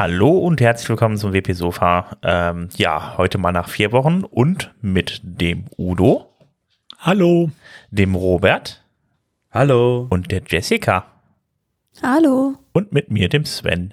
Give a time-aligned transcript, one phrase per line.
[0.00, 2.16] Hallo und herzlich willkommen zum WP Sofa.
[2.22, 6.34] Ähm, ja, heute mal nach vier Wochen und mit dem Udo.
[7.00, 7.50] Hallo.
[7.90, 8.82] Dem Robert.
[9.50, 10.06] Hallo.
[10.08, 11.04] Und der Jessica.
[12.02, 12.54] Hallo.
[12.72, 13.92] Und mit mir, dem Sven.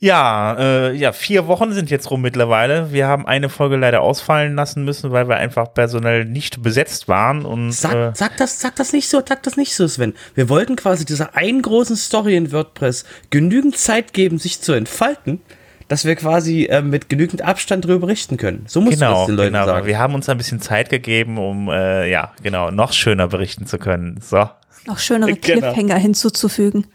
[0.00, 2.92] Ja, äh, ja, vier Wochen sind jetzt rum mittlerweile.
[2.92, 7.44] Wir haben eine Folge leider ausfallen lassen müssen, weil wir einfach personell nicht besetzt waren.
[7.44, 10.14] Und, sag, äh, sag, das, sag das nicht so, sag das nicht so, Sven.
[10.36, 15.40] Wir wollten quasi dieser einen großen Story in WordPress genügend Zeit geben, sich zu entfalten,
[15.88, 18.66] dass wir quasi äh, mit genügend Abstand darüber berichten können.
[18.68, 19.66] So musst genau, du das den Leuten genau.
[19.66, 19.86] sagen.
[19.86, 23.78] Wir haben uns ein bisschen Zeit gegeben, um äh, ja, genau, noch schöner berichten zu
[23.78, 24.20] können.
[24.22, 24.48] So.
[24.86, 25.72] Noch schönere Genau.
[25.72, 26.86] Cliffhanger hinzuzufügen.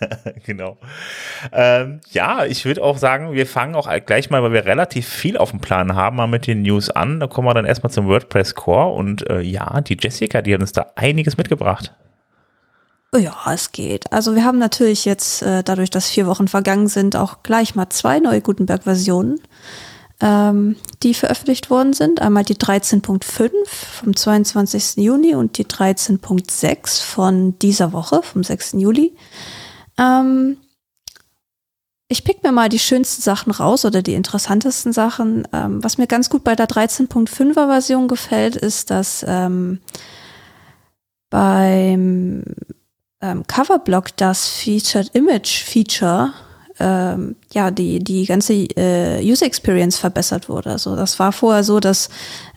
[0.46, 0.78] genau.
[1.52, 5.36] Ähm, ja, ich würde auch sagen, wir fangen auch gleich mal, weil wir relativ viel
[5.36, 7.20] auf dem Plan haben, mal mit den News an.
[7.20, 10.60] Da kommen wir dann erstmal zum WordPress Core und äh, ja, die Jessica, die hat
[10.60, 11.92] uns da einiges mitgebracht.
[13.16, 14.12] Ja, es geht.
[14.12, 17.88] Also wir haben natürlich jetzt, äh, dadurch, dass vier Wochen vergangen sind, auch gleich mal
[17.88, 19.40] zwei neue Gutenberg-Versionen,
[20.20, 22.20] ähm, die veröffentlicht worden sind.
[22.20, 24.96] Einmal die 13.5 vom 22.
[24.96, 28.72] Juni und die 13.6 von dieser Woche, vom 6.
[28.74, 29.14] Juli.
[29.98, 30.56] Ähm,
[32.08, 35.46] ich pick mir mal die schönsten Sachen raus oder die interessantesten Sachen.
[35.52, 39.80] Ähm, was mir ganz gut bei der 13.5er Version gefällt, ist, dass ähm,
[41.30, 42.44] beim
[43.20, 46.32] ähm, Coverblock das Featured Image Feature
[46.80, 50.70] ähm, ja die die ganze äh, User Experience verbessert wurde.
[50.70, 52.08] Also das war vorher so, dass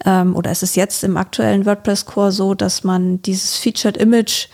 [0.06, 4.48] ähm, oder es ist jetzt im aktuellen WordPress Core so, dass man dieses Featured Image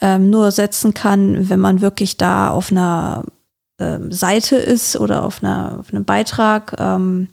[0.00, 3.24] ähm, nur setzen kann, wenn man wirklich da auf einer
[3.78, 6.76] ähm, Seite ist oder auf einer auf einem Beitrag.
[6.78, 7.28] Ähm,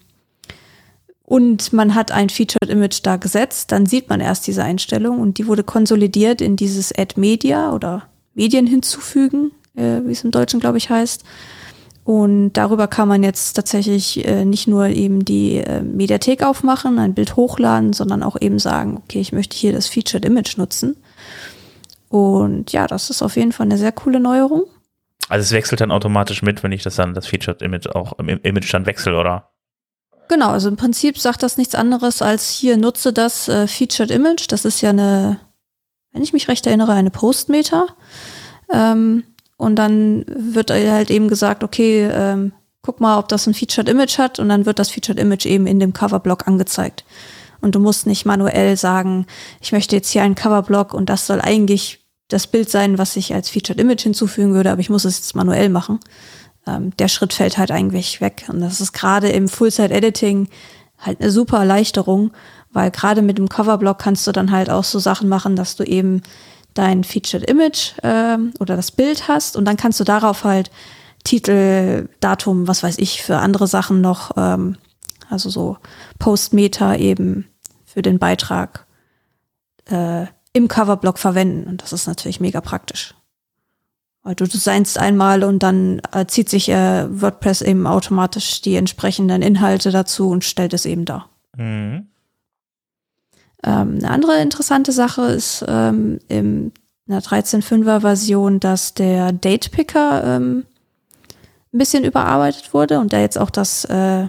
[1.24, 5.38] und man hat ein Featured Image da gesetzt, dann sieht man erst diese Einstellung und
[5.38, 10.62] die wurde konsolidiert in dieses Add Media oder Medien hinzufügen, äh, wie es im Deutschen,
[10.62, 11.26] glaube ich, heißt.
[12.08, 17.14] Und darüber kann man jetzt tatsächlich äh, nicht nur eben die äh, Mediathek aufmachen, ein
[17.14, 20.96] Bild hochladen, sondern auch eben sagen, okay, ich möchte hier das Featured Image nutzen.
[22.08, 24.64] Und ja, das ist auf jeden Fall eine sehr coole Neuerung.
[25.28, 28.30] Also es wechselt dann automatisch mit, wenn ich das dann, das Featured Image auch im
[28.30, 29.50] Image dann wechsle, oder?
[30.30, 34.46] Genau, also im Prinzip sagt das nichts anderes als hier nutze das äh, Featured Image.
[34.48, 35.42] Das ist ja eine,
[36.14, 37.88] wenn ich mich recht erinnere, eine Postmeta.
[38.72, 39.26] Ähm,
[39.58, 44.18] und dann wird halt eben gesagt, okay, ähm, guck mal, ob das ein Featured Image
[44.18, 47.04] hat und dann wird das Featured Image eben in dem Coverblock angezeigt.
[47.60, 49.26] Und du musst nicht manuell sagen,
[49.60, 53.34] ich möchte jetzt hier einen Coverblock und das soll eigentlich das Bild sein, was ich
[53.34, 56.00] als Featured Image hinzufügen würde, aber ich muss es jetzt manuell machen
[56.68, 58.46] ähm, der Schritt fällt halt eigentlich weg.
[58.50, 60.50] Und das ist gerade im Full-Site-Editing
[61.00, 62.32] halt eine super Erleichterung,
[62.72, 65.84] weil gerade mit dem Coverblock kannst du dann halt auch so Sachen machen, dass du
[65.84, 66.22] eben
[66.78, 70.72] dein Featured Image ähm, oder das Bild hast und dann kannst du darauf halt
[71.24, 74.78] Titel, Datum, was weiß ich, für andere Sachen noch, ähm,
[75.30, 75.78] also so
[76.20, 77.48] Post-Meta eben
[77.86, 78.86] für den Beitrag
[79.90, 81.68] äh, im Coverblock verwenden.
[81.68, 83.14] Und das ist natürlich mega praktisch.
[84.24, 89.42] Weil du designst einmal und dann äh, zieht sich äh, WordPress eben automatisch die entsprechenden
[89.42, 91.30] Inhalte dazu und stellt es eben dar.
[91.58, 92.08] Mhm.
[93.64, 96.72] Ähm, eine andere interessante Sache ist ähm, in
[97.08, 100.66] der 13.5er Version, dass der Date Picker ähm,
[101.74, 104.28] ein bisschen überarbeitet wurde und der jetzt auch das äh,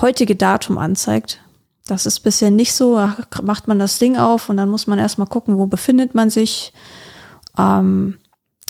[0.00, 1.40] heutige Datum anzeigt.
[1.86, 4.98] Das ist bisher nicht so, da macht man das Ding auf und dann muss man
[4.98, 6.72] erstmal gucken, wo befindet man sich.
[7.58, 8.18] Ähm,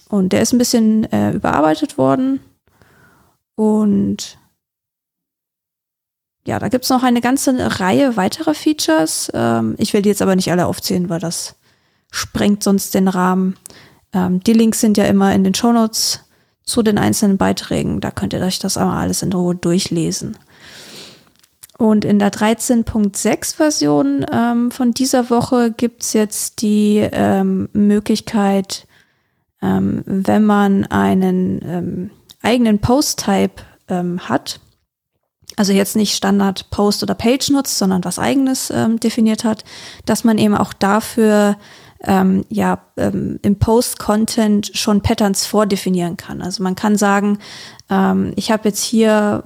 [0.09, 2.41] und der ist ein bisschen äh, überarbeitet worden.
[3.55, 4.39] Und
[6.47, 9.31] ja, da gibt's noch eine ganze Reihe weiterer Features.
[9.35, 11.57] Ähm, ich will die jetzt aber nicht alle aufzählen, weil das
[12.11, 13.57] sprengt sonst den Rahmen.
[14.13, 16.21] Ähm, die Links sind ja immer in den Shownotes
[16.65, 18.01] zu den einzelnen Beiträgen.
[18.01, 20.39] Da könnt ihr euch das einmal alles in Ruhe durchlesen.
[21.77, 28.87] Und in der 13.6 Version ähm, von dieser Woche gibt's jetzt die ähm, Möglichkeit,
[29.63, 32.11] ähm, wenn man einen ähm,
[32.43, 33.63] eigenen Post-Type
[34.21, 34.61] hat,
[35.61, 39.63] also jetzt nicht Standard Post oder Page nutzt, sondern was eigenes ähm, definiert hat,
[40.07, 41.59] dass man eben auch dafür
[42.03, 46.41] ähm, ja ähm, im Post-Content schon Patterns vordefinieren kann.
[46.41, 47.41] Also man kann sagen,
[47.91, 49.45] ähm, ich habe jetzt hier,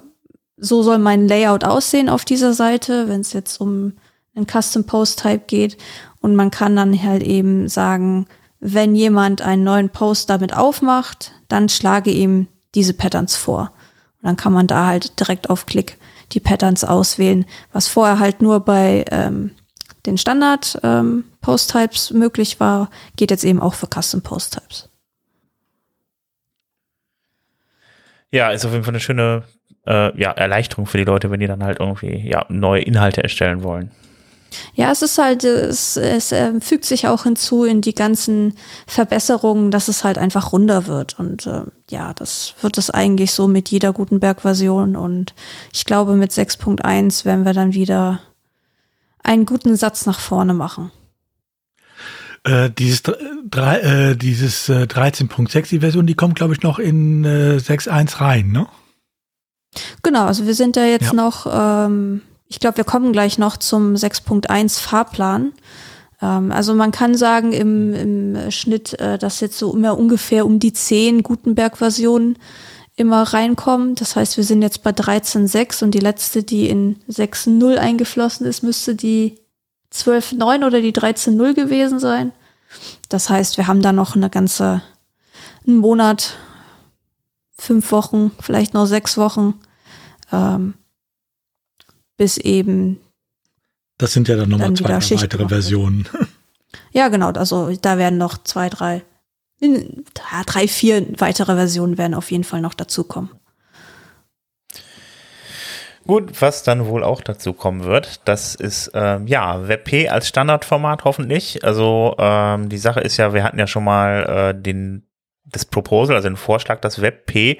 [0.57, 3.95] so soll mein Layout aussehen auf dieser Seite, wenn es jetzt um
[4.37, 5.79] einen Custom Post Type geht.
[6.21, 8.27] Und man kann dann halt eben sagen,
[8.61, 12.47] wenn jemand einen neuen Post damit aufmacht, dann schlage ihm
[12.77, 13.73] diese Patterns vor.
[14.25, 15.99] Und dann kann man da halt direkt auf Klick
[16.33, 17.45] die Patterns auswählen,
[17.75, 19.51] was vorher halt nur bei ähm,
[20.07, 24.89] den Standard ähm, Post Types möglich war, geht jetzt eben auch für Custom Post Types.
[28.31, 29.43] Ja, ist auf jeden Fall eine schöne
[29.87, 33.63] äh, ja, Erleichterung für die Leute, wenn die dann halt irgendwie ja, neue Inhalte erstellen
[33.63, 33.91] wollen.
[34.75, 38.55] Ja, es ist halt, es, es äh, fügt sich auch hinzu in die ganzen
[38.87, 41.19] Verbesserungen, dass es halt einfach runder wird.
[41.19, 44.97] Und äh, ja, das wird es eigentlich so mit jeder Gutenberg-Version.
[44.97, 45.35] Und
[45.73, 48.21] ich glaube, mit 6.1 werden wir dann wieder
[49.23, 50.91] einen guten Satz nach vorne machen.
[52.45, 57.25] Äh, dieses drei, äh, dieses äh, 13.6, die Version, die kommt, glaube ich, noch in
[57.25, 58.67] äh, 6.1 rein, ne?
[60.03, 61.13] Genau, also wir sind da jetzt ja.
[61.15, 65.53] noch, ähm, ich glaube, wir kommen gleich noch zum 6.1 Fahrplan.
[66.21, 70.59] Ähm, also man kann sagen, im, im Schnitt, äh, dass jetzt so immer ungefähr um
[70.59, 72.39] die 10 Gutenberg-Versionen
[72.97, 73.95] immer reinkommen.
[73.95, 78.63] Das heißt, wir sind jetzt bei 13.6 und die letzte, die in 6.0 eingeflossen ist,
[78.63, 79.39] müsste die
[79.93, 82.33] 12.9 oder die 13.0 gewesen sein.
[83.09, 84.83] Das heißt, wir haben da noch eine ganze,
[85.67, 86.37] einen Monat,
[87.57, 89.61] fünf Wochen, vielleicht noch sechs Wochen,
[90.33, 90.75] ähm,
[92.17, 93.01] bis eben.
[93.99, 96.09] Das sind ja dann nochmal zwei weitere Versionen.
[96.93, 97.31] Ja, genau.
[97.31, 99.03] Also da werden noch zwei, drei,
[100.47, 103.31] drei, vier weitere Versionen werden auf jeden Fall noch dazukommen.
[106.07, 111.05] Gut, was dann wohl auch dazu kommen wird, das ist ähm, ja WebP als Standardformat
[111.05, 111.65] hoffentlich.
[111.65, 115.07] Also ähm, die Sache ist ja, wir hatten ja schon mal äh, den
[115.45, 117.59] das Proposal, also den Vorschlag, dass WebP,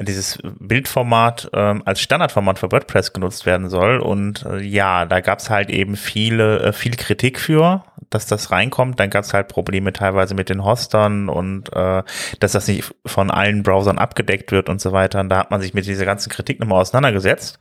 [0.00, 3.98] dieses Bildformat ähm, als Standardformat für WordPress genutzt werden soll.
[3.98, 8.52] Und äh, ja, da gab es halt eben viele, äh, viel Kritik für, dass das
[8.52, 9.00] reinkommt.
[9.00, 12.02] Dann gab es halt Probleme teilweise mit den Hostern und äh,
[12.40, 15.20] dass das nicht von allen Browsern abgedeckt wird und so weiter.
[15.20, 17.58] Und da hat man sich mit dieser ganzen Kritik nochmal auseinandergesetzt.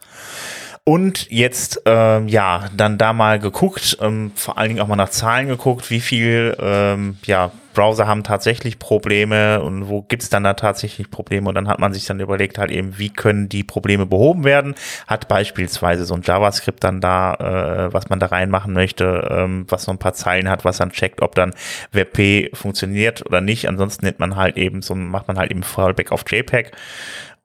[0.88, 5.10] Und jetzt, ähm, ja, dann da mal geguckt, ähm, vor allen Dingen auch mal nach
[5.10, 10.56] Zahlen geguckt, wie viel, ähm, ja, Browser haben tatsächlich Probleme und wo gibt's dann da
[10.56, 11.48] tatsächlich Probleme?
[11.48, 14.74] Und dann hat man sich dann überlegt, halt eben, wie können die Probleme behoben werden?
[15.06, 19.84] Hat beispielsweise so ein JavaScript dann da, äh, was man da reinmachen möchte, ähm, was
[19.84, 21.54] so ein paar Zeilen hat, was dann checkt, ob dann
[21.92, 23.68] WebP funktioniert oder nicht.
[23.68, 26.72] Ansonsten nennt man halt eben so, macht man halt eben Fallback auf JPEG.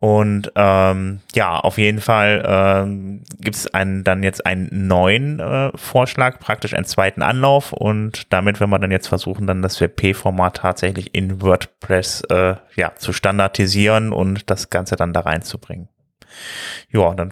[0.00, 6.40] Und ähm, ja, auf jeden Fall ähm, gibt es dann jetzt einen neuen äh, Vorschlag,
[6.40, 7.74] praktisch einen zweiten Anlauf.
[7.74, 12.94] Und damit werden wir dann jetzt versuchen, dann das WP-Format tatsächlich in WordPress äh, ja,
[12.96, 15.88] zu standardisieren und das Ganze dann da reinzubringen.
[16.90, 17.30] Ja, dann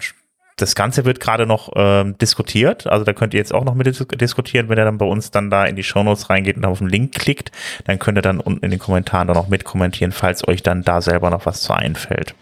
[0.57, 2.85] das Ganze wird gerade noch ähm, diskutiert.
[2.85, 5.31] Also da könnt ihr jetzt auch noch mit dis diskutieren, wenn ihr dann bei uns
[5.31, 7.51] dann da in die Shownotes reingeht und auf den Link klickt,
[7.85, 11.01] dann könnt ihr dann unten in den Kommentaren dann noch mitkommentieren, falls euch dann da
[11.01, 12.35] selber noch was zu einfällt.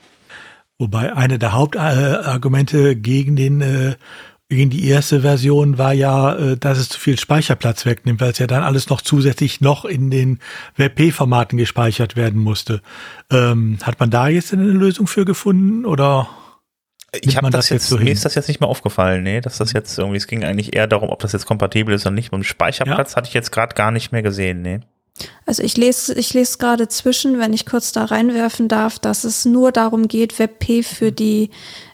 [0.79, 3.95] Wobei eine der Hauptargumente gegen den äh,
[4.49, 8.37] gegen die erste Version war ja, äh, dass es zu viel Speicherplatz wegnimmt, weil es
[8.37, 10.39] ja dann alles noch zusätzlich noch in den
[10.77, 12.81] WebP-Formaten gespeichert werden musste.
[13.29, 16.29] Ähm, hat man da jetzt eine Lösung für gefunden oder?
[17.21, 19.57] Ich habe das, das, jetzt, so mir ist das jetzt nicht mehr aufgefallen, nee, dass
[19.57, 22.31] das jetzt irgendwie, es ging eigentlich eher darum, ob das jetzt kompatibel ist oder nicht.
[22.31, 23.17] Beim Speicherplatz ja.
[23.17, 24.81] hatte ich jetzt gerade gar nicht mehr gesehen, nee.
[25.45, 29.45] Also ich lese, ich lese gerade zwischen, wenn ich kurz da reinwerfen darf, dass es
[29.45, 31.49] nur darum geht, WebP für die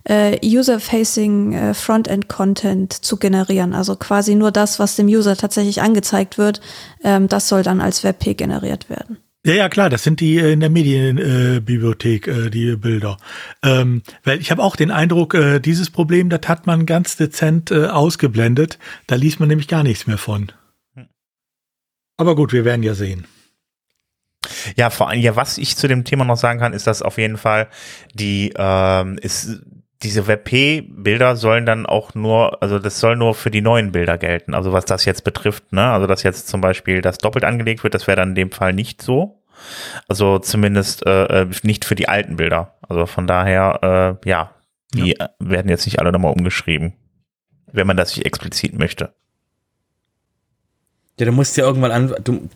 [0.06, 3.74] äh, User-Facing äh, Frontend-Content zu generieren.
[3.74, 6.62] Also quasi nur das, was dem User tatsächlich angezeigt wird,
[7.04, 9.18] ähm, das soll dann als WebP generiert werden.
[9.46, 13.18] Ja, ja, klar, das sind die äh, in der Medienbibliothek, äh, die Bilder.
[13.62, 17.70] Ähm, weil ich habe auch den Eindruck, äh, dieses Problem, das hat man ganz dezent
[17.70, 18.80] äh, ausgeblendet.
[19.06, 20.54] Da liest man nämlich gar nichts mehr von.
[22.18, 23.26] Aber gut, wir werden ja sehen.
[24.76, 27.18] Ja, vor allem, ja, was ich zu dem Thema noch sagen kann, ist, dass auf
[27.18, 27.68] jeden Fall
[28.14, 29.62] die, ähm, ist,
[30.04, 34.54] diese WebP-Bilder sollen dann auch nur, also das soll nur für die neuen Bilder gelten.
[34.54, 35.92] Also was das jetzt betrifft, ne?
[35.92, 38.74] Also dass jetzt zum Beispiel das doppelt angelegt wird, das wäre dann in dem Fall
[38.74, 39.42] nicht so.
[40.10, 42.76] Also zumindest äh, äh nicht für die alten Bilder.
[42.82, 44.54] Also von daher, äh, ja,
[44.94, 45.30] die ja.
[45.40, 46.94] werden jetzt nicht alle nochmal umgeschrieben,
[47.72, 49.14] wenn man das nicht explizit möchte.
[51.20, 52.50] Ja, du musst ja irgendwann an, du,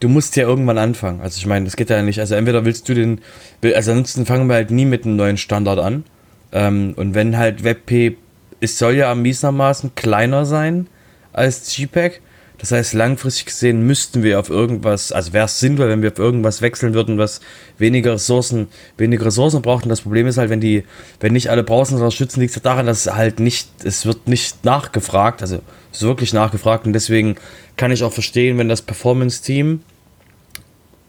[0.00, 1.20] du musst ja irgendwann anfangen.
[1.20, 2.18] Also ich meine, das geht ja nicht.
[2.18, 3.20] Also entweder willst du den,
[3.62, 6.04] also ansonsten fangen wir halt nie mit einem neuen Standard an.
[6.52, 8.16] Ähm, und wenn halt WebP,
[8.60, 10.86] es soll ja ermiesermaßen kleiner sein
[11.34, 12.22] als JPEG.
[12.56, 16.18] Das heißt, langfristig gesehen müssten wir auf irgendwas, also wäre es sinnvoll, wenn wir auf
[16.18, 17.40] irgendwas wechseln würden, was
[17.76, 19.84] weniger Ressourcen, weniger Ressourcen braucht.
[19.84, 20.84] Und das Problem ist halt, wenn die,
[21.20, 25.42] wenn nicht alle Browser unterstützen, liegt es daran, dass halt nicht, es wird nicht nachgefragt,
[25.42, 25.60] also
[25.96, 27.36] ist wirklich nachgefragt und deswegen
[27.76, 29.80] kann ich auch verstehen, wenn das Performance-Team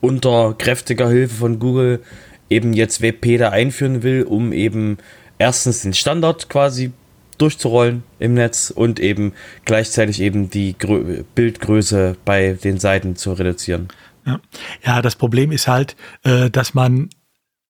[0.01, 2.01] unter kräftiger Hilfe von Google
[2.49, 4.97] eben jetzt WebP da einführen will, um eben
[5.39, 6.91] erstens den Standard quasi
[7.37, 9.33] durchzurollen im Netz und eben
[9.65, 13.89] gleichzeitig eben die Grö Bildgröße bei den Seiten zu reduzieren.
[14.25, 14.39] Ja.
[14.83, 17.09] ja, das Problem ist halt, äh, dass man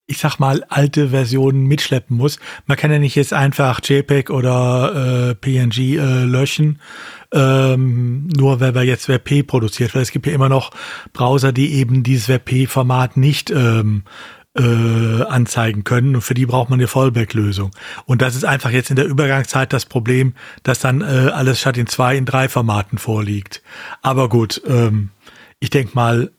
[0.06, 2.38] ich sag mal, alte Versionen mitschleppen muss.
[2.66, 6.80] Man kann ja nicht jetzt einfach JPEG oder äh, PNG äh, löschen,
[7.32, 10.70] ähm, nur weil wir jetzt WebP produziert, weil es gibt ja immer noch
[11.12, 14.04] Browser, die eben dieses WebP-Format nicht ähm,
[14.56, 17.72] äh, anzeigen können und für die braucht man eine Fallback-Lösung.
[18.04, 21.76] Und das ist einfach jetzt in der Übergangszeit das Problem, dass dann äh, alles statt
[21.76, 23.62] in zwei, in drei Formaten vorliegt.
[24.02, 25.10] Aber gut, ähm,
[25.58, 26.30] ich denke mal,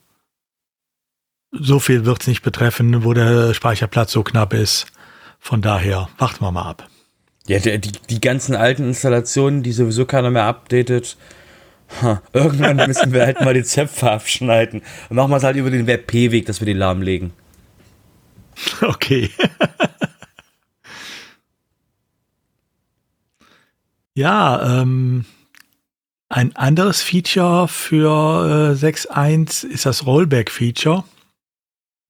[1.52, 4.88] so viel wird es nicht betreffen, wo der Speicherplatz so knapp ist.
[5.40, 6.88] Von daher, warten wir mal ab.
[7.48, 11.16] Ja, die, die ganzen alten Installationen, die sowieso keiner mehr updatet,
[12.02, 14.82] ha, irgendwann müssen wir halt mal die Zöpfe abschneiden.
[15.10, 17.32] Und machen wir es halt über den WebP-Weg, dass wir die lahmlegen.
[18.82, 19.30] Okay.
[24.16, 25.24] ja, ähm,
[26.28, 31.06] ein anderes Feature für äh, 6.1 ist das Rollback-Feature.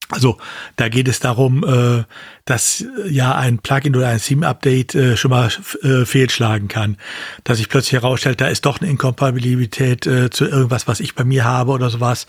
[0.09, 0.37] Also
[0.77, 2.03] da geht es darum, äh,
[2.45, 5.49] dass äh, ja ein Plugin oder ein Theme-Update äh, schon mal
[5.83, 6.95] äh, fehlschlagen kann.
[7.43, 11.25] Dass sich plötzlich herausstellt, da ist doch eine Inkompatibilität äh, zu irgendwas, was ich bei
[11.25, 12.25] mir habe oder sowas.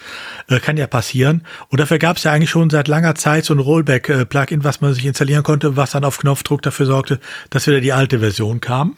[0.49, 1.45] Äh, kann ja passieren.
[1.69, 4.93] Und dafür gab es ja eigentlich schon seit langer Zeit so ein Rollback-Plugin, was man
[4.93, 7.21] sich installieren konnte, was dann auf Knopfdruck dafür sorgte,
[7.51, 8.97] dass wieder die alte Version kam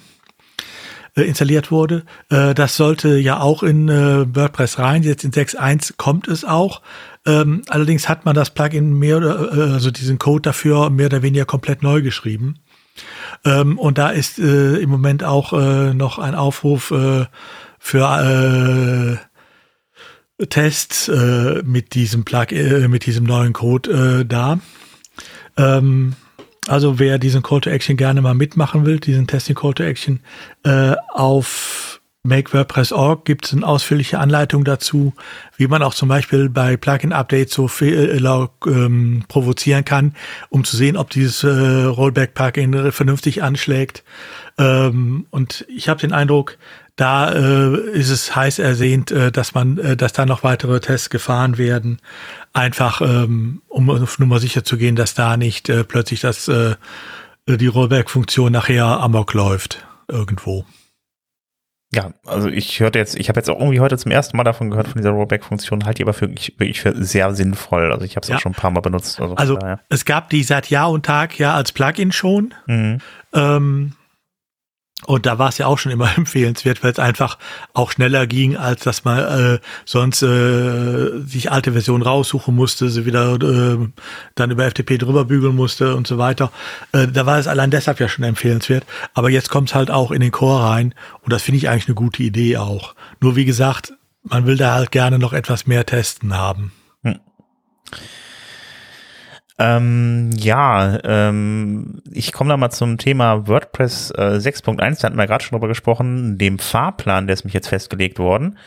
[1.17, 2.05] äh, installiert wurde.
[2.29, 5.03] Äh, das sollte ja auch in äh, WordPress rein.
[5.03, 6.83] Jetzt in 6.1 kommt es auch.
[7.27, 11.23] Ähm, allerdings hat man das Plugin mehr oder äh, also diesen Code dafür mehr oder
[11.23, 12.57] weniger komplett neu geschrieben.
[13.45, 17.27] Ähm, und da ist äh, im Moment auch äh, noch ein Aufruf äh,
[17.79, 19.19] für
[20.39, 24.59] äh, Tests äh, mit diesem Plug, äh, mit diesem neuen Code äh, da.
[25.57, 26.15] Ähm,
[26.69, 30.21] also wer diesen Call to Action gerne mal mitmachen will, diesen Testing Call to Action,
[30.65, 35.15] äh, auf MakeWordPress.org gibt es eine ausführliche Anleitung dazu,
[35.57, 40.15] wie man auch zum Beispiel bei Plugin-Updates so Fehler ähm, provozieren kann,
[40.51, 44.05] um zu sehen, ob dieses äh, Rollback-Plugin vernünftig anschlägt.
[44.59, 46.59] Ähm, und ich habe den Eindruck,
[47.01, 51.09] da äh, ist es heiß ersehnt, äh, dass man, äh, dass da noch weitere Tests
[51.09, 51.99] gefahren werden,
[52.53, 56.77] einfach ähm, um auf Nummer sicher zu gehen, dass da nicht äh, plötzlich das äh,
[57.49, 60.67] die Rollback-Funktion nachher amok läuft irgendwo.
[61.93, 64.71] Ja, also ich hörte jetzt, ich habe jetzt auch irgendwie heute zum ersten Mal davon
[64.71, 67.91] gehört von dieser Rollback-Funktion, halte ich aber für wirklich für sehr sinnvoll.
[67.91, 68.37] Also ich habe es ja.
[68.37, 69.19] auch schon ein paar Mal benutzt.
[69.21, 72.53] Also, also es gab die seit Jahr und Tag ja als Plugin schon.
[72.67, 72.99] Mhm.
[73.33, 73.93] Ähm,
[75.07, 77.39] und da war es ja auch schon immer empfehlenswert, weil es einfach
[77.73, 83.07] auch schneller ging, als dass man äh, sonst äh, sich alte Versionen raussuchen musste, sie
[83.07, 83.89] wieder äh,
[84.35, 86.53] dann über FTP drüber bügeln musste und so weiter.
[86.93, 88.85] Äh, da war es allein deshalb ja schon empfehlenswert.
[89.15, 91.89] Aber jetzt kommt es halt auch in den Core rein und das finde ich eigentlich
[91.89, 92.95] eine gute Idee auch.
[93.21, 93.93] Nur wie gesagt,
[94.23, 96.73] man will da halt gerne noch etwas mehr testen haben.
[99.61, 99.67] Hm.
[99.67, 105.27] Ähm, ja, ähm, ich komme da mal zum Thema WordPress äh, 6.1, da hatten wir
[105.27, 108.59] gerade schon drüber gesprochen, dem Fahrplan, der ist mich jetzt festgelegt worden.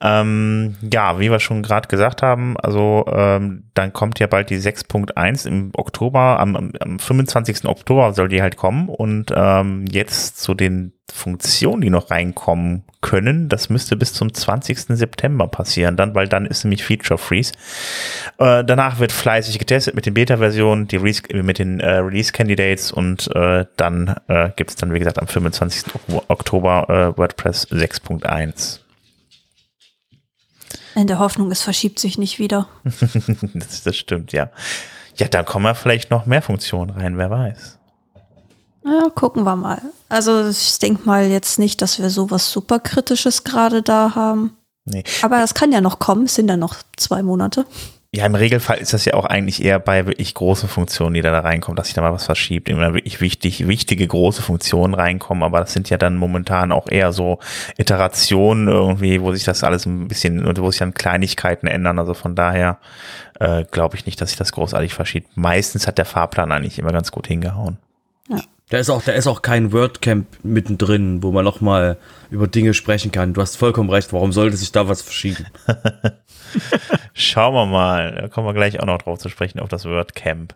[0.00, 4.58] Ähm, ja, wie wir schon gerade gesagt haben, also ähm, dann kommt ja bald die
[4.58, 7.64] 6.1 im Oktober, am, am 25.
[7.66, 13.48] Oktober soll die halt kommen und ähm, jetzt zu den Funktionen, die noch reinkommen können,
[13.48, 14.78] das müsste bis zum 20.
[14.96, 17.52] September passieren, dann, weil dann ist nämlich Feature Freeze.
[18.38, 23.28] Äh, danach wird fleißig getestet mit den Beta-Versionen, die Re mit den äh, Release-Candidates und
[23.34, 25.84] äh, dann äh, gibt es dann, wie gesagt, am 25.
[26.28, 28.80] Oktober äh, WordPress 6.1.
[30.94, 32.68] In der Hoffnung, es verschiebt sich nicht wieder.
[33.54, 34.50] das, das stimmt, ja.
[35.16, 37.78] Ja, dann kommen ja vielleicht noch mehr Funktionen rein, wer weiß.
[38.84, 39.80] Ja, gucken wir mal.
[40.08, 44.56] Also ich denke mal jetzt nicht, dass wir sowas super Kritisches gerade da haben.
[44.84, 45.04] Nee.
[45.22, 47.64] Aber das kann ja noch kommen, es sind ja noch zwei Monate.
[48.14, 51.30] Ja, im Regelfall ist das ja auch eigentlich eher bei wirklich großen Funktionen, die da,
[51.30, 55.42] da reinkommen, dass sich da mal was verschiebt, immer wirklich wichtig, wichtige große Funktionen reinkommen,
[55.42, 57.38] aber das sind ja dann momentan auch eher so
[57.78, 62.34] Iterationen irgendwie, wo sich das alles ein bisschen, wo sich dann Kleinigkeiten ändern, also von
[62.34, 62.76] daher
[63.40, 65.34] äh, glaube ich nicht, dass sich das großartig verschiebt.
[65.34, 67.78] Meistens hat der Fahrplan eigentlich immer ganz gut hingehauen.
[68.72, 71.98] Da ist auch, da ist auch kein WordCamp mittendrin, wo man nochmal
[72.30, 73.34] über Dinge sprechen kann.
[73.34, 74.14] Du hast vollkommen recht.
[74.14, 75.44] Warum sollte sich da was verschieben?
[77.12, 78.12] Schauen wir mal.
[78.12, 80.54] Da kommen wir gleich auch noch drauf zu sprechen, auf das WordCamp.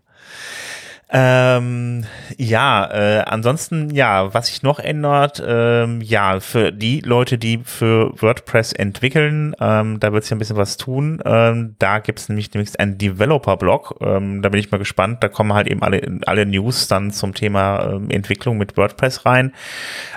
[1.08, 2.04] Ähm,
[2.36, 8.10] ja, äh, ansonsten, ja, was sich noch ändert, ähm, ja, für die Leute, die für
[8.20, 11.22] WordPress entwickeln, ähm, da wird es ja ein bisschen was tun.
[11.24, 13.98] Ähm, da gibt es nämlich demnächst einen Developer-Blog.
[14.00, 15.22] Ähm, da bin ich mal gespannt.
[15.22, 19.52] Da kommen halt eben alle, alle News dann zum Thema ähm, Entwicklung mit WordPress rein.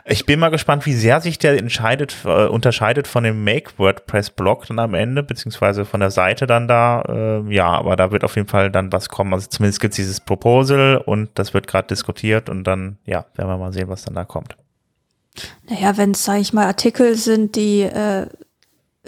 [0.05, 4.65] Ich bin mal gespannt, wie sehr sich der entscheidet, äh, unterscheidet von dem Make WordPress-Blog
[4.65, 7.03] dann am Ende, beziehungsweise von der Seite dann da.
[7.07, 9.35] Äh, ja, aber da wird auf jeden Fall dann was kommen.
[9.35, 13.49] Also zumindest gibt es dieses Proposal und das wird gerade diskutiert und dann, ja, werden
[13.49, 14.55] wir mal sehen, was dann da kommt.
[15.69, 18.27] Naja, wenn es, sage ich mal, Artikel sind, die äh,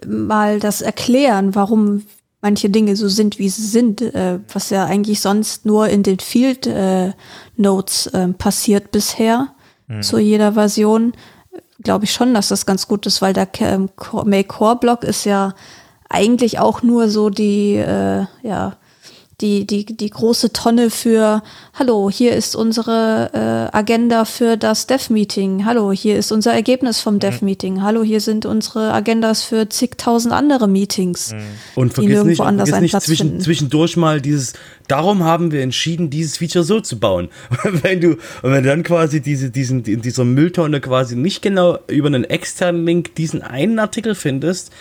[0.06, 2.04] mal das erklären, warum
[2.42, 6.20] manche Dinge so sind, wie sie sind, äh, was ja eigentlich sonst nur in den
[6.20, 7.14] Field äh,
[7.56, 9.54] Notes äh, passiert bisher
[9.88, 10.02] hm.
[10.02, 11.14] zu jeder Version,
[11.84, 13.90] glaube ich schon, dass das ganz gut ist, weil der ähm,
[14.26, 15.54] Make Core Block ist ja
[16.10, 18.78] eigentlich auch nur so die, äh, ja,
[19.42, 21.42] die, die, die große Tonne für,
[21.74, 27.16] hallo, hier ist unsere äh, Agenda für das Dev-Meeting, hallo, hier ist unser Ergebnis vom
[27.16, 27.20] mhm.
[27.20, 31.40] Dev-Meeting, hallo, hier sind unsere Agendas für zigtausend andere Meetings, mhm.
[31.76, 33.42] und die nirgendwo nicht, anders einen Platz zwischen, finden.
[33.44, 34.54] Zwischendurch mal dieses,
[34.88, 37.30] darum haben wir entschieden, dieses Feature so zu bauen.
[37.64, 41.80] wenn du, und wenn du dann quasi diese, diesen, in dieser Mülltonne quasi nicht genau
[41.88, 44.72] über einen externen Link diesen einen Artikel findest,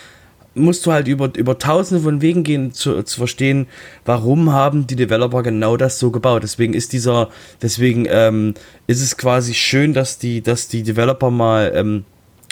[0.53, 3.67] musst du halt über, über tausende von Wegen gehen, zu, zu verstehen,
[4.05, 6.43] warum haben die Developer genau das so gebaut.
[6.43, 7.29] Deswegen ist dieser,
[7.61, 8.53] deswegen ähm,
[8.87, 12.05] ist es quasi schön, dass die, dass die Developer mal ähm,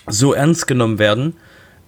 [0.07, 1.33] so ernst genommen werden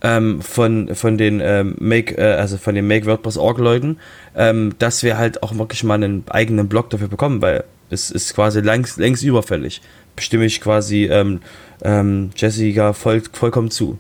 [0.02, 3.98] ähm, von, von den ähm, Make, äh, also von den Make WordPress Org Leuten,
[4.36, 8.34] ähm, dass wir halt auch wirklich mal einen eigenen Blog dafür bekommen, weil es ist
[8.34, 9.82] quasi längst, längst überfällig.
[10.16, 11.42] Bestimme ich quasi ähm,
[11.84, 13.98] ähm, Jessica voll, vollkommen zu.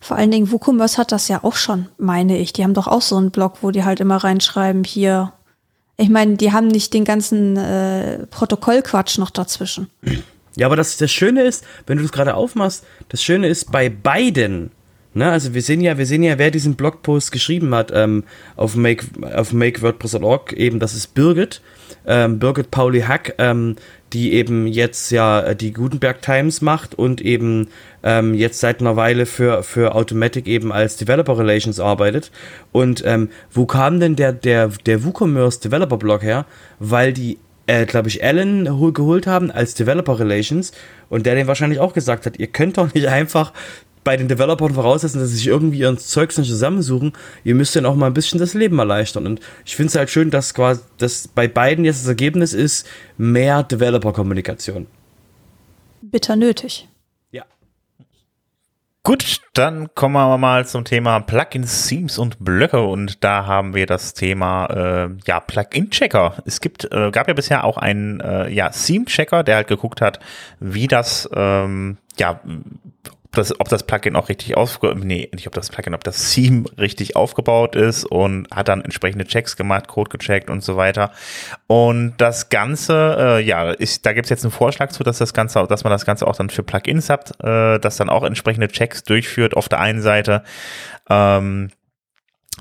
[0.00, 2.52] Vor allen Dingen, WooCommerce hat das ja auch schon, meine ich.
[2.52, 5.32] Die haben doch auch so einen Blog, wo die halt immer reinschreiben, hier.
[5.98, 9.88] Ich meine, die haben nicht den ganzen äh, Protokollquatsch noch dazwischen.
[10.56, 13.90] Ja, aber das, das Schöne ist, wenn du das gerade aufmachst, das Schöne ist bei
[13.90, 14.70] beiden,
[15.14, 18.24] ne, also wir sehen ja, wir sehen ja, wer diesen Blogpost geschrieben hat, ähm,
[18.56, 21.60] auf make, auf makewordpress.org, eben, das ist Birgit,
[22.06, 23.76] ähm, Birgit Pauli Hack, ähm,
[24.12, 27.68] die eben jetzt ja äh, die Gutenberg Times macht und eben
[28.02, 32.30] ähm, jetzt seit einer Weile für, für Automatic eben als Developer Relations arbeitet.
[32.72, 36.46] Und ähm, wo kam denn der, der, der WooCommerce Developer Blog her?
[36.78, 40.72] Weil die äh, glaube ich, Alan geholt haben als Developer Relations
[41.08, 43.52] und der den wahrscheinlich auch gesagt hat, ihr könnt doch nicht einfach
[44.04, 47.12] bei den Developern voraussetzen, dass sie sich irgendwie ihren Zeugs nicht zusammensuchen.
[47.44, 49.26] Ihr müsst dann auch mal ein bisschen das Leben erleichtern.
[49.26, 52.86] Und ich finde es halt schön, dass quasi dass bei beiden jetzt das Ergebnis ist,
[53.18, 54.86] mehr Developer-Kommunikation.
[56.02, 56.88] Bitter nötig.
[57.30, 57.44] Ja.
[59.02, 63.86] Gut, dann kommen wir mal zum Thema Plugins, Themes und Blöcke und da haben wir
[63.86, 66.42] das Thema äh, ja Plugin-Checker.
[66.46, 70.20] Es gibt äh, gab ja bisher auch einen äh, ja Theme-Checker, der halt geguckt hat,
[70.58, 72.40] wie das ähm, ja
[73.32, 76.64] das, ob das Plugin auch richtig aufgebaut, nee, nicht ob das Plugin, ob das Theme
[76.78, 81.12] richtig aufgebaut ist und hat dann entsprechende Checks gemacht, Code gecheckt und so weiter.
[81.66, 85.32] Und das Ganze, äh, ja, ist, da gibt es jetzt einen Vorschlag zu, dass das
[85.32, 88.68] Ganze, dass man das Ganze auch dann für Plugins hat, äh, das dann auch entsprechende
[88.68, 90.42] Checks durchführt auf der einen Seite.
[91.08, 91.70] Ähm,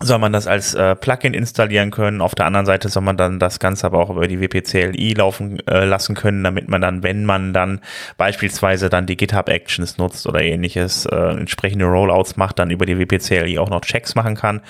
[0.01, 2.21] soll man das als äh, Plugin installieren können.
[2.21, 5.59] Auf der anderen Seite soll man dann das Ganze aber auch über die WPCLI laufen
[5.67, 7.81] äh, lassen können, damit man dann, wenn man dann
[8.17, 12.97] beispielsweise dann die GitHub Actions nutzt oder ähnliches, äh, entsprechende Rollouts macht, dann über die
[12.97, 14.61] WPCLI auch noch Checks machen kann.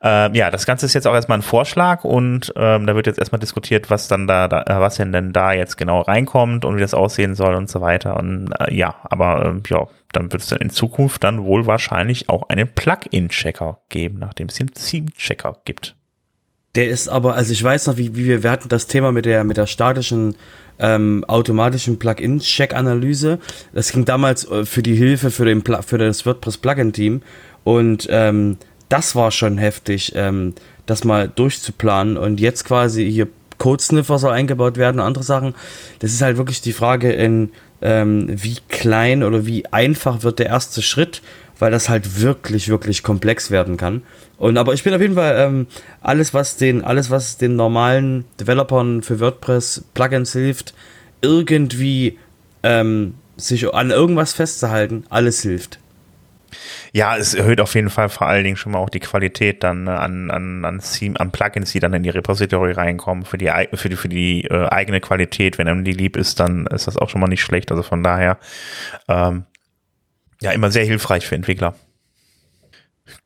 [0.00, 3.18] Ähm, ja, das Ganze ist jetzt auch erstmal ein Vorschlag und ähm, da wird jetzt
[3.18, 6.80] erstmal diskutiert, was dann da, da was denn denn da jetzt genau reinkommt und wie
[6.80, 8.16] das aussehen soll und so weiter.
[8.16, 12.28] Und äh, ja, aber äh, ja, dann wird es dann in Zukunft dann wohl wahrscheinlich
[12.28, 15.96] auch einen Plugin-Checker geben, nachdem es den Theme-Checker gibt.
[16.74, 19.24] Der ist aber, also ich weiß noch, wie, wie wir, wir hatten das Thema mit
[19.24, 20.36] der, mit der statischen
[20.78, 23.38] ähm, automatischen Plugin-Check-Analyse.
[23.72, 27.22] Das ging damals äh, für die Hilfe für, den, für das WordPress-Plugin-Team
[27.64, 30.54] und ähm, das war schon heftig, ähm,
[30.86, 35.54] das mal durchzuplanen und jetzt quasi hier Code-Sniffer soll eingebaut werden, andere Sachen.
[35.98, 37.50] Das ist halt wirklich die Frage in,
[37.82, 41.22] ähm, wie klein oder wie einfach wird der erste Schritt,
[41.58, 44.02] weil das halt wirklich, wirklich komplex werden kann.
[44.36, 45.66] Und aber ich bin auf jeden Fall ähm,
[46.00, 50.74] alles, was den, alles, was den normalen Developern für WordPress Plugins hilft,
[51.20, 52.18] irgendwie
[52.62, 55.78] ähm, sich an irgendwas festzuhalten, alles hilft.
[56.92, 59.86] Ja, es erhöht auf jeden Fall vor allen Dingen schon mal auch die Qualität dann
[59.86, 60.80] äh, an, an, an,
[61.16, 64.68] an Plugins, die dann in die Repository reinkommen, für die, für die, für die äh,
[64.68, 65.58] eigene Qualität.
[65.58, 67.70] Wenn einem die lieb ist, dann ist das auch schon mal nicht schlecht.
[67.70, 68.38] Also von daher,
[69.08, 69.44] ähm,
[70.40, 71.74] ja, immer sehr hilfreich für Entwickler.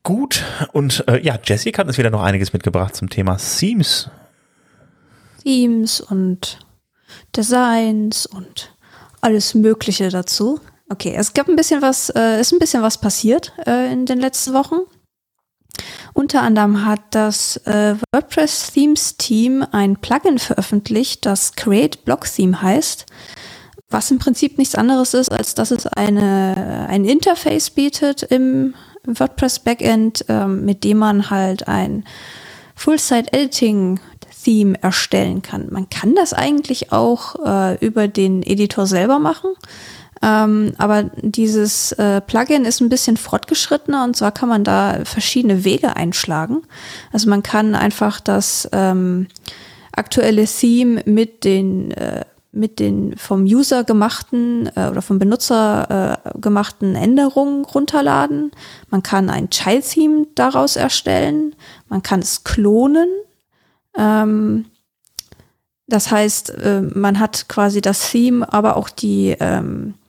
[0.01, 4.09] Gut, und äh, ja, Jessica hat uns wieder noch einiges mitgebracht zum Thema Themes.
[5.43, 6.59] Themes und
[7.35, 8.75] Designs und
[9.21, 10.59] alles Mögliche dazu.
[10.89, 14.19] Okay, es gab ein bisschen was, äh, ist ein bisschen was passiert äh, in den
[14.19, 14.81] letzten Wochen.
[16.13, 22.61] Unter anderem hat das äh, WordPress Themes Team ein Plugin veröffentlicht, das Create Block Theme
[22.61, 23.07] heißt,
[23.89, 29.59] was im Prinzip nichts anderes ist, als dass es eine, ein Interface bietet im WordPress
[29.59, 32.05] Backend, ähm, mit dem man halt ein
[32.75, 33.99] Full-Site-Editing
[34.43, 35.67] Theme erstellen kann.
[35.71, 39.51] Man kann das eigentlich auch äh, über den Editor selber machen.
[40.23, 45.65] Ähm, aber dieses äh, Plugin ist ein bisschen fortgeschrittener und zwar kann man da verschiedene
[45.65, 46.61] Wege einschlagen.
[47.11, 49.27] Also man kann einfach das ähm,
[49.91, 56.39] aktuelle Theme mit den äh, mit den vom User gemachten äh, oder vom Benutzer äh,
[56.39, 58.51] gemachten Änderungen runterladen.
[58.89, 61.55] Man kann ein Child-Theme daraus erstellen.
[61.89, 63.09] Man kann es klonen.
[63.97, 64.65] Ähm,
[65.87, 70.02] das heißt, äh, man hat quasi das Theme, aber auch die, ähm, äh,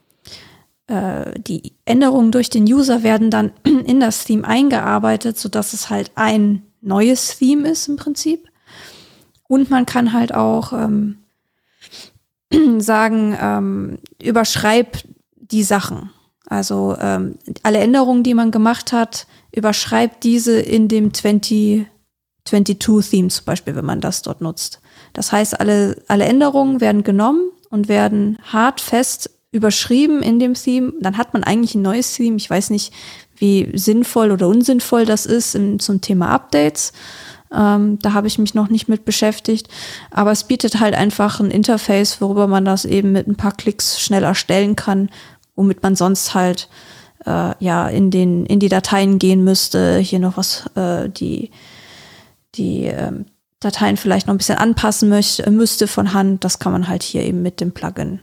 [0.89, 6.63] die Änderungen durch den User werden dann in das Theme eingearbeitet, sodass es halt ein
[6.83, 8.49] neues Theme ist im Prinzip.
[9.49, 11.19] Und man kann halt auch ähm,
[12.79, 14.99] sagen, ähm, überschreib
[15.37, 16.11] die Sachen.
[16.47, 21.87] Also ähm, alle Änderungen, die man gemacht hat, überschreibt diese in dem 20
[22.47, 24.81] 22-Theme zum Beispiel, wenn man das dort nutzt.
[25.15, 30.93] Das heißt, alle, alle Änderungen werden genommen und werden hart fest überschrieben in dem Theme.
[31.01, 32.37] Dann hat man eigentlich ein neues Theme.
[32.37, 32.93] Ich weiß nicht,
[33.37, 36.93] wie sinnvoll oder unsinnvoll das ist im, zum Thema Updates.
[37.55, 39.69] Ähm, da habe ich mich noch nicht mit beschäftigt.
[40.11, 44.01] Aber es bietet halt einfach ein Interface, worüber man das eben mit ein paar Klicks
[44.01, 45.09] schnell erstellen kann,
[45.55, 46.69] womit man sonst halt
[47.25, 51.53] äh, ja in den in die Dateien gehen müsste, hier noch was äh, die
[52.57, 53.27] die ähm,
[53.61, 57.23] Dateien vielleicht noch ein bisschen anpassen möchte, müsste von Hand, das kann man halt hier
[57.23, 58.21] eben mit dem Plugin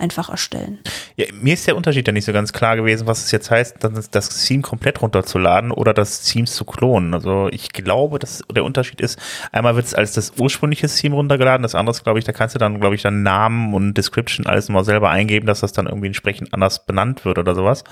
[0.00, 0.78] einfach erstellen.
[1.16, 3.76] Ja, mir ist der Unterschied ja nicht so ganz klar gewesen, was es jetzt heißt,
[3.80, 7.14] das, das Theme komplett runterzuladen oder das Theme zu klonen.
[7.14, 9.18] Also ich glaube, dass der Unterschied ist,
[9.52, 12.58] einmal wird es als das ursprüngliche Theme runtergeladen, das andere, glaube ich, da kannst du
[12.58, 16.08] dann, glaube ich, dann Namen und Description alles mal selber eingeben, dass das dann irgendwie
[16.08, 17.84] entsprechend anders benannt wird oder sowas.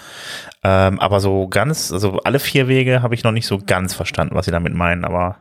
[0.65, 4.35] Ähm, aber so ganz, also alle vier Wege habe ich noch nicht so ganz verstanden,
[4.35, 5.37] was sie damit meinen, aber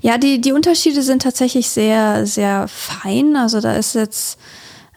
[0.00, 3.36] ja, die, die Unterschiede sind tatsächlich sehr, sehr fein.
[3.36, 4.38] Also da ist jetzt,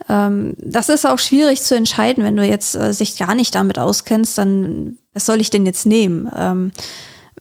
[0.07, 4.37] das ist auch schwierig zu entscheiden, wenn du jetzt äh, sich gar nicht damit auskennst,
[4.37, 6.31] dann was soll ich denn jetzt nehmen?
[6.35, 6.71] Ähm,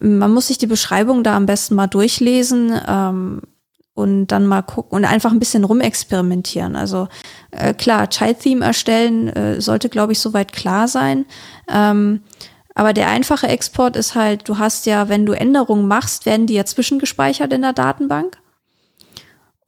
[0.01, 3.41] man muss sich die Beschreibung da am besten mal durchlesen ähm,
[3.93, 6.75] und dann mal gucken und einfach ein bisschen rumexperimentieren.
[6.75, 7.07] Also
[7.51, 11.25] äh, klar, Child Theme erstellen äh, sollte, glaube ich, soweit klar sein.
[11.71, 12.21] Ähm,
[12.73, 16.53] aber der einfache Export ist halt, du hast ja, wenn du Änderungen machst, werden die
[16.53, 18.40] ja zwischengespeichert in der Datenbank.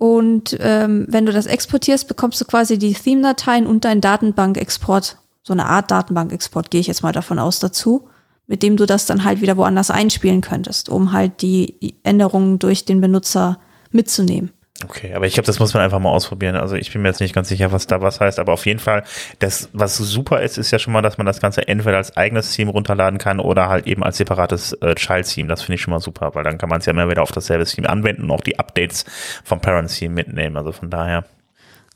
[0.03, 5.53] Und ähm, wenn du das exportierst, bekommst du quasi die Theme-Dateien und deinen Datenbank-Export, so
[5.53, 8.09] eine Art Datenbank-Export, gehe ich jetzt mal davon aus, dazu,
[8.45, 12.83] mit dem du das dann halt wieder woanders einspielen könntest, um halt die Änderungen durch
[12.83, 13.61] den Benutzer
[13.91, 14.51] mitzunehmen.
[14.81, 16.55] Okay, aber ich glaube, das muss man einfach mal ausprobieren.
[16.55, 18.79] Also ich bin mir jetzt nicht ganz sicher, was da was heißt, aber auf jeden
[18.79, 19.03] Fall,
[19.39, 22.51] das, was super ist, ist ja schon mal, dass man das Ganze entweder als eigenes
[22.53, 25.47] Theme runterladen kann oder halt eben als separates äh, Child-Theme.
[25.47, 27.31] Das finde ich schon mal super, weil dann kann man es ja immer wieder auf
[27.31, 29.05] dasselbe Theme anwenden und auch die Updates
[29.43, 30.57] vom Parent-Theme mitnehmen.
[30.57, 31.23] Also von daher.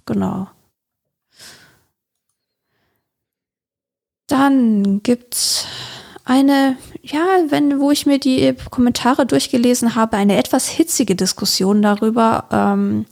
[0.05, 0.47] Genau.
[4.27, 5.65] Dann gibt's
[6.27, 12.45] eine, ja, wenn, wo ich mir die Kommentare durchgelesen habe, eine etwas hitzige Diskussion darüber,
[12.51, 13.05] ähm,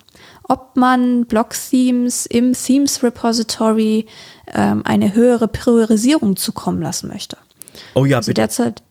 [0.44, 4.06] ob man Blog-Themes im Themes Repository
[4.54, 7.38] ähm, eine höhere Priorisierung zukommen lassen möchte.
[7.94, 8.42] Oh ja, also bitte.
[8.42, 8.84] Derzeit,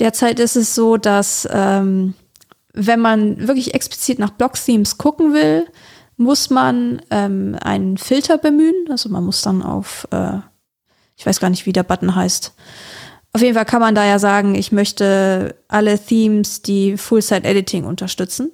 [0.00, 2.14] derzeit ist es so, dass ähm,
[2.74, 5.66] wenn man wirklich explizit nach Blog-Themes gucken will,
[6.16, 8.74] muss man ähm, einen Filter bemühen.
[8.90, 10.38] Also man muss dann auf, äh,
[11.16, 12.52] ich weiß gar nicht, wie der Button heißt,
[13.38, 18.50] auf jeden Fall kann man da ja sagen, ich möchte alle Themes, die Full-Site-Editing unterstützen.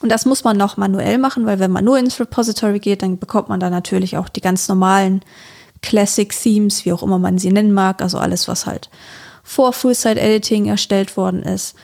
[0.00, 3.20] Und das muss man noch manuell machen, weil wenn man nur ins Repository geht, dann
[3.20, 5.20] bekommt man da natürlich auch die ganz normalen
[5.80, 8.90] Classic Themes, wie auch immer man sie nennen mag, also alles, was halt
[9.44, 11.76] vor Full-Site-Editing erstellt worden ist.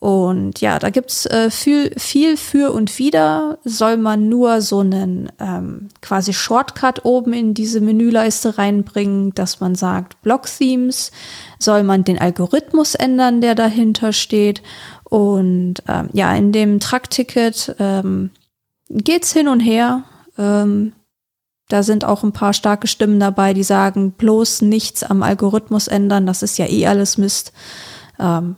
[0.00, 3.58] Und ja, da gibt's äh, viel, viel für und wider.
[3.64, 9.74] Soll man nur so einen ähm, quasi Shortcut oben in diese Menüleiste reinbringen, dass man
[9.74, 11.12] sagt Block-Themes?
[11.58, 14.62] Soll man den Algorithmus ändern, der dahinter steht?
[15.04, 18.30] Und ähm, ja, in dem Track-Ticket ähm,
[18.88, 20.04] geht's hin und her.
[20.38, 20.92] Ähm,
[21.68, 26.24] da sind auch ein paar starke Stimmen dabei, die sagen, bloß nichts am Algorithmus ändern,
[26.24, 27.52] das ist ja eh alles Mist.
[28.18, 28.56] Ähm,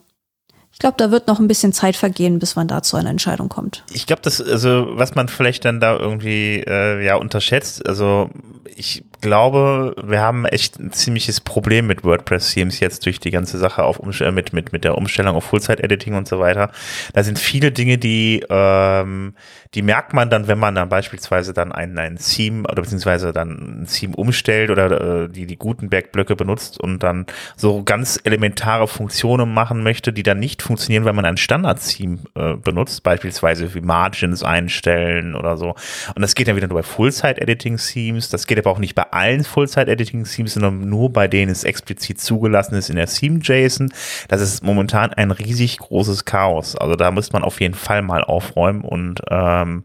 [0.83, 3.85] glaube, da wird noch ein bisschen Zeit vergehen, bis man da zu einer Entscheidung kommt.
[3.93, 8.29] Ich glaube, das, also was man vielleicht dann da irgendwie äh, ja unterschätzt, also
[8.75, 13.85] ich glaube, wir haben echt ein ziemliches Problem mit WordPress-Themes jetzt durch die ganze Sache
[13.85, 16.71] auf äh, mit, mit, mit der Umstellung auf Full-Site-Editing und so weiter.
[17.15, 19.35] Da sind viele Dinge, die, ähm,
[19.75, 23.83] die merkt man dann, wenn man dann beispielsweise dann ein, ein Theme oder beziehungsweise dann
[23.83, 29.55] ein Theme umstellt oder äh, die, die Gutenberg-Blöcke benutzt und dann so ganz elementare Funktionen
[29.55, 34.43] machen möchte, die dann nicht funktionieren, wenn man ein Standard-Theme äh, benutzt, beispielsweise wie Margins
[34.43, 35.77] einstellen oder so.
[36.15, 39.45] Und das geht dann wieder nur bei Full-Site-Editing-Themes, das geht aber auch nicht bei allen
[39.45, 43.93] Full-Site-Editing-Themes, sondern nur bei denen es explizit zugelassen ist in der Theme-JSON.
[44.29, 46.77] Das ist momentan ein riesig großes Chaos.
[46.77, 49.85] Also da muss man auf jeden Fall mal aufräumen und ähm,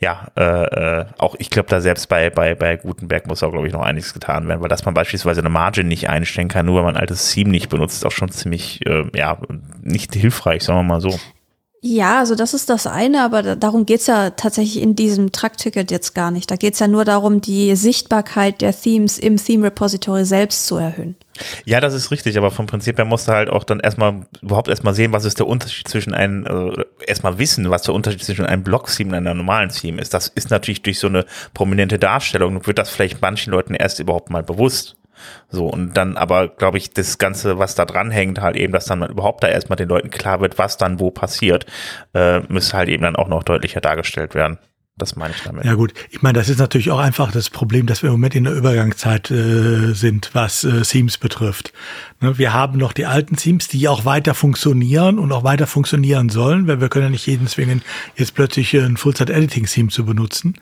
[0.00, 3.66] ja, äh, äh auch ich glaube da selbst bei, bei, bei Gutenberg muss auch, glaube
[3.66, 6.76] ich, noch einiges getan werden, weil dass man beispielsweise eine Margin nicht einstellen kann, nur
[6.76, 9.38] weil man ein altes Theme nicht benutzt, ist auch schon ziemlich, äh, ja,
[9.82, 11.18] nicht hilfreich, sagen wir mal so.
[11.84, 16.14] Ja, also das ist das eine, aber darum geht's ja tatsächlich in diesem Truck-Ticket jetzt
[16.14, 16.48] gar nicht.
[16.48, 21.16] Da geht's ja nur darum, die Sichtbarkeit der Themes im Theme-Repository selbst zu erhöhen.
[21.64, 24.68] Ja, das ist richtig, aber vom Prinzip her musst du halt auch dann erstmal überhaupt
[24.68, 28.46] erstmal sehen, was ist der Unterschied zwischen einem, äh, erstmal wissen, was der Unterschied zwischen
[28.46, 30.14] einem Block-Theme und einem normalen Theme ist.
[30.14, 34.30] Das ist natürlich durch so eine prominente Darstellung, wird das vielleicht manchen Leuten erst überhaupt
[34.30, 34.94] mal bewusst.
[35.48, 38.86] So, und dann aber, glaube ich, das Ganze, was da dran hängt, halt eben, dass
[38.86, 41.66] dann überhaupt da erstmal den Leuten klar wird, was dann wo passiert,
[42.14, 44.58] äh, müsste halt eben dann auch noch deutlicher dargestellt werden.
[45.02, 45.64] Das meine ich damit.
[45.64, 48.36] Ja gut, ich meine, das ist natürlich auch einfach das Problem, dass wir im Moment
[48.36, 51.72] in der Übergangszeit äh, sind, was äh, Themes betrifft.
[52.20, 56.28] Ne, wir haben noch die alten Themes, die auch weiter funktionieren und auch weiter funktionieren
[56.28, 57.82] sollen, weil wir können ja nicht jeden zwingen,
[58.14, 60.54] jetzt plötzlich ein Full-Site-Editing-Theme zu benutzen.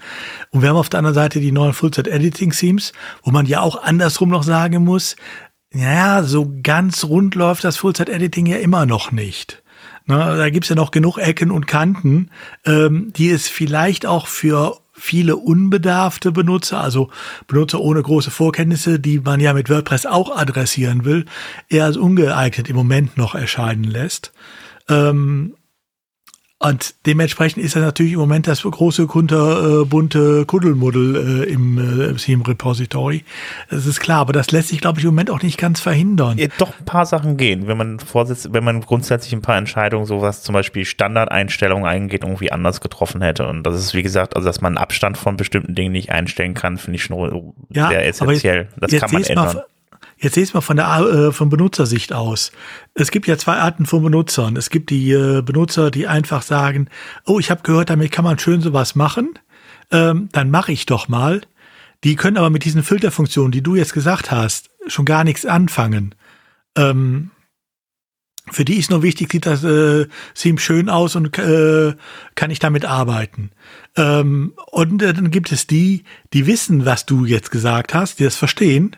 [0.53, 4.31] Und wir haben auf der anderen Seite die neuen Full-Site-Editing-Themes, wo man ja auch andersrum
[4.31, 5.17] noch sagen muss,
[5.71, 9.63] naja, so ganz rund läuft das Full-Site-Editing ja immer noch nicht.
[10.07, 12.31] Na, da gibt's ja noch genug Ecken und Kanten,
[12.65, 17.11] ähm, die es vielleicht auch für viele unbedarfte Benutzer, also
[17.47, 21.25] Benutzer ohne große Vorkenntnisse, die man ja mit WordPress auch adressieren will,
[21.69, 24.33] eher als ungeeignet im Moment noch erscheinen lässt.
[24.89, 25.55] Ähm,
[26.63, 33.25] und dementsprechend ist das natürlich im Moment das große kunterbunte Kuddelmuddel äh, im äh, Repository.
[33.71, 36.37] Das ist klar, aber das lässt sich, glaube ich, im Moment auch nicht ganz verhindern.
[36.37, 40.05] Ja, doch ein paar Sachen gehen, wenn man vorsitzt, wenn man grundsätzlich ein paar Entscheidungen,
[40.05, 43.49] so was zum Beispiel Standardeinstellungen eingeht, irgendwie anders getroffen hätte.
[43.49, 46.77] Und das ist, wie gesagt, also dass man Abstand von bestimmten Dingen nicht einstellen kann,
[46.77, 48.69] finde ich schon ja, sehr essentiell.
[48.79, 49.55] Jetzt, das kann man ändern.
[49.57, 49.65] Mal,
[50.21, 52.53] Jetzt seht mal von der äh, von Benutzersicht aus.
[52.93, 54.55] Es gibt ja zwei Arten von Benutzern.
[54.57, 56.89] Es gibt die äh, Benutzer, die einfach sagen,
[57.25, 59.39] oh, ich habe gehört, damit kann man schön sowas machen.
[59.91, 61.41] Ähm, dann mache ich doch mal.
[62.05, 66.15] Die können aber mit diesen Filterfunktionen, die du jetzt gesagt hast, schon gar nichts anfangen.
[66.77, 67.31] Ähm,
[68.51, 71.95] für die ist nur wichtig, sieht das äh, Theme schön aus und äh,
[72.35, 73.53] kann ich damit arbeiten.
[73.97, 76.05] Ähm, und äh, dann gibt es die,
[76.35, 78.97] die wissen, was du jetzt gesagt hast, die das verstehen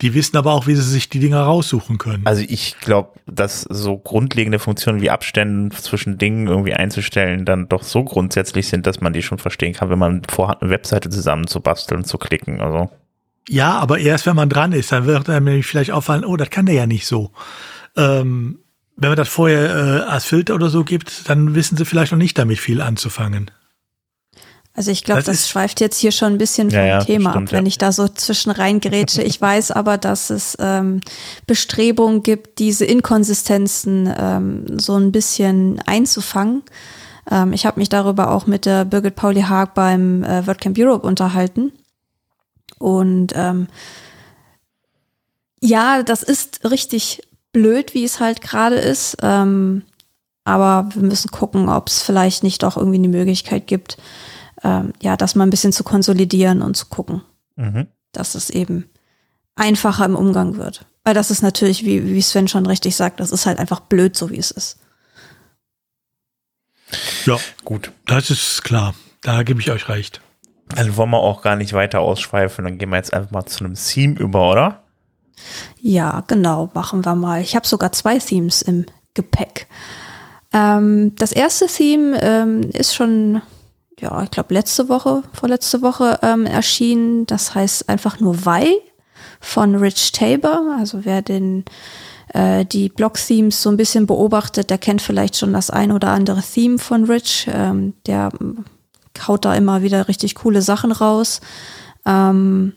[0.00, 2.26] die wissen aber auch, wie sie sich die Dinger raussuchen können.
[2.26, 7.82] Also ich glaube, dass so grundlegende Funktionen wie Abstände zwischen Dingen irgendwie einzustellen dann doch
[7.82, 11.48] so grundsätzlich sind, dass man die schon verstehen kann, wenn man vorhat, eine Webseite zusammen
[11.48, 12.60] zu basteln, zu klicken.
[12.60, 12.90] Also.
[13.48, 16.50] Ja, aber erst wenn man dran ist, dann wird einem nämlich vielleicht auffallen, oh, das
[16.50, 17.32] kann der ja nicht so.
[17.96, 18.60] Ähm,
[18.96, 22.18] wenn man das vorher äh, als Filter oder so gibt, dann wissen sie vielleicht noch
[22.18, 23.50] nicht damit viel anzufangen.
[24.78, 27.48] Also ich glaube, das, das schweift jetzt hier schon ein bisschen vom ja, Thema stimmt,
[27.48, 27.68] ab, wenn ja.
[27.68, 29.24] ich da so zwischen reingerätsche.
[29.24, 31.00] Ich weiß aber, dass es ähm,
[31.48, 36.62] Bestrebungen gibt, diese Inkonsistenzen ähm, so ein bisschen einzufangen.
[37.28, 41.04] Ähm, ich habe mich darüber auch mit der Birgit Pauli Haag beim äh, WordCamp Europe
[41.04, 41.72] unterhalten.
[42.78, 43.66] Und ähm,
[45.60, 49.16] ja, das ist richtig blöd, wie es halt gerade ist.
[49.22, 49.82] Ähm,
[50.44, 53.98] aber wir müssen gucken, ob es vielleicht nicht doch irgendwie eine Möglichkeit gibt,
[54.62, 57.22] ähm, ja, das mal ein bisschen zu konsolidieren und zu gucken,
[57.56, 57.86] mhm.
[58.12, 58.88] dass es eben
[59.56, 60.86] einfacher im Umgang wird.
[61.04, 64.16] Weil das ist natürlich, wie, wie Sven schon richtig sagt, das ist halt einfach blöd,
[64.16, 64.78] so wie es ist.
[67.24, 67.92] Ja, gut.
[68.06, 68.94] Das ist klar.
[69.20, 70.20] Da gebe ich euch recht.
[70.76, 73.64] Also wollen wir auch gar nicht weiter ausschweifen, dann gehen wir jetzt einfach mal zu
[73.64, 74.82] einem Theme über, oder?
[75.80, 77.40] Ja, genau, machen wir mal.
[77.40, 79.66] Ich habe sogar zwei Themes im Gepäck.
[80.52, 83.42] Ähm, das erste Theme ähm, ist schon
[84.00, 87.26] ja, ich glaube, letzte Woche, vorletzte Woche ähm, erschienen.
[87.26, 88.74] Das heißt einfach nur Wei
[89.40, 90.76] von Rich Tabor.
[90.78, 91.64] Also wer den
[92.32, 96.42] äh, die Blog-Themes so ein bisschen beobachtet, der kennt vielleicht schon das ein oder andere
[96.42, 97.48] Theme von Rich.
[97.52, 98.30] Ähm, der
[99.26, 101.40] haut da immer wieder richtig coole Sachen raus.
[102.06, 102.74] Ähm,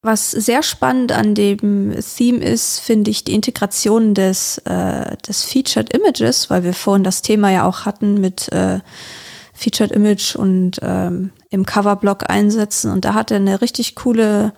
[0.00, 5.92] was sehr spannend an dem Theme ist, finde ich die Integration des, äh, des Featured
[5.92, 8.78] Images, weil wir vorhin das Thema ja auch hatten mit äh,
[9.58, 12.92] Featured Image und ähm, im Coverblock einsetzen.
[12.92, 14.52] Und da hat er eine richtig coole,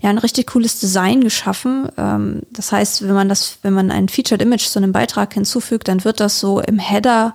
[0.00, 1.88] ja, ein richtig cooles Design geschaffen.
[1.98, 5.88] Ähm, das heißt, wenn man das, wenn man ein Featured Image zu einem Beitrag hinzufügt,
[5.88, 7.34] dann wird das so im Header,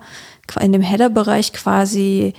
[0.60, 2.32] in dem Header-Bereich quasi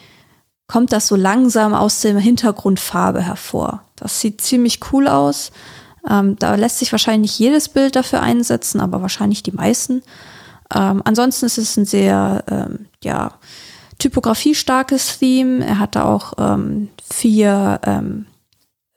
[0.68, 3.84] kommt das so langsam aus der Hintergrundfarbe hervor.
[3.96, 5.52] Das sieht ziemlich cool aus.
[6.10, 10.02] Ähm, da lässt sich wahrscheinlich nicht jedes Bild dafür einsetzen, aber wahrscheinlich die meisten.
[10.74, 13.34] Ähm, ansonsten ist es ein sehr, ähm, ja,
[14.00, 15.64] typografiestarkes Theme.
[15.64, 18.26] Er hat da auch ähm, vier ähm,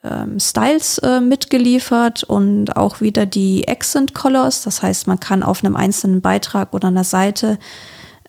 [0.03, 4.63] ähm, Styles äh, mitgeliefert und auch wieder die Accent Colors.
[4.63, 7.59] Das heißt, man kann auf einem einzelnen Beitrag oder einer Seite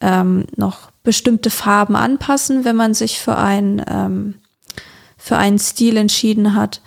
[0.01, 4.35] ähm, noch bestimmte Farben anpassen, wenn man sich für ein ähm,
[5.17, 6.81] für einen Stil entschieden hat.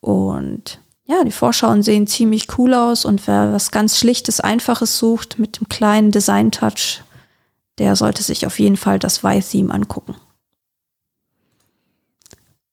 [0.00, 5.38] Und ja, die Vorschauen sehen ziemlich cool aus und wer was ganz Schlichtes, Einfaches sucht
[5.38, 7.02] mit dem kleinen Design-Touch,
[7.80, 10.14] der sollte sich auf jeden Fall das Y-Theme angucken.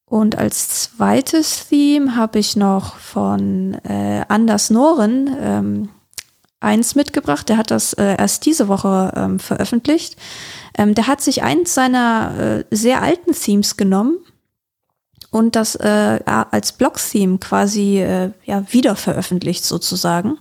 [0.05, 5.89] Und als zweites Theme habe ich noch von äh, Anders Noren ähm,
[6.59, 7.47] eins mitgebracht.
[7.47, 10.17] Der hat das äh, erst diese Woche ähm, veröffentlicht.
[10.77, 14.17] Ähm, der hat sich eins seiner äh, sehr alten Themes genommen
[15.31, 20.37] und das äh, als Blog-Theme quasi äh, ja, wieder veröffentlicht sozusagen.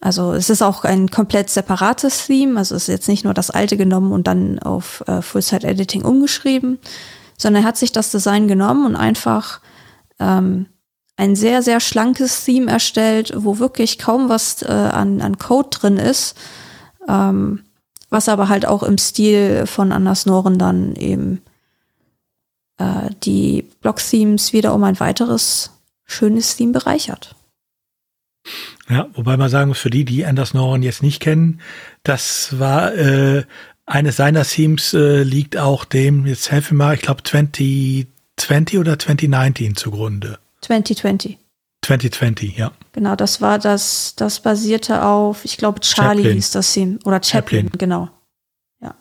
[0.00, 3.50] Also es ist auch ein komplett separates Theme, also es ist jetzt nicht nur das
[3.50, 6.78] alte genommen und dann auf äh, Full-Site-Editing umgeschrieben,
[7.36, 9.60] sondern er hat sich das Design genommen und einfach
[10.18, 10.66] ähm,
[11.16, 15.98] ein sehr, sehr schlankes Theme erstellt, wo wirklich kaum was äh, an, an Code drin
[15.98, 16.34] ist,
[17.06, 17.64] ähm,
[18.08, 21.42] was aber halt auch im Stil von Anders Noren dann eben
[22.78, 25.72] äh, die Block-Themes wieder um ein weiteres
[26.06, 27.36] schönes Theme bereichert.
[28.90, 31.60] Ja, wobei man sagen muss, für die, die Anders Noren jetzt nicht kennen,
[32.02, 33.44] das war äh,
[33.86, 39.76] eines seiner Themes äh, liegt auch dem, jetzt helfe mal, ich glaube 2020 oder 2019
[39.76, 40.38] zugrunde.
[40.62, 41.38] 2020.
[41.82, 42.72] 2020, ja.
[42.92, 46.34] Genau, das war das, das basierte auf, ich glaube, Charlie Chaplin.
[46.34, 46.98] hieß das Theme.
[47.04, 48.10] Oder Chaplin, Chaplin, genau.
[48.82, 48.94] Ja.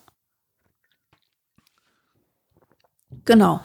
[3.25, 3.62] Genau.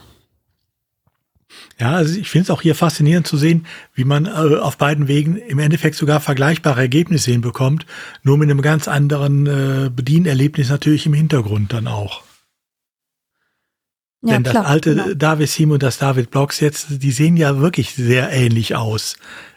[1.78, 5.08] Ja, also ich finde es auch hier faszinierend zu sehen, wie man äh, auf beiden
[5.08, 7.84] Wegen im Endeffekt sogar vergleichbare Ergebnisse hinbekommt,
[8.22, 12.22] nur mit einem ganz anderen äh, Bedienerlebnis natürlich im Hintergrund dann auch.
[14.22, 15.14] Ja, Denn das klar, alte genau.
[15.14, 19.16] David Sim und das David Blocks jetzt, die sehen ja wirklich sehr ähnlich aus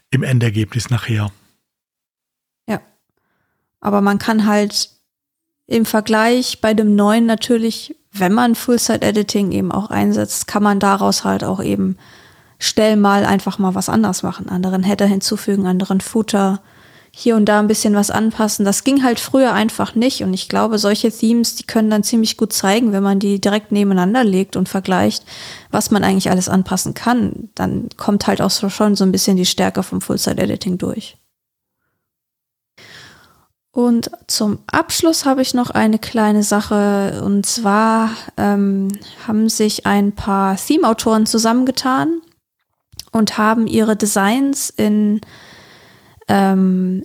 [0.10, 1.32] im Endergebnis nachher.
[2.67, 2.82] Ja.
[3.80, 4.89] Aber man kann halt
[5.67, 11.23] im Vergleich bei dem neuen natürlich, wenn man Full-Site-Editing eben auch einsetzt, kann man daraus
[11.23, 11.97] halt auch eben
[12.60, 14.49] schnell mal einfach mal was anders machen.
[14.49, 16.62] Anderen Header hinzufügen, anderen Footer,
[17.12, 18.63] hier und da ein bisschen was anpassen.
[18.63, 20.21] Das ging halt früher einfach nicht.
[20.21, 23.71] Und ich glaube, solche Themes, die können dann ziemlich gut zeigen, wenn man die direkt
[23.71, 25.23] nebeneinander legt und vergleicht,
[25.71, 27.49] was man eigentlich alles anpassen kann.
[27.56, 31.17] Dann kommt halt auch schon so ein bisschen die Stärke vom Full-Side-Editing durch.
[33.77, 37.21] Und zum Abschluss habe ich noch eine kleine Sache.
[37.23, 38.87] Und zwar ähm,
[39.27, 42.21] haben sich ein paar Theme-Autoren zusammengetan
[43.11, 45.21] und haben ihre Designs in
[46.27, 47.03] ähm,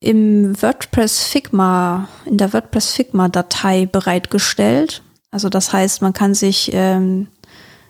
[0.00, 5.02] im WordPress Figma, in der WordPress Figma Datei bereitgestellt.
[5.30, 7.28] Also das heißt, man kann sich, ähm,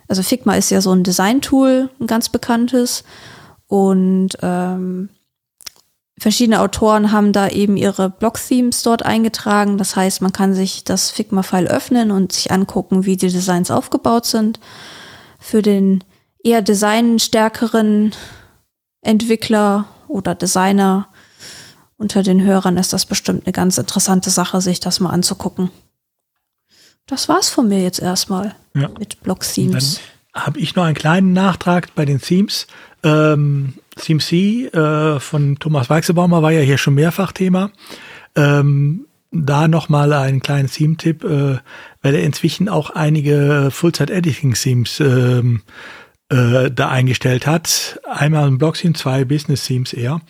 [0.08, 3.04] also Figma ist ja so ein Design-Tool, ein ganz bekanntes.
[3.68, 5.08] Und ähm,
[6.18, 9.78] verschiedene Autoren haben da eben ihre Blog-Themes dort eingetragen.
[9.78, 14.26] Das heißt, man kann sich das Figma-File öffnen und sich angucken, wie die Designs aufgebaut
[14.26, 14.60] sind.
[15.38, 16.04] Für den
[16.44, 18.12] eher designstärkeren
[19.00, 21.08] Entwickler oder Designer
[21.96, 25.70] unter den Hörern ist das bestimmt eine ganz interessante Sache, sich das mal anzugucken.
[27.06, 28.88] Das war's von mir jetzt erstmal ja.
[28.98, 30.00] mit Blog-Themes.
[30.32, 32.66] Dann habe ich noch einen kleinen Nachtrag bei den Themes.
[33.02, 37.70] Ähm, Theme C äh, von Thomas Weichselbaumer war ja hier schon mehrfach Thema.
[38.34, 41.58] Ähm, da nochmal einen kleinen Theme-Tipp, äh,
[42.02, 45.62] weil er inzwischen auch einige Full-Zeit-Editing-Themes ähm,
[46.28, 48.00] äh, da eingestellt hat.
[48.10, 50.20] Einmal ein Blog-Theme, zwei Business-Themes eher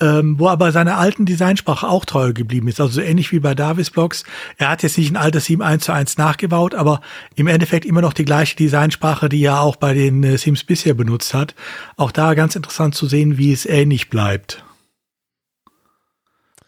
[0.00, 2.80] ähm, wo aber seine alten Designsprache auch treu geblieben ist.
[2.80, 4.24] Also so ähnlich wie bei Davis Blogs.
[4.56, 7.00] Er hat jetzt nicht ein altes Theme eins zu eins nachgebaut, aber
[7.34, 10.94] im Endeffekt immer noch die gleiche Designsprache, die er auch bei den äh, Themes bisher
[10.94, 11.54] benutzt hat.
[11.96, 14.64] Auch da ganz interessant zu sehen, wie es ähnlich bleibt.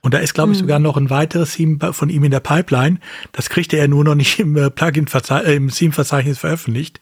[0.04, 0.62] Und da ist, glaube ich, mhm.
[0.62, 2.98] sogar noch ein weiteres Theme von ihm in der Pipeline.
[3.30, 7.00] Das kriegt er nur noch nicht im äh, Plugin äh, im Theme-Verzeichnis veröffentlicht.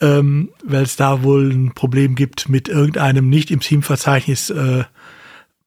[0.00, 4.84] ähm, weil es da wohl ein Problem gibt mit irgendeinem nicht im Theme-Verzeichnis äh,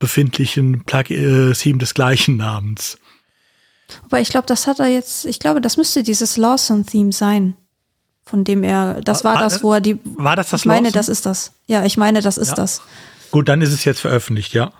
[0.04, 2.98] befindlichen Plug äh, Theme des gleichen Namens.
[4.04, 7.56] Aber ich glaube, das hat er jetzt, ich glaube, das müsste dieses Lawson-Theme sein,
[8.26, 10.00] von dem er, das war, war das, wo er die.
[10.04, 11.54] War das das Ich meine, das ist das.
[11.68, 12.56] Ja, ich meine, das ist ja.
[12.56, 12.82] das.
[13.32, 14.74] Gut, dann ist es jetzt veröffentlicht, ja.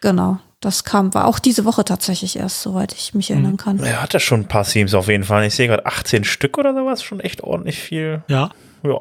[0.00, 0.40] Genau.
[0.58, 3.78] Das kam, war auch diese Woche tatsächlich erst, soweit ich mich erinnern kann.
[3.78, 5.44] Er hatte schon ein paar Themes auf jeden Fall.
[5.46, 8.24] Ich sehe gerade 18 Stück oder sowas, schon echt ordentlich viel.
[8.26, 8.50] Ja.
[8.82, 9.00] Ja.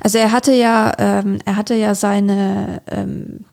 [0.00, 3.44] Also er hatte ja, ähm, er hatte ja seine ähm,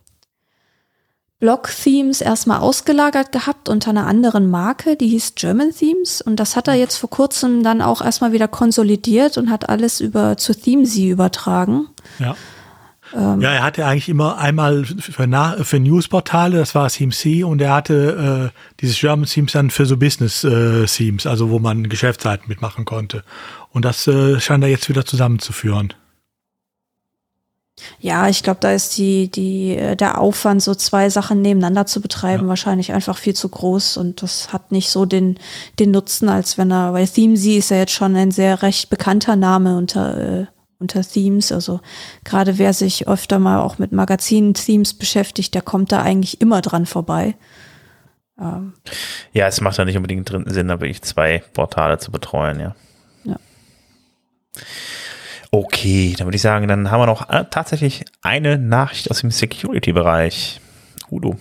[1.41, 6.21] Blog-Themes erstmal ausgelagert gehabt unter einer anderen Marke, die hieß German Themes.
[6.21, 9.99] Und das hat er jetzt vor kurzem dann auch erstmal wieder konsolidiert und hat alles
[9.99, 11.87] über zu Themesy übertragen.
[12.19, 12.35] Ja.
[13.13, 17.73] Ähm, ja, er hatte eigentlich immer einmal für, für Newsportale, das war CMC, und er
[17.73, 22.47] hatte äh, dieses German Themes dann für so Business äh, Themes, also wo man Geschäftsseiten
[22.47, 23.23] mitmachen konnte.
[23.71, 25.93] Und das äh, scheint er jetzt wieder zusammenzuführen.
[27.99, 32.01] Ja, ich glaube, da ist die, die, äh, der Aufwand, so zwei Sachen nebeneinander zu
[32.01, 32.49] betreiben, ja.
[32.49, 35.39] wahrscheinlich einfach viel zu groß und das hat nicht so den,
[35.79, 39.35] den Nutzen, als wenn er, weil Themesy ist ja jetzt schon ein sehr recht bekannter
[39.35, 40.45] Name unter, äh,
[40.79, 41.51] unter Themes.
[41.51, 41.79] Also
[42.23, 46.85] gerade wer sich öfter mal auch mit Magazinen-Themes beschäftigt, der kommt da eigentlich immer dran
[46.85, 47.35] vorbei.
[48.39, 48.73] Ähm.
[49.31, 52.75] Ja, es macht ja nicht unbedingt Sinn, da wirklich zwei Portale zu betreuen, ja.
[53.23, 53.37] Ja.
[55.53, 59.31] Okay, dann würde ich sagen, dann haben wir noch äh, tatsächlich eine Nachricht aus dem
[59.31, 60.61] Security-Bereich.
[61.09, 61.37] Udo.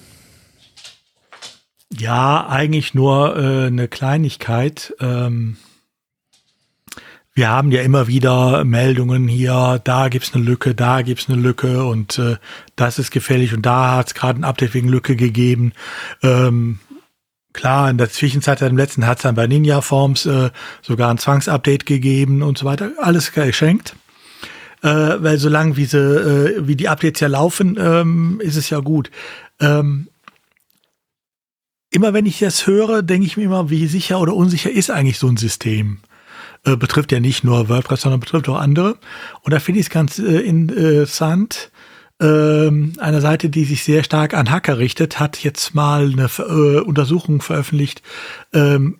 [1.96, 4.94] Ja, eigentlich nur äh, eine Kleinigkeit.
[4.98, 5.58] Ähm,
[7.34, 11.84] wir haben ja immer wieder Meldungen hier, da gibt's eine Lücke, da gibt's eine Lücke
[11.84, 12.36] und äh,
[12.74, 15.72] das ist gefährlich und da hat's gerade ein Update wegen Lücke gegeben.
[16.22, 16.80] Ähm,
[17.52, 20.50] Klar, in der Zwischenzeit, im letzten hat es dann bei Ninja Forms äh,
[20.82, 22.92] sogar ein Zwangsupdate gegeben und so weiter.
[22.98, 23.96] Alles geschenkt.
[24.82, 24.88] Äh,
[25.22, 29.10] weil solange wie, sie, äh, wie die Updates ja laufen, ähm, ist es ja gut.
[29.60, 30.08] Ähm,
[31.90, 35.18] immer wenn ich das höre, denke ich mir immer, wie sicher oder unsicher ist eigentlich
[35.18, 35.98] so ein System.
[36.64, 38.96] Äh, betrifft ja nicht nur WordPress, sondern betrifft auch andere.
[39.42, 41.70] Und da finde ich es ganz äh, interessant,
[42.20, 46.80] ähm, einer Seite, die sich sehr stark an Hacker richtet, hat jetzt mal eine äh,
[46.80, 48.02] Untersuchung veröffentlicht,
[48.52, 48.98] ähm,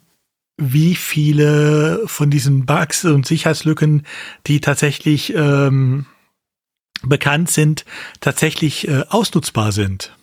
[0.61, 4.07] wie viele von diesen Bugs und Sicherheitslücken,
[4.47, 6.07] die tatsächlich ähm,
[7.03, 7.85] bekannt sind,
[8.21, 10.17] tatsächlich äh, ausnutzbar sind.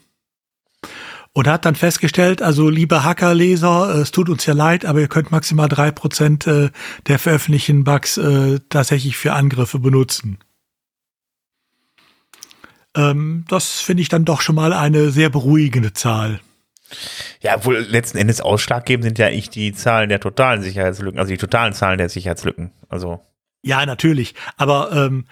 [1.33, 5.31] Und hat dann festgestellt, also liebe Hackerleser, es tut uns ja leid, aber ihr könnt
[5.31, 6.71] maximal drei Prozent äh,
[7.07, 10.39] der veröffentlichten Bugs äh, tatsächlich für Angriffe benutzen.
[12.95, 16.41] Ähm, das finde ich dann doch schon mal eine sehr beruhigende Zahl.
[17.41, 21.37] Ja, wohl letzten Endes ausschlaggebend sind ja eigentlich die Zahlen der totalen Sicherheitslücken, also die
[21.37, 22.71] totalen Zahlen der Sicherheitslücken.
[22.89, 23.21] Also
[23.63, 24.35] ja, natürlich.
[24.55, 25.25] Aber ähm,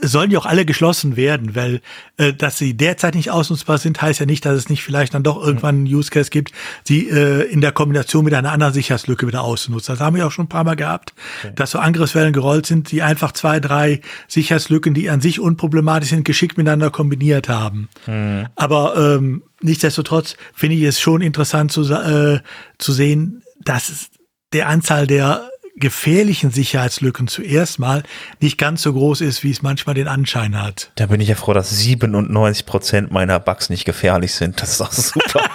[0.00, 1.80] sollen die auch alle geschlossen werden, weil
[2.16, 5.22] äh, dass sie derzeit nicht ausnutzbar sind, heißt ja nicht, dass es nicht vielleicht dann
[5.22, 6.52] doch irgendwann einen Use Case gibt,
[6.84, 9.92] sie äh, in der Kombination mit einer anderen Sicherheitslücke wieder auszunutzen.
[9.94, 11.52] Das haben wir auch schon ein paar Mal gehabt, okay.
[11.54, 16.24] dass so Angriffswellen gerollt sind, die einfach zwei, drei Sicherheitslücken, die an sich unproblematisch sind,
[16.24, 17.88] geschickt miteinander kombiniert haben.
[18.06, 18.46] Mhm.
[18.56, 22.40] Aber ähm, nichtsdestotrotz finde ich es schon interessant zu, äh,
[22.78, 24.08] zu sehen, dass
[24.52, 28.02] der Anzahl der gefährlichen Sicherheitslücken zuerst mal
[28.40, 30.92] nicht ganz so groß ist, wie es manchmal den Anschein hat.
[30.96, 34.60] Da bin ich ja froh, dass 97 Prozent meiner Bugs nicht gefährlich sind.
[34.60, 35.42] Das ist auch super.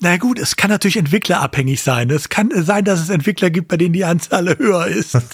[0.00, 2.10] Na gut, es kann natürlich entwicklerabhängig sein.
[2.10, 5.16] Es kann sein, dass es Entwickler gibt, bei denen die Anzahl höher ist.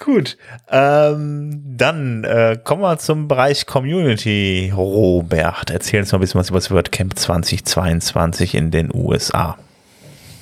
[0.00, 0.36] Gut,
[0.68, 4.70] ähm, dann äh, kommen wir zum Bereich Community.
[4.76, 9.56] Robert, erzähl uns mal ein bisschen was über das WordCamp 2022 in den USA.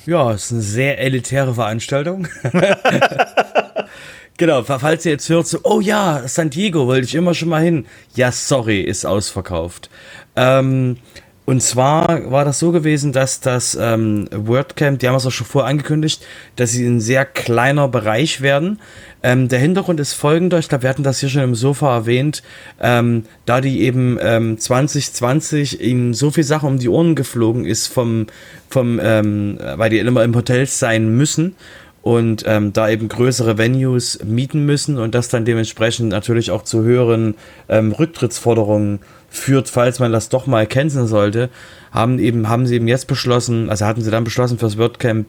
[0.07, 2.26] Ja, ist eine sehr elitäre Veranstaltung.
[4.36, 7.62] genau, falls ihr jetzt hört, so, oh ja, San Diego wollte ich immer schon mal
[7.62, 7.86] hin.
[8.14, 9.90] Ja, sorry, ist ausverkauft.
[10.34, 10.96] Ähm,
[11.44, 15.46] und zwar war das so gewesen, dass das ähm, WordCamp, die haben es auch schon
[15.46, 16.24] vorher angekündigt,
[16.57, 18.80] dass sie ein sehr kleiner Bereich werden.
[19.23, 22.43] Ähm, der Hintergrund ist folgender, ich glaube, wir hatten das hier schon im Sofa erwähnt,
[22.81, 27.87] ähm, da die eben ähm, 2020 ihnen so viel Sache um die Ohren geflogen ist,
[27.87, 28.27] vom,
[28.68, 31.55] vom ähm, weil die immer im Hotels sein müssen
[32.03, 36.83] und ähm, da eben größere Venues mieten müssen und das dann dementsprechend natürlich auch zu
[36.83, 37.37] höheren
[37.68, 38.99] ähm, Rücktrittsforderungen
[39.31, 41.49] führt, falls man das doch mal canceln sollte,
[41.93, 45.27] haben eben, haben sie eben jetzt beschlossen, also hatten sie dann beschlossen fürs WordCamp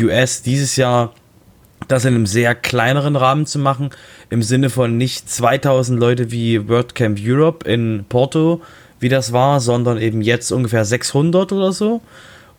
[0.00, 1.12] US dieses Jahr
[1.88, 3.90] das in einem sehr kleineren Rahmen zu machen,
[4.30, 8.62] im Sinne von nicht 2000 Leute wie WordCamp Europe in Porto,
[9.00, 12.00] wie das war, sondern eben jetzt ungefähr 600 oder so.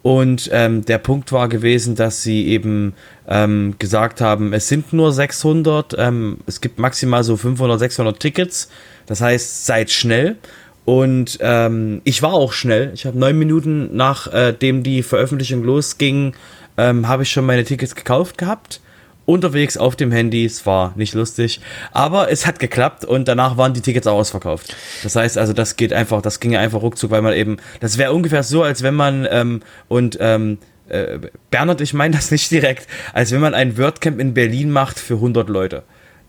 [0.01, 2.93] Und ähm, der Punkt war gewesen, dass sie eben
[3.27, 8.69] ähm, gesagt haben, es sind nur 600, ähm, es gibt maximal so 500, 600 Tickets.
[9.05, 10.35] Das heißt, seid schnell.
[10.83, 12.91] Und ähm, ich war auch schnell.
[12.93, 16.33] Ich habe neun Minuten nachdem äh, die Veröffentlichung losging,
[16.75, 18.81] ähm, habe ich schon meine Tickets gekauft gehabt
[19.25, 20.45] unterwegs auf dem Handy.
[20.45, 21.61] Es war nicht lustig,
[21.91, 24.75] aber es hat geklappt und danach waren die Tickets auch ausverkauft.
[25.03, 28.13] Das heißt also, das geht einfach, das ging einfach ruckzuck, weil man eben, das wäre
[28.13, 30.57] ungefähr so, als wenn man ähm, und ähm,
[30.89, 31.19] äh,
[31.49, 35.15] Bernhard, ich meine das nicht direkt, als wenn man ein WordCamp in Berlin macht für
[35.15, 35.83] 100 Leute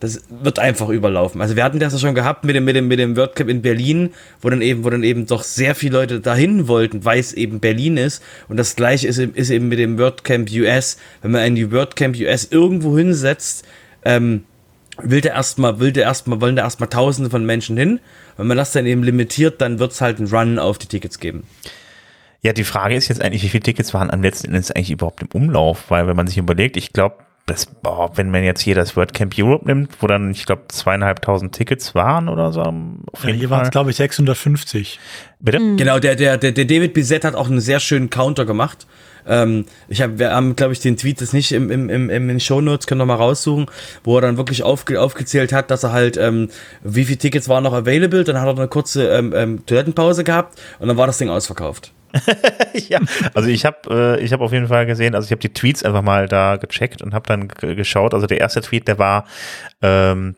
[0.05, 1.41] das wird einfach überlaufen.
[1.41, 3.63] Also wir hatten das ja schon gehabt mit dem, mit dem, mit dem WordCamp in
[3.63, 7.33] Berlin, wo dann eben, wo dann eben doch sehr viele Leute dahin wollten, weil es
[7.33, 8.23] eben Berlin ist.
[8.49, 10.99] Und das gleiche ist, ist eben mit dem WordCamp US.
[11.23, 13.65] Wenn man ein WordCamp US irgendwo hinsetzt,
[14.05, 14.45] ähm,
[15.03, 18.01] will der erstmal, will der erstmal, wollen da erstmal tausende von Menschen hin.
[18.37, 21.19] Wenn man das dann eben limitiert, dann wird es halt einen Run auf die Tickets
[21.19, 21.45] geben.
[22.43, 25.23] Ja, die Frage ist jetzt eigentlich, wie viele Tickets waren am letzten Endes eigentlich überhaupt
[25.23, 25.91] im Umlauf?
[25.91, 29.35] Weil wenn man sich überlegt, ich glaube, das, boah, wenn man jetzt hier das WordCamp
[29.37, 32.63] Europe nimmt, wo dann, ich glaube, zweieinhalbtausend Tickets waren oder so.
[32.63, 34.99] Auf ja, hier waren es, glaube ich, 650.
[35.41, 35.61] Bitte?
[35.61, 35.77] Mhm.
[35.77, 38.87] Genau, der, der, der, der David Bizet hat auch einen sehr schönen Counter gemacht.
[39.27, 42.41] Ähm, ich hab, wir haben, glaube ich, den Tweet das nicht im, im, im, im
[42.41, 43.67] Show Notes, können wir mal raussuchen,
[44.05, 46.49] wo er dann wirklich aufge, aufgezählt hat, dass er halt, ähm,
[46.83, 50.59] wie viele Tickets waren noch available, dann hat er eine kurze ähm, ähm, Toilettenpause gehabt
[50.79, 51.93] und dann war das Ding ausverkauft.
[52.89, 53.01] ja,
[53.35, 55.83] also ich habe äh, ich habe auf jeden Fall gesehen, also ich habe die Tweets
[55.83, 58.15] einfach mal da gecheckt und habe dann geschaut.
[58.15, 59.27] Also der erste Tweet, der war
[59.83, 60.37] ähm,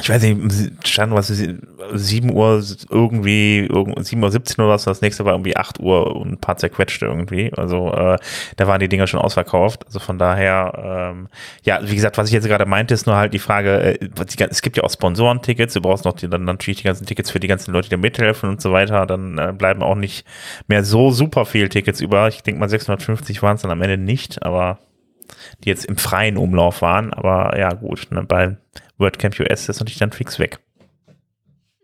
[0.00, 3.68] ich weiß nicht, stand was, 7 Uhr irgendwie,
[4.00, 7.06] 7 Uhr 17 oder was, das nächste war irgendwie 8 Uhr und ein paar zerquetschte
[7.06, 7.52] irgendwie.
[7.56, 8.18] Also äh,
[8.56, 9.84] da waren die Dinger schon ausverkauft.
[9.86, 11.28] Also von daher, ähm,
[11.62, 14.08] ja, wie gesagt, was ich jetzt gerade meinte, ist nur halt die Frage, äh,
[14.50, 17.40] es gibt ja auch Sponsorentickets, du brauchst noch die, dann natürlich die ganzen Tickets für
[17.40, 19.06] die ganzen Leute, die mithelfen und so weiter.
[19.06, 20.26] Dann äh, bleiben auch nicht
[20.68, 22.28] mehr so super viel Tickets über.
[22.28, 24.78] Ich denke mal 650 waren es dann am Ende nicht, aber
[25.64, 27.12] die jetzt im freien Umlauf waren.
[27.12, 28.56] Aber ja, gut, ne, bei
[29.00, 30.60] WordCamp US ist natürlich dann fix weg.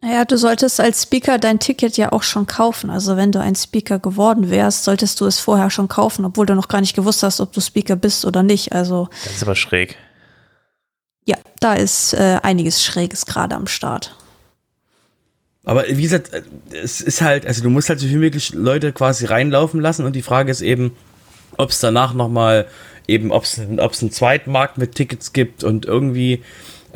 [0.02, 2.90] Ja, du solltest als Speaker dein Ticket ja auch schon kaufen.
[2.90, 6.54] Also wenn du ein Speaker geworden wärst, solltest du es vorher schon kaufen, obwohl du
[6.54, 8.72] noch gar nicht gewusst hast, ob du Speaker bist oder nicht.
[8.72, 9.96] Also das ist aber schräg.
[11.24, 14.14] Ja, da ist äh, einiges Schräges gerade am Start.
[15.64, 18.92] Aber wie gesagt, äh, es ist halt, also du musst halt so viel möglich Leute
[18.92, 20.96] quasi reinlaufen lassen und die Frage ist eben,
[21.56, 22.68] ob es danach nochmal
[23.08, 26.42] eben, ob es einen zweiten Markt mit Tickets gibt und irgendwie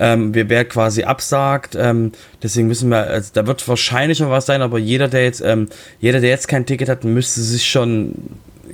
[0.00, 1.76] ähm, wer, wer quasi absagt.
[1.78, 5.42] Ähm, deswegen müssen wir, also da wird wahrscheinlich noch was sein, aber jeder, der jetzt,
[5.42, 5.68] ähm,
[6.00, 8.14] jeder, der jetzt kein Ticket hat, müsste sich schon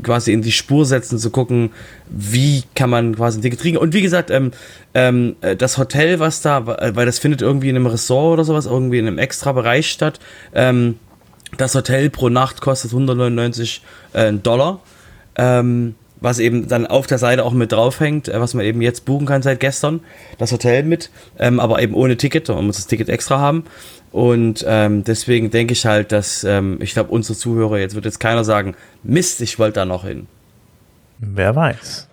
[0.02, 1.70] quasi in die Spur setzen, zu gucken,
[2.08, 3.76] wie kann man quasi ein Ticket kriegen.
[3.76, 4.52] Und wie gesagt, ähm,
[4.94, 8.44] ähm, äh, das Hotel, was da, äh, weil das findet irgendwie in einem Ressort oder
[8.44, 10.20] sowas, irgendwie in einem extra Bereich statt.
[10.54, 10.98] Ähm,
[11.56, 14.80] das Hotel pro Nacht kostet 199 äh, Dollar.
[15.36, 19.04] Ähm, was eben dann auf der Seite auch mit draufhängt, äh, was man eben jetzt
[19.04, 20.00] buchen kann seit gestern,
[20.38, 23.64] das Hotel mit, ähm, aber eben ohne Ticket, man muss das Ticket extra haben.
[24.12, 28.20] Und ähm, deswegen denke ich halt, dass ähm, ich glaube, unsere Zuhörer, jetzt wird jetzt
[28.20, 30.26] keiner sagen, Mist, ich wollte da noch hin.
[31.18, 32.08] Wer weiß.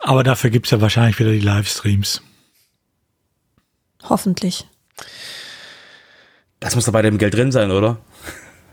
[0.00, 2.22] Aber dafür gibt es ja wahrscheinlich wieder die Livestreams.
[4.02, 4.66] Hoffentlich.
[6.58, 7.98] Das muss da bei dem Geld drin sein, oder?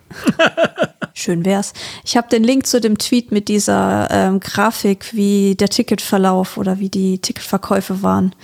[1.17, 1.73] Schön wär's.
[2.05, 6.77] Ich habe den Link zu dem Tweet mit dieser ähm, Grafik, wie der Ticketverlauf oder
[6.77, 8.35] wie die Ticketverkäufe waren,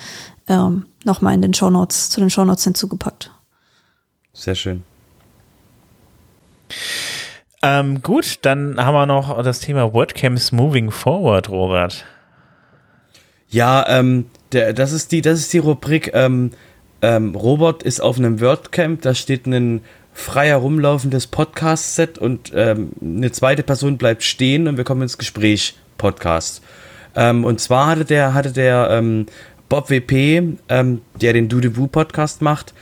[0.47, 3.30] ähm, nochmal in den Shownotes, zu den Shownotes hinzugepackt.
[4.34, 4.82] Sehr schön.
[7.61, 12.05] Ähm, gut, dann haben wir noch das Thema WordCamps Moving Forward, Robert.
[13.49, 16.09] Ja, ähm, der, das ist die, das ist die Rubrik.
[16.15, 16.49] Ähm,
[17.03, 19.82] ähm, Robert ist auf einem WordCamp, da steht ein
[20.14, 25.76] frei herumlaufendes Podcast-Set und ähm, eine zweite Person bleibt stehen und wir kommen ins Gespräch
[25.97, 26.61] Podcast.
[27.16, 29.26] Ähm, und zwar hatte der, hatte der ähm,
[29.70, 32.74] Bob WP, ähm, der den Do the Woo Podcast macht,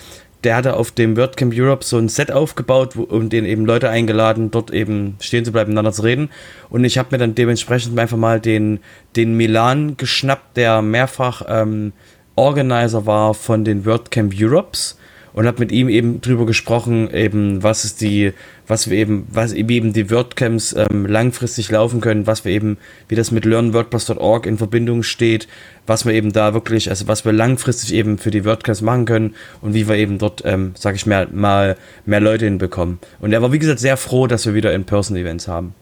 [0.43, 3.89] der hatte auf dem WordCamp Europe so ein Set aufgebaut wo, und den eben Leute
[3.89, 6.29] eingeladen, dort eben stehen zu bleiben, miteinander zu reden.
[6.69, 8.79] Und ich habe mir dann dementsprechend einfach mal den,
[9.15, 11.93] den Milan geschnappt, der mehrfach ähm,
[12.35, 14.97] Organizer war von den WordCamp Europes
[15.33, 18.33] und habe mit ihm eben drüber gesprochen, eben was ist die,
[18.67, 22.77] was wir eben, was eben die WordCamps ähm, langfristig laufen können, was wir eben,
[23.07, 25.47] wie das mit learnwordpress.org in Verbindung steht,
[25.87, 29.35] was wir eben da wirklich, also was wir langfristig eben für die WordCamps machen können
[29.61, 32.99] und wie wir eben dort, ähm, sag ich mal, mal mehr Leute hinbekommen.
[33.19, 35.73] Und er war wie gesagt sehr froh, dass wir wieder In-Person-Events haben.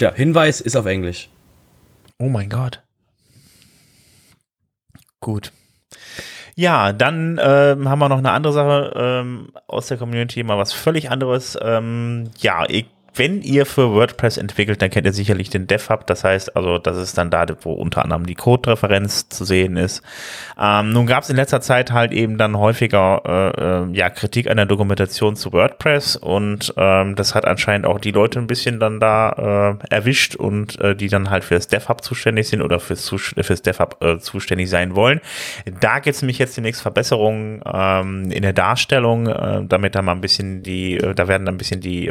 [0.00, 1.28] Ja, Hinweis ist auf Englisch.
[2.18, 2.82] Oh mein Gott.
[5.20, 5.52] Gut.
[6.56, 10.72] Ja, dann ähm, haben wir noch eine andere Sache ähm, aus der Community, mal was
[10.72, 11.58] völlig anderes.
[11.60, 12.86] Ähm, ja, ich
[13.16, 16.06] wenn ihr für WordPress entwickelt, dann kennt ihr sicherlich den DevHub.
[16.06, 20.02] Das heißt also, das ist dann da, wo unter anderem die Code-Referenz zu sehen ist.
[20.60, 24.50] Ähm, nun gab es in letzter Zeit halt eben dann häufiger äh, äh, ja, Kritik
[24.50, 28.80] an der Dokumentation zu WordPress und ähm, das hat anscheinend auch die Leute ein bisschen
[28.80, 32.80] dann da äh, erwischt und äh, die dann halt für das DevHub zuständig sind oder
[32.80, 35.20] fürs, fürs DevHub äh, zuständig sein wollen.
[35.80, 40.12] Da gibt es nämlich jetzt demnächst Verbesserungen ähm, in der Darstellung, äh, damit da mal
[40.12, 42.04] ein bisschen die, da werden dann ein bisschen die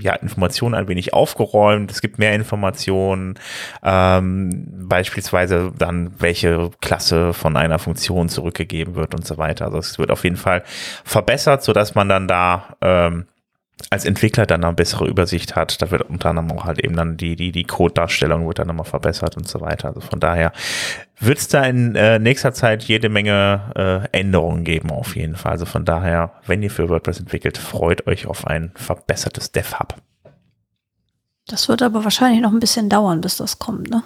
[0.00, 1.92] ja, Informationen Informationen ein wenig aufgeräumt.
[1.92, 3.38] Es gibt mehr Informationen,
[3.84, 9.66] ähm, beispielsweise dann, welche Klasse von einer Funktion zurückgegeben wird und so weiter.
[9.66, 10.64] Also es wird auf jeden Fall
[11.04, 13.26] verbessert, sodass man dann da ähm,
[13.90, 15.80] als Entwickler dann eine bessere Übersicht hat.
[15.80, 18.84] Da wird unter anderem auch halt eben dann die, die, die Code-Darstellung wird dann nochmal
[18.84, 19.88] verbessert und so weiter.
[19.88, 20.52] Also von daher
[21.20, 25.52] wird es da in äh, nächster Zeit jede Menge äh, Änderungen geben auf jeden Fall.
[25.52, 29.94] Also von daher, wenn ihr für WordPress entwickelt, freut euch auf ein verbessertes DevHub.
[31.46, 34.02] Das wird aber wahrscheinlich noch ein bisschen dauern, bis das kommt, ne?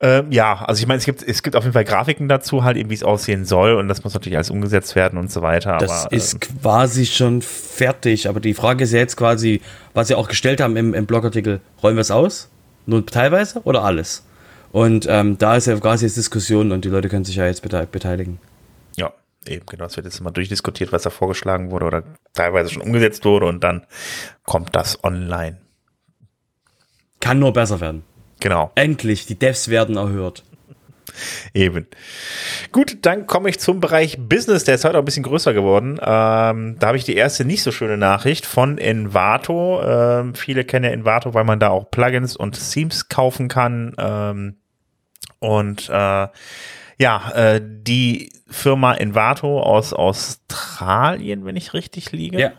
[0.00, 2.76] Ähm, ja, also ich meine, es gibt, es gibt auf jeden Fall Grafiken dazu, halt
[2.76, 5.78] eben, wie es aussehen soll und das muss natürlich alles umgesetzt werden und so weiter.
[5.78, 9.62] Das aber, ist ähm, quasi schon fertig, aber die Frage ist ja jetzt quasi,
[9.94, 12.50] was Sie auch gestellt haben im, im Blogartikel, räumen wir es aus?
[12.86, 14.26] Nur teilweise oder alles?
[14.72, 17.62] Und ähm, da ist ja quasi jetzt Diskussion und die Leute können sich ja jetzt
[17.62, 18.40] beteiligen.
[18.96, 19.12] Ja,
[19.46, 19.84] eben, genau.
[19.84, 23.62] Es wird jetzt mal durchdiskutiert, was da vorgeschlagen wurde oder teilweise schon umgesetzt wurde und
[23.62, 23.86] dann
[24.44, 25.58] kommt das online.
[27.24, 28.02] Kann nur besser werden.
[28.40, 28.70] Genau.
[28.74, 30.44] Endlich, die Devs werden erhört.
[31.54, 31.86] Eben.
[32.70, 34.64] Gut, dann komme ich zum Bereich Business.
[34.64, 35.98] Der ist heute auch ein bisschen größer geworden.
[36.02, 39.82] Ähm, da habe ich die erste nicht so schöne Nachricht von Envato.
[39.82, 43.94] Ähm, viele kennen ja Envato, weil man da auch Plugins und Themes kaufen kann.
[43.96, 44.56] Ähm,
[45.38, 46.28] und äh,
[46.98, 52.38] ja, äh, die Firma Envato aus Australien, wenn ich richtig liege.
[52.38, 52.52] Ja.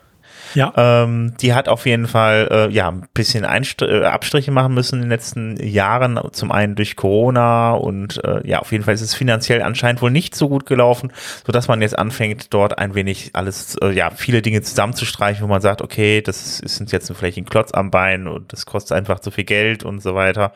[0.56, 0.74] Ja.
[0.76, 4.96] Ähm, die hat auf jeden Fall äh, ja ein bisschen Einstr äh, Abstriche machen müssen
[4.96, 6.20] in den letzten Jahren.
[6.32, 10.12] Zum einen durch Corona und äh, ja, auf jeden Fall ist es finanziell anscheinend wohl
[10.12, 11.12] nicht so gut gelaufen,
[11.46, 15.48] so dass man jetzt anfängt, dort ein wenig alles, äh, ja, viele Dinge zusammenzustreichen, wo
[15.48, 19.20] man sagt, okay, das ist jetzt vielleicht ein Klotz am Bein und das kostet einfach
[19.20, 20.54] zu viel Geld und so weiter.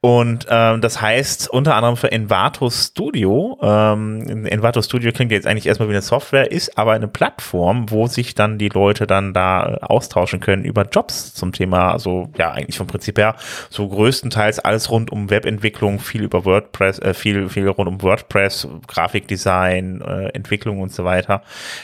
[0.00, 3.58] Und ähm, das heißt unter anderem für Envato Studio.
[3.62, 8.06] Ähm, Envato Studio klingt jetzt eigentlich erstmal wie eine Software, ist aber eine Plattform, wo
[8.06, 12.52] sich dann die Leute dann da äh, austauschen können über Jobs zum Thema, also ja,
[12.52, 13.36] eigentlich vom Prinzip her
[13.70, 18.68] so größtenteils alles rund um Webentwicklung, viel über WordPress, äh, viel, viel rund um WordPress,
[18.86, 21.42] Grafikdesign, äh, Entwicklung und so weiter.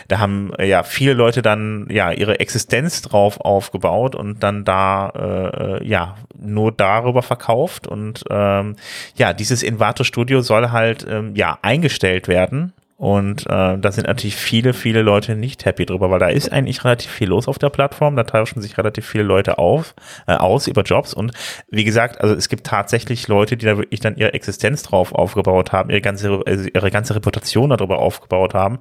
[0.09, 5.09] Da haben äh, ja viele Leute dann ja ihre Existenz drauf aufgebaut und dann da
[5.11, 8.77] äh, äh ja nur darüber verkauft und ähm,
[9.17, 14.37] ja, dieses Invato Studio soll halt ähm, ja eingestellt werden und äh, da sind natürlich
[14.37, 17.69] viele, viele Leute nicht happy drüber, weil da ist eigentlich relativ viel los auf der
[17.71, 18.15] Plattform.
[18.15, 19.97] Da tauschen sich relativ viele Leute auf,
[20.29, 21.13] äh, aus über Jobs.
[21.13, 21.33] Und
[21.69, 25.73] wie gesagt, also es gibt tatsächlich Leute, die da wirklich dann ihre Existenz drauf aufgebaut
[25.73, 28.79] haben, ihre ganze, also ihre ganze Reputation darüber aufgebaut haben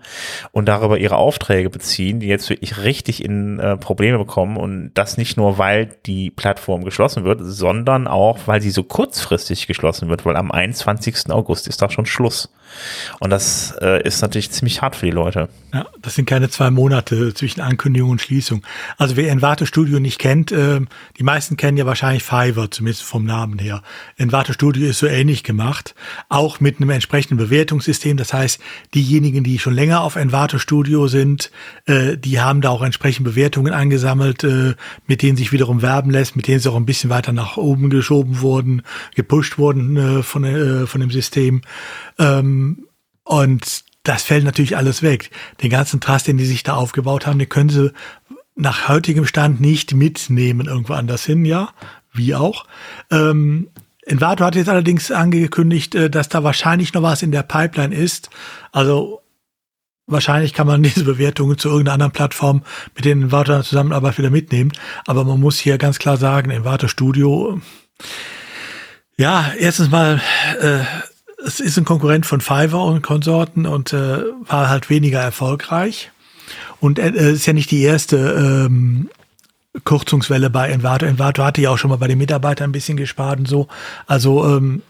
[0.51, 4.57] und darüber ihre Aufträge beziehen, die jetzt wirklich richtig in äh, Probleme bekommen.
[4.57, 9.65] Und das nicht nur, weil die Plattform geschlossen wird, sondern auch, weil sie so kurzfristig
[9.65, 11.31] geschlossen wird, weil am 21.
[11.31, 12.53] August ist da schon Schluss.
[13.19, 15.49] Und das äh, ist natürlich ziemlich hart für die Leute.
[15.73, 18.63] Ja, das sind keine zwei Monate zwischen Ankündigung und Schließung.
[18.97, 20.81] Also wer Envato Studio nicht kennt, äh,
[21.17, 23.81] die meisten kennen ja wahrscheinlich Fiverr, zumindest vom Namen her.
[24.17, 25.95] Envato Studio ist so ähnlich gemacht,
[26.29, 28.17] auch mit einem entsprechenden Bewertungssystem.
[28.17, 28.59] Das heißt,
[28.93, 31.49] diejenigen, die schon länger auf Envato Studio sind,
[31.85, 34.75] äh, die haben da auch entsprechend Bewertungen angesammelt, äh,
[35.07, 37.89] mit denen sich wiederum werben lässt, mit denen sie auch ein bisschen weiter nach oben
[37.89, 38.83] geschoben wurden,
[39.15, 41.61] gepusht wurden äh, von, äh, von dem System.
[42.19, 42.85] Ähm,
[43.23, 45.31] und das fällt natürlich alles weg.
[45.61, 47.91] Den ganzen Trust, den die sich da aufgebaut haben, den können sie
[48.55, 51.69] nach heutigem Stand nicht mitnehmen irgendwo anders hin, ja,
[52.11, 52.65] wie auch.
[53.09, 53.69] Ähm,
[54.05, 58.29] Envato hat jetzt allerdings angekündigt, äh, dass da wahrscheinlich noch was in der Pipeline ist.
[58.71, 59.21] Also
[60.05, 62.63] wahrscheinlich kann man diese Bewertungen zu irgendeiner anderen Plattform
[62.95, 64.73] mit denen Envato Zusammenarbeit wieder mitnehmen.
[65.05, 67.61] Aber man muss hier ganz klar sagen, Envato Studio,
[69.17, 70.21] ja, erstens mal
[70.59, 70.83] äh,
[71.45, 76.11] es ist ein Konkurrent von Fiverr und Konsorten und äh, war halt weniger erfolgreich.
[76.79, 79.09] Und äh, es ist ja nicht die erste ähm,
[79.83, 81.05] Kürzungswelle bei Envato.
[81.05, 83.67] Envato hatte ja auch schon mal bei den Mitarbeitern ein bisschen gespart und so.
[84.07, 84.81] Also ähm,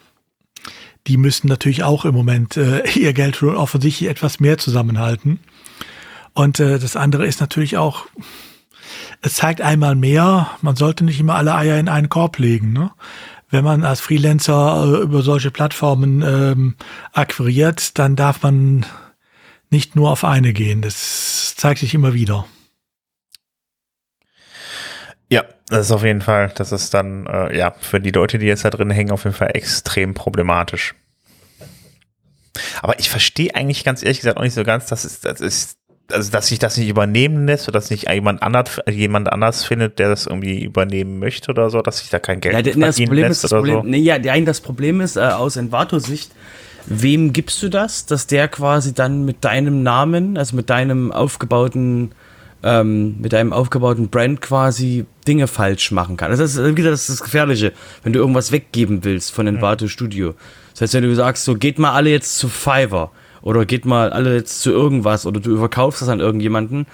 [1.07, 5.39] die müssen natürlich auch im Moment äh, ihr Geld offensichtlich etwas mehr zusammenhalten.
[6.33, 8.05] Und äh, das andere ist natürlich auch,
[9.21, 12.73] es zeigt einmal mehr, man sollte nicht immer alle Eier in einen Korb legen.
[12.73, 12.91] Ne?
[13.53, 16.75] Wenn man als Freelancer äh, über solche Plattformen ähm,
[17.13, 18.85] akquiriert, dann darf man
[19.69, 20.81] nicht nur auf eine gehen.
[20.81, 22.47] Das zeigt sich immer wieder.
[25.29, 28.47] Ja, das ist auf jeden Fall, das ist dann, äh, ja, für die Leute, die
[28.47, 30.95] jetzt da drin hängen, auf jeden Fall extrem problematisch.
[32.81, 35.77] Aber ich verstehe eigentlich ganz ehrlich gesagt auch nicht so ganz, dass es, das ist,
[36.11, 39.99] also dass sich das nicht übernehmen lässt oder dass nicht jemand anders, jemand anders findet,
[39.99, 42.97] der das irgendwie übernehmen möchte oder so, dass sich da kein Geld ja, verdienen das
[42.97, 43.83] Problem lässt ist, das oder Problem, so.
[43.83, 46.31] nee, ja, nein, das Problem ist äh, aus Envato-Sicht,
[46.85, 52.11] wem gibst du das, dass der quasi dann mit deinem Namen, also mit deinem aufgebauten
[52.63, 56.31] ähm, mit deinem aufgebauten Brand quasi Dinge falsch machen kann.
[56.31, 57.73] Das ist wieder das, ist das Gefährliche,
[58.03, 60.33] wenn du irgendwas weggeben willst von Envato Studio.
[60.71, 63.11] Das heißt, wenn du sagst, so geht mal alle jetzt zu Fiverr
[63.43, 66.87] oder geht mal alle jetzt zu irgendwas oder du verkaufst das an irgendjemanden,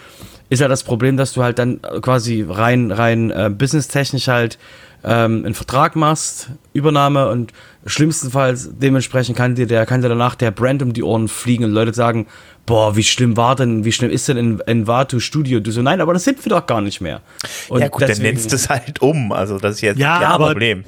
[0.50, 4.58] ist ja das Problem, dass du halt dann quasi rein, rein äh, businesstechnisch halt
[5.04, 7.54] ähm, einen Vertrag machst, Übernahme und
[7.86, 11.72] schlimmstenfalls dementsprechend kann dir der, kann dir danach der Brand um die Ohren fliegen und
[11.72, 12.26] Leute sagen,
[12.66, 15.60] boah, wie schlimm war denn, wie schlimm ist denn in, in Vato Studio?
[15.60, 17.22] Du so, nein, aber das sind wir doch gar nicht mehr.
[17.70, 19.32] Und ja gut, dann deswegen- nennst du es halt um.
[19.32, 20.84] Also das ist jetzt Ja, ja, aber- Problem.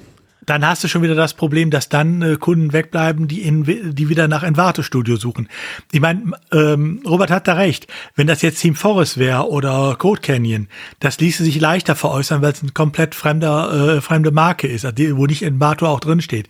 [0.45, 4.09] Dann hast du schon wieder das Problem, dass dann äh, Kunden wegbleiben, die, in, die
[4.09, 5.47] wieder nach Envato Studio suchen.
[5.91, 7.87] Ich meine, ähm, Robert hat da recht.
[8.15, 10.67] Wenn das jetzt Team Forest wäre oder Code Canyon,
[10.99, 15.25] das ließe sich leichter veräußern, weil es ein komplett fremder, äh, fremde Marke ist, wo
[15.27, 16.49] nicht Envato auch drin steht.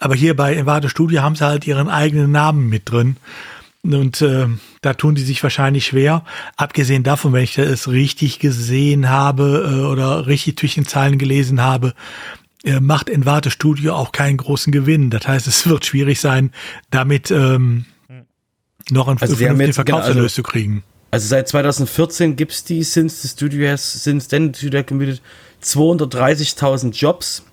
[0.00, 3.16] Aber hier bei Envato Studio haben sie halt ihren eigenen Namen mit drin.
[3.84, 4.46] Und äh,
[4.82, 6.24] da tun die sich wahrscheinlich schwer.
[6.56, 11.94] Abgesehen davon, wenn ich das richtig gesehen habe äh, oder richtig den Zeilen gelesen habe,
[12.80, 15.10] macht Envate Studio auch keinen großen Gewinn.
[15.10, 16.52] Das heißt, es wird schwierig sein,
[16.90, 17.84] damit ähm,
[18.90, 20.82] noch einen Also vernünftigen jetzt- genau, Verkaufserlös also- zu kriegen.
[21.10, 25.22] Also seit 2014 gibt's die Since the Studio has, since then the Studio committed
[25.62, 27.44] 230.000 Jobs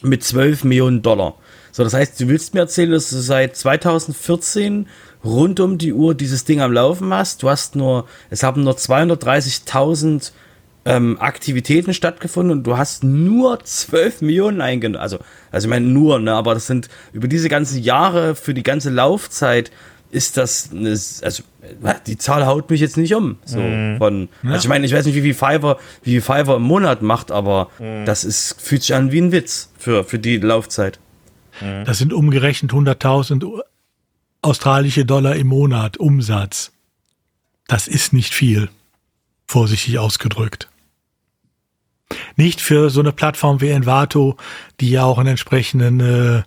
[0.00, 1.34] mit 12 Millionen Dollar.
[1.72, 4.86] So, das heißt, du willst mir erzählen, dass du seit 2014
[5.24, 7.42] rund um die Uhr dieses Ding am Laufen hast.
[7.42, 10.32] Du hast nur, es haben nur 230.000
[10.84, 15.02] ähm, Aktivitäten stattgefunden und du hast nur 12 Millionen eingenommen.
[15.02, 15.18] Also,
[15.50, 18.90] also ich meine nur, ne, aber das sind über diese ganzen Jahre für die ganze
[18.90, 19.70] Laufzeit
[20.10, 23.38] ist das eine, also äh, die Zahl haut mich jetzt nicht um.
[23.44, 23.58] So
[23.98, 27.00] von, also ich meine, ich weiß nicht, wie viel Fiverr, wie viel Fiverr im Monat
[27.02, 27.70] macht, aber
[28.04, 30.98] das ist fühlt sich an wie ein Witz für für die Laufzeit.
[31.84, 33.60] Das sind umgerechnet 100.000
[34.42, 36.72] australische Dollar im Monat Umsatz.
[37.68, 38.68] Das ist nicht viel,
[39.46, 40.68] vorsichtig ausgedrückt.
[42.36, 44.36] Nicht für so eine Plattform wie Envato,
[44.80, 46.42] die ja auch einen entsprechenden äh,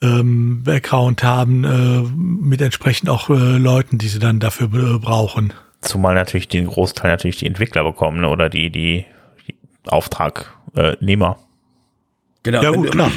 [0.00, 5.52] ähm, Background haben, äh, mit entsprechend auch äh, Leuten, die sie dann dafür äh, brauchen.
[5.80, 8.28] Zumal natürlich den Großteil natürlich die Entwickler bekommen ne?
[8.28, 9.04] oder die, die,
[9.46, 9.54] die
[9.86, 11.38] Auftragnehmer.
[12.42, 12.62] Genau.
[12.62, 13.10] Ja, gut, klar.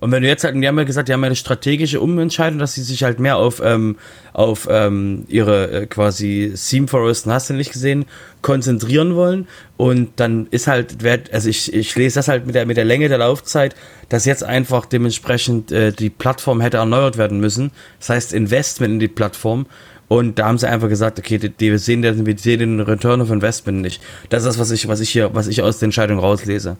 [0.00, 2.58] Und wenn du jetzt halt, die haben ja gesagt, die haben ja eine strategische Umentscheidung,
[2.58, 3.96] dass sie sich halt mehr auf, ähm,
[4.32, 8.04] auf ähm, ihre äh, quasi Theme Forest, hast du nicht gesehen,
[8.42, 9.48] konzentrieren wollen.
[9.76, 10.96] Und dann ist halt,
[11.32, 13.74] also ich, ich lese das halt mit der, mit der Länge der Laufzeit,
[14.08, 17.70] dass jetzt einfach dementsprechend äh, die Plattform hätte erneuert werden müssen.
[17.98, 19.66] Das heißt Investment in die Plattform.
[20.08, 22.80] Und da haben sie einfach gesagt, okay, die, die, wir, sehen den, wir sehen den
[22.80, 24.00] Return of Investment nicht.
[24.28, 26.76] Das ist das, was ich, was ich hier, was ich aus der Entscheidung rauslese.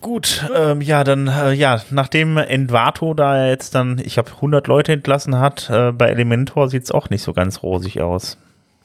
[0.00, 4.92] Gut, ähm, ja, dann, äh, ja, nachdem Envato da jetzt dann, ich habe 100 Leute
[4.92, 8.38] entlassen hat, äh, bei Elementor sieht's auch nicht so ganz rosig aus.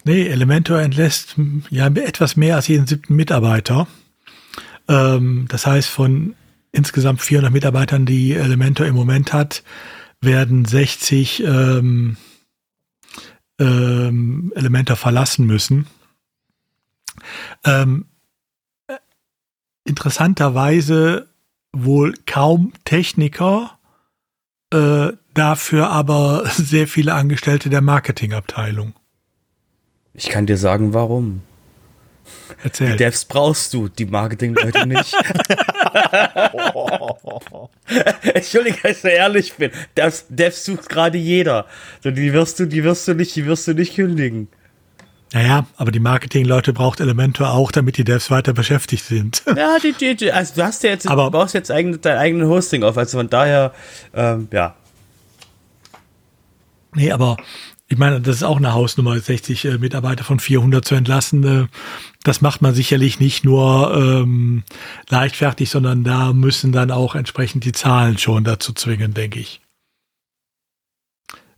[0.03, 3.87] Nee, Elementor entlässt hm, ja etwas mehr als jeden siebten Mitarbeiter.
[4.89, 6.35] Ähm, das heißt, von
[6.73, 9.63] insgesamt 400 Mitarbeitern, die Elementor im Moment hat,
[10.19, 12.17] werden 60 ähm,
[13.57, 15.87] ähm, Elementor verlassen müssen.
[17.63, 18.14] Ähm, äh,
[19.85, 21.29] interessanterweise
[21.71, 23.77] wohl kaum Techniker,
[24.73, 28.93] äh, dafür aber sehr viele Angestellte der Marketingabteilung.
[30.13, 31.41] Ich kann dir sagen, warum.
[32.63, 32.95] Erzähl.
[32.97, 35.13] Devs brauchst du, die Marketingleute nicht.
[38.33, 39.71] Entschuldigung, dass ich so ehrlich bin.
[39.95, 41.67] Devs, Devs sucht gerade jeder.
[42.01, 44.47] So, die wirst du, die wirst du nicht, die wirst du nicht kündigen.
[45.33, 49.43] Naja, aber die Marketingleute braucht Elementor auch, damit die Devs weiter beschäftigt sind.
[49.57, 52.17] Ja, die, die, die also du hast ja jetzt, Aber- du baust jetzt eigen, dein
[52.17, 53.73] eigenen Hosting auf, also von daher,
[54.13, 54.75] ähm, ja.
[56.93, 57.37] nee, aber
[57.87, 61.43] ich meine, das ist auch eine Hausnummer, 60 äh, Mitarbeiter von 400 zu entlassen.
[61.43, 61.67] Äh,
[62.23, 64.63] das macht man sicherlich nicht nur ähm,
[65.09, 69.61] leichtfertig, sondern da müssen dann auch entsprechend die Zahlen schon dazu zwingen, denke ich.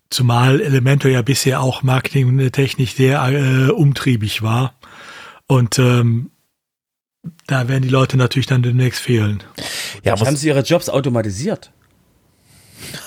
[0.09, 4.73] Zumal Elementor ja bisher auch marketingtechnisch sehr äh, umtriebig war.
[5.47, 6.31] Und ähm,
[7.45, 9.43] da werden die Leute natürlich dann demnächst fehlen.
[10.03, 11.71] Ja, Haben sie ihre Jobs automatisiert?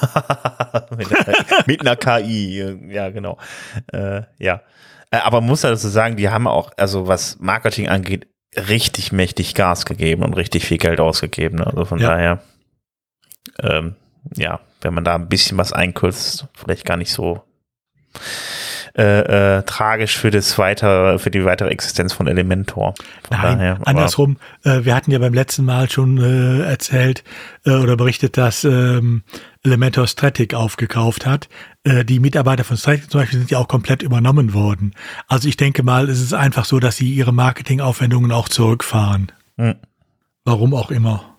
[0.97, 1.37] mit, einer,
[1.67, 3.39] mit, einer, KI, ja, genau.
[3.93, 4.63] Äh, ja.
[5.11, 8.27] Äh, aber muss dazu sagen, die haben auch, also was Marketing angeht,
[8.57, 11.59] richtig mächtig Gas gegeben und richtig viel Geld ausgegeben.
[11.59, 11.67] Ne?
[11.67, 12.09] Also von ja.
[12.09, 12.43] daher,
[13.63, 13.95] ähm,
[14.35, 17.43] ja, wenn man da ein bisschen was einkürzt, vielleicht gar nicht so
[18.97, 22.95] äh, äh, tragisch für das weitere, für die weitere Existenz von Elementor.
[23.23, 24.37] Von Nein, daher, andersrum.
[24.65, 27.23] Äh, wir hatten ja beim letzten Mal schon äh, erzählt
[27.65, 29.23] äh, oder berichtet, dass ähm,
[29.63, 31.49] Elementor Stratic aufgekauft hat.
[31.85, 34.95] Äh, die Mitarbeiter von Stratic zum Beispiel sind ja auch komplett übernommen worden.
[35.29, 39.31] Also ich denke mal, es ist einfach so, dass sie ihre Marketingaufwendungen auch zurückfahren.
[39.57, 39.77] Hm.
[40.45, 41.30] Warum auch immer.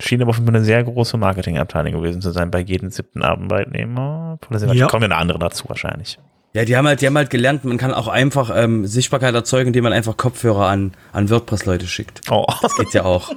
[0.00, 4.38] Schien aber eine sehr große Marketingabteilung gewesen zu sein bei jedem siebten Arbeitnehmer.
[4.72, 4.86] Ja.
[4.88, 6.18] Kommt ja eine andere dazu wahrscheinlich.
[6.52, 9.68] Ja, die haben halt, die haben halt gelernt, man kann auch einfach ähm, Sichtbarkeit erzeugen,
[9.68, 12.20] indem man einfach Kopfhörer an, an WordPress-Leute schickt.
[12.30, 12.46] Oh.
[12.62, 13.32] Das geht ja auch.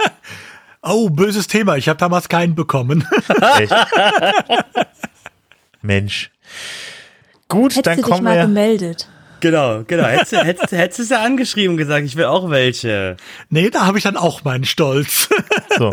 [0.82, 1.76] oh, böses Thema.
[1.76, 3.06] Ich habe damals keinen bekommen.
[5.82, 6.30] Mensch.
[7.48, 8.42] Gut, Hättest dann du kommen dich mal wir.
[8.42, 9.08] gemeldet.
[9.40, 10.04] Genau, genau.
[10.04, 13.16] Hättest, hättest, hättest du es ja angeschrieben und gesagt, ich will auch welche.
[13.48, 15.28] Nee, da habe ich dann auch meinen Stolz.
[15.78, 15.92] So.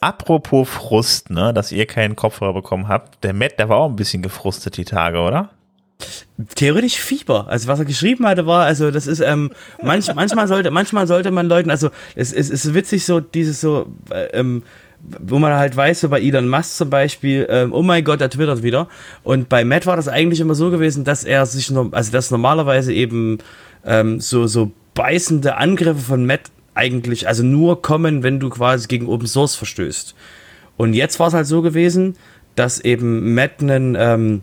[0.00, 3.22] Apropos Frust, ne, dass ihr keinen Kopfhörer bekommen habt.
[3.24, 5.50] Der Matt, der war auch ein bisschen gefrustet die Tage, oder?
[6.54, 7.48] Theoretisch Fieber.
[7.48, 9.50] Also was er geschrieben hatte, war, also das ist, ähm,
[9.82, 13.92] manch, manchmal sollte, manchmal sollte man Leuten, also es, es ist witzig so, dieses so,
[14.10, 14.62] äh, ähm,
[15.00, 18.30] wo man halt weiß, so bei Elon Musk zum Beispiel, ähm, oh mein Gott, er
[18.30, 18.88] twittert wieder.
[19.22, 22.92] Und bei Matt war das eigentlich immer so gewesen, dass er sich, also dass normalerweise
[22.92, 23.38] eben
[23.84, 29.08] ähm, so, so beißende Angriffe von Matt eigentlich, also nur kommen, wenn du quasi gegen
[29.08, 30.14] Open Source verstößt.
[30.76, 32.16] Und jetzt war es halt so gewesen,
[32.54, 34.42] dass eben Matt einen, ähm,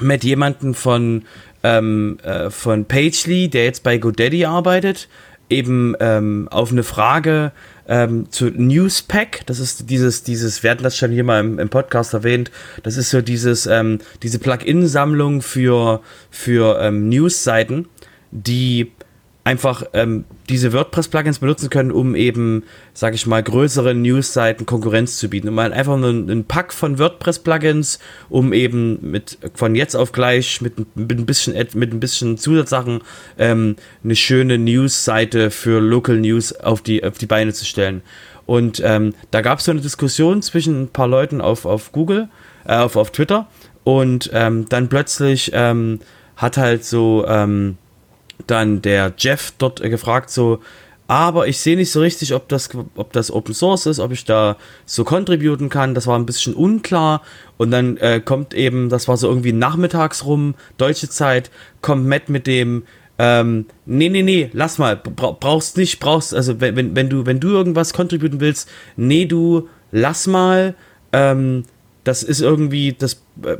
[0.00, 1.22] Matt jemanden von,
[1.62, 5.08] ähm, äh, von Pagely, der jetzt bei GoDaddy arbeitet,
[5.50, 7.52] eben ähm, auf eine Frage
[7.88, 11.68] ähm, zu Newspack, das ist dieses, dieses, wir hatten das schon hier mal im, im
[11.68, 12.50] Podcast erwähnt,
[12.82, 17.88] das ist so dieses, ähm, diese Plugin-Sammlung für, für ähm, News-Seiten,
[18.30, 18.92] die
[19.48, 25.30] einfach ähm, diese WordPress-Plugins benutzen können, um eben, sag ich mal, größeren News-Seiten Konkurrenz zu
[25.30, 25.54] bieten.
[25.54, 30.74] Mal einfach einen, einen Pack von WordPress-Plugins, um eben mit von jetzt auf gleich mit,
[30.94, 33.00] mit ein bisschen mit ein bisschen Zusatzsachen
[33.38, 38.02] ähm, eine schöne News-Seite für Local News auf die auf die Beine zu stellen.
[38.44, 42.28] Und ähm, da gab es so eine Diskussion zwischen ein paar Leuten auf auf Google,
[42.66, 43.48] äh, auf auf Twitter
[43.84, 46.00] und ähm, dann plötzlich ähm,
[46.36, 47.78] hat halt so ähm,
[48.50, 50.60] dann der Jeff dort äh, gefragt, so,
[51.06, 54.26] aber ich sehe nicht so richtig, ob das, ob das Open Source ist, ob ich
[54.26, 55.94] da so contributen kann.
[55.94, 57.22] Das war ein bisschen unklar.
[57.56, 62.28] Und dann äh, kommt eben, das war so irgendwie nachmittags rum, deutsche Zeit, kommt Matt
[62.28, 62.82] mit dem,
[63.18, 67.48] ähm, nee, nee, nee, lass mal, brauchst nicht, brauchst, also wenn, wenn du, wenn du
[67.48, 70.74] irgendwas contributen willst, nee, du, lass mal,
[71.12, 71.64] ähm,
[72.04, 73.56] das ist irgendwie, das, äh,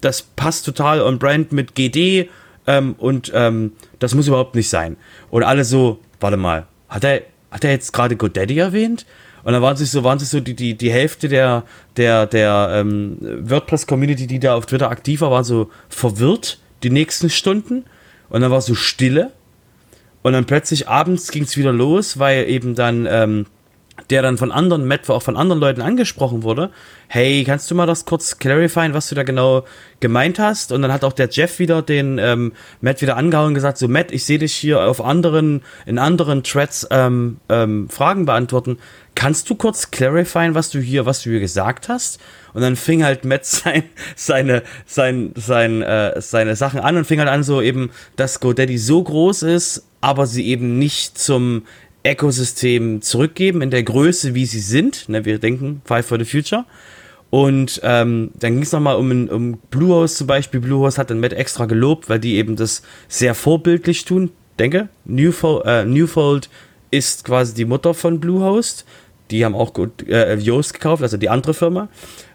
[0.00, 2.28] das passt total on brand mit GD
[2.66, 3.72] ähm, und ähm,
[4.04, 4.96] das muss überhaupt nicht sein.
[5.30, 9.06] Und alle so, warte mal, hat er, hat er jetzt gerade GoDaddy erwähnt?
[9.42, 11.64] Und dann waren sich so, waren sich so die, die, die Hälfte der,
[11.96, 17.28] der, der ähm, WordPress-Community, die da auf Twitter aktiv war, war so verwirrt die nächsten
[17.28, 17.84] Stunden.
[18.30, 19.32] Und dann war so Stille.
[20.22, 23.46] Und dann plötzlich abends ging es wieder los, weil eben dann ähm,
[24.10, 26.70] der dann von anderen, Matt auch von anderen Leuten angesprochen wurde,
[27.08, 29.64] hey, kannst du mal das kurz clarifyen, was du da genau
[30.00, 30.72] gemeint hast?
[30.72, 33.88] Und dann hat auch der Jeff wieder den ähm, Matt wieder angehauen und gesagt, so
[33.88, 38.78] Matt, ich sehe dich hier auf anderen, in anderen Threads ähm, ähm, Fragen beantworten.
[39.14, 42.20] Kannst du kurz clarifyen, was du hier, was du hier gesagt hast?
[42.52, 43.84] Und dann fing halt Matt sein,
[44.16, 48.76] seine, sein, sein, äh, seine Sachen an und fing halt an so eben, dass GoDaddy
[48.76, 51.62] so groß ist, aber sie eben nicht zum
[52.06, 55.08] Ökosystem zurückgeben in der Größe, wie sie sind.
[55.08, 56.64] Ne, wir denken Five for the Future.
[57.30, 60.60] Und ähm, dann ging es nochmal um, um Bluehost zum Beispiel.
[60.60, 64.30] Bluehost hat dann Matt extra gelobt, weil die eben das sehr vorbildlich tun.
[64.58, 66.48] Denke, Newfold, äh, Newfold
[66.92, 68.84] ist quasi die Mutter von Bluehost.
[69.32, 69.72] Die haben auch
[70.06, 71.88] äh, Yoast gekauft, also die andere Firma.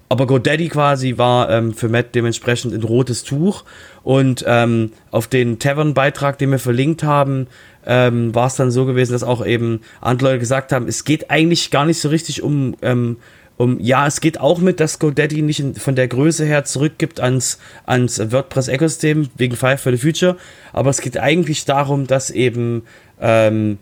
[0.09, 3.63] Aber GoDaddy quasi war ähm, für Matt dementsprechend ein rotes Tuch.
[4.03, 7.47] Und ähm, auf den Tavern-Beitrag, den wir verlinkt haben,
[7.85, 11.31] ähm, war es dann so gewesen, dass auch eben andere Leute gesagt haben, es geht
[11.31, 13.17] eigentlich gar nicht so richtig um, ähm,
[13.57, 17.19] um ja, es geht auch mit, dass GoDaddy nicht in, von der Größe her zurückgibt
[17.19, 20.37] ans, ans WordPress-Ökosystem wegen Five for the Future,
[20.73, 22.83] aber es geht eigentlich darum, dass eben
[23.19, 23.79] ähm,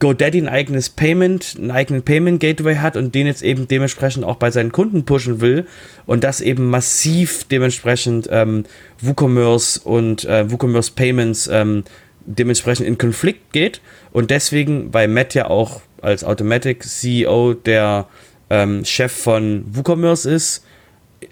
[0.00, 4.36] GoDaddy ein eigenes Payment, einen eigenen Payment Gateway hat und den jetzt eben dementsprechend auch
[4.36, 5.66] bei seinen Kunden pushen will
[6.06, 8.64] und das eben massiv dementsprechend ähm,
[9.00, 11.84] WooCommerce und äh, WooCommerce Payments ähm,
[12.28, 13.80] dementsprechend in Konflikt geht
[14.12, 18.06] und deswegen bei Matt ja auch als Automatic CEO der
[18.50, 20.64] ähm, Chef von WooCommerce ist,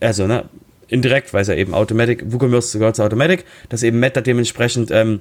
[0.01, 0.45] also ne,
[0.89, 5.21] indirekt, weil es ja eben Automatic, WooCommerce gehört zu Automatic, dass eben Meta dementsprechend ähm,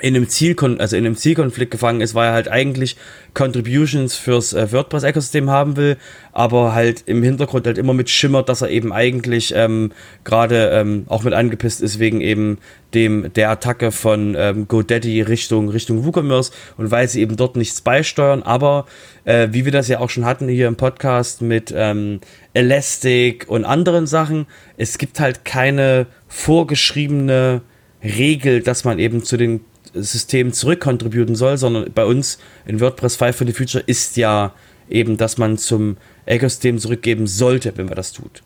[0.00, 2.96] in einem Zielkon also in einem Zielkonflikt gefangen ist, weil er halt eigentlich
[3.32, 5.96] Contributions fürs äh, WordPress-Ökosystem haben will,
[6.32, 9.92] aber halt im Hintergrund halt immer mit schimmert, dass er eben eigentlich ähm,
[10.24, 12.58] gerade ähm, auch mit angepisst ist wegen eben
[12.92, 17.80] dem der Attacke von ähm, GoDaddy Richtung Richtung WooCommerce und weil sie eben dort nichts
[17.80, 18.86] beisteuern, aber
[19.24, 22.20] äh, wie wir das ja auch schon hatten hier im Podcast mit ähm,
[22.52, 27.62] Elastic und anderen Sachen, es gibt halt keine vorgeschriebene
[28.02, 29.60] Regel, dass man eben zu den
[29.94, 34.52] System zurückkontributen soll, sondern bei uns in WordPress 5 for the Future ist ja
[34.88, 38.42] eben, dass man zum Ökosystem zurückgeben sollte, wenn man das tut.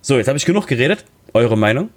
[0.00, 1.04] So, jetzt habe ich genug geredet.
[1.32, 1.90] Eure Meinung?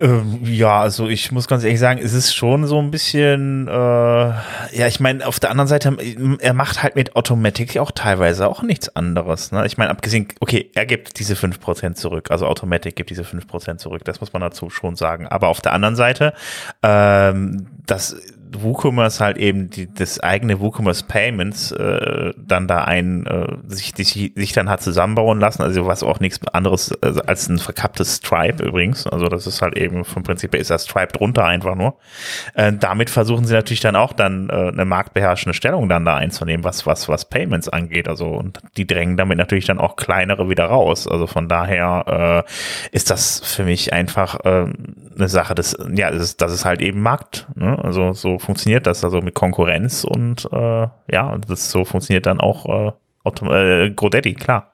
[0.00, 3.72] Ähm, ja, also ich muss ganz ehrlich sagen, es ist schon so ein bisschen, äh,
[3.72, 5.96] ja, ich meine, auf der anderen Seite,
[6.38, 9.50] er macht halt mit Automatic auch teilweise auch nichts anderes.
[9.50, 9.66] Ne?
[9.66, 14.04] Ich meine, abgesehen, okay, er gibt diese 5% zurück, also Automatic gibt diese 5% zurück,
[14.04, 15.26] das muss man dazu schon sagen.
[15.26, 16.32] Aber auf der anderen Seite,
[16.84, 18.16] ähm, das
[18.52, 24.32] WooCommerce halt eben die, das eigene WooCommerce Payments äh, dann da ein äh, sich, sich,
[24.34, 28.62] sich dann hat zusammenbauen lassen, also was auch nichts anderes äh, als ein verkapptes Stripe
[28.62, 31.96] übrigens, also das ist halt eben vom Prinzip her ist das Stripe drunter einfach nur.
[32.54, 36.64] Äh, damit versuchen sie natürlich dann auch dann äh, eine marktbeherrschende Stellung dann da einzunehmen,
[36.64, 40.66] was was was Payments angeht, also und die drängen damit natürlich dann auch kleinere wieder
[40.66, 44.66] raus, also von daher äh, ist das für mich einfach äh,
[45.16, 47.78] eine Sache des ja, das ist, das ist halt eben Markt, ne?
[47.82, 52.66] also so funktioniert das, also mit Konkurrenz und äh, ja, das so funktioniert dann auch
[52.66, 52.92] äh,
[53.24, 54.72] äh, GoDaddy, klar.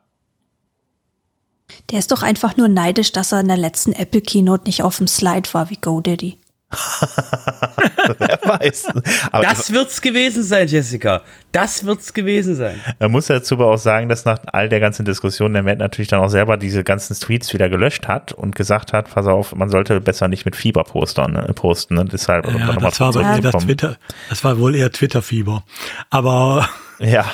[1.91, 4.99] Der ist doch einfach nur neidisch, dass er in der letzten Apple Keynote nicht auf
[4.99, 6.39] dem Slide war wie GoDaddy.
[8.19, 8.87] Wer weiß.
[9.33, 11.23] Aber das wird's gewesen sein, Jessica.
[11.53, 12.81] Das wird's gewesen sein.
[12.99, 16.09] Man muss dazu aber auch sagen, dass nach all der ganzen Diskussion der Matt natürlich
[16.09, 19.71] dann auch selber diese ganzen Tweets wieder gelöscht hat und gesagt hat, pass auf, man
[19.71, 21.95] sollte besser nicht mit Fieberpostern ne, posten.
[21.95, 22.05] Ne?
[22.05, 23.97] Deshalb ja, das war, eher das, Twitter,
[24.29, 25.65] das war wohl eher Twitter-Fieber.
[26.11, 26.69] Aber
[26.99, 27.25] ja.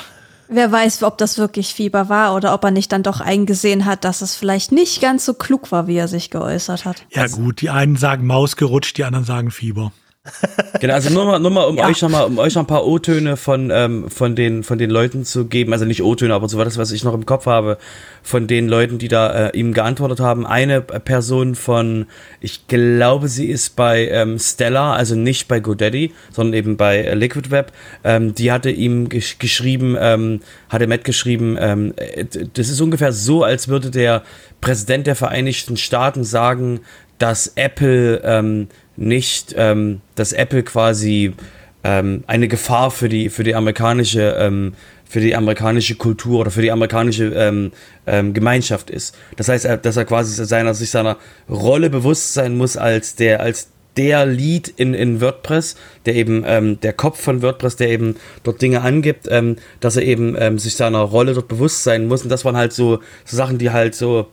[0.53, 4.03] Wer weiß, ob das wirklich Fieber war oder ob er nicht dann doch eingesehen hat,
[4.03, 7.05] dass es vielleicht nicht ganz so klug war, wie er sich geäußert hat.
[7.09, 9.93] Ja gut, die einen sagen Maus gerutscht, die anderen sagen Fieber.
[10.79, 11.87] Genau, also nur mal, nur mal um ja.
[11.87, 14.91] euch noch mal, um euch noch ein paar O-Töne von, ähm, von den, von den
[14.91, 17.47] Leuten zu geben, also nicht O-Töne, aber so war das, was ich noch im Kopf
[17.47, 17.79] habe,
[18.21, 20.45] von den Leuten, die da äh, ihm geantwortet haben.
[20.45, 22.05] Eine Person von,
[22.39, 27.15] ich glaube, sie ist bei ähm, Stella, also nicht bei GoDaddy, sondern eben bei äh,
[27.15, 27.71] Liquid Web,
[28.03, 33.11] ähm, die hatte ihm gesch geschrieben, ähm, hatte Matt geschrieben, ähm, äh, das ist ungefähr
[33.11, 34.21] so, als würde der
[34.61, 36.81] Präsident der Vereinigten Staaten sagen,
[37.17, 38.67] dass Apple ähm,
[39.01, 41.33] nicht, ähm, dass Apple quasi
[41.83, 44.73] ähm, eine Gefahr für die, für die amerikanische, ähm,
[45.09, 47.71] für die amerikanische Kultur oder für die amerikanische ähm,
[48.05, 49.17] ähm, Gemeinschaft ist.
[49.35, 51.17] Das heißt, dass er quasi seiner, sich seiner
[51.49, 55.75] Rolle bewusst sein muss als der, als der Lead in, in WordPress,
[56.05, 60.03] der eben ähm, der Kopf von WordPress, der eben dort Dinge angibt, ähm, dass er
[60.03, 62.23] eben ähm, sich seiner Rolle dort bewusst sein muss.
[62.23, 64.27] Und das waren halt so, so Sachen, die halt so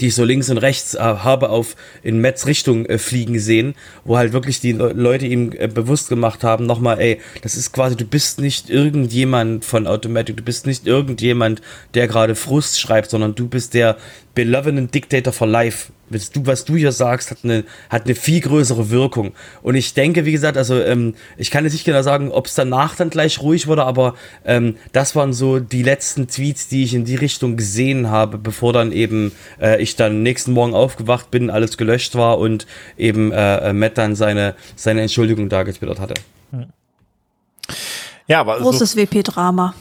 [0.00, 3.74] die ich so links und rechts äh, habe auf in Metz Richtung äh, fliegen sehen,
[4.04, 7.96] wo halt wirklich die Leute ihm äh, bewusst gemacht haben, nochmal, ey, das ist quasi,
[7.96, 11.62] du bist nicht irgendjemand von Automatic, du bist nicht irgendjemand,
[11.94, 13.96] der gerade Frust schreibt, sondern du bist der
[14.36, 18.40] beloved Dictator for Life was du, was du hier sagst, hat eine, hat eine viel
[18.40, 19.32] größere Wirkung.
[19.62, 22.54] Und ich denke, wie gesagt, also ähm, ich kann jetzt nicht genau sagen, ob es
[22.54, 24.14] danach dann gleich ruhig wurde, aber
[24.44, 28.72] ähm, das waren so die letzten Tweets, die ich in die Richtung gesehen habe, bevor
[28.72, 32.66] dann eben äh, ich dann nächsten Morgen aufgewacht bin, alles gelöscht war und
[32.96, 36.14] eben äh, Matt dann seine, seine Entschuldigung da getwittert hatte.
[38.28, 39.74] Ja, aber großes so WP-Drama.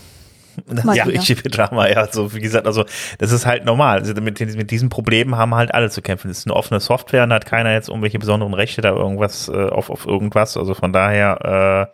[0.93, 2.86] Ja, ich Drama, ja, so wie gesagt, also
[3.18, 3.99] das ist halt normal.
[3.99, 6.30] Also mit, mit diesen Problemen haben halt alle zu kämpfen.
[6.30, 9.70] Es ist eine offene Software und hat keiner jetzt irgendwelche besonderen Rechte da irgendwas äh,
[9.70, 10.58] auf, auf irgendwas.
[10.58, 11.91] Also von daher,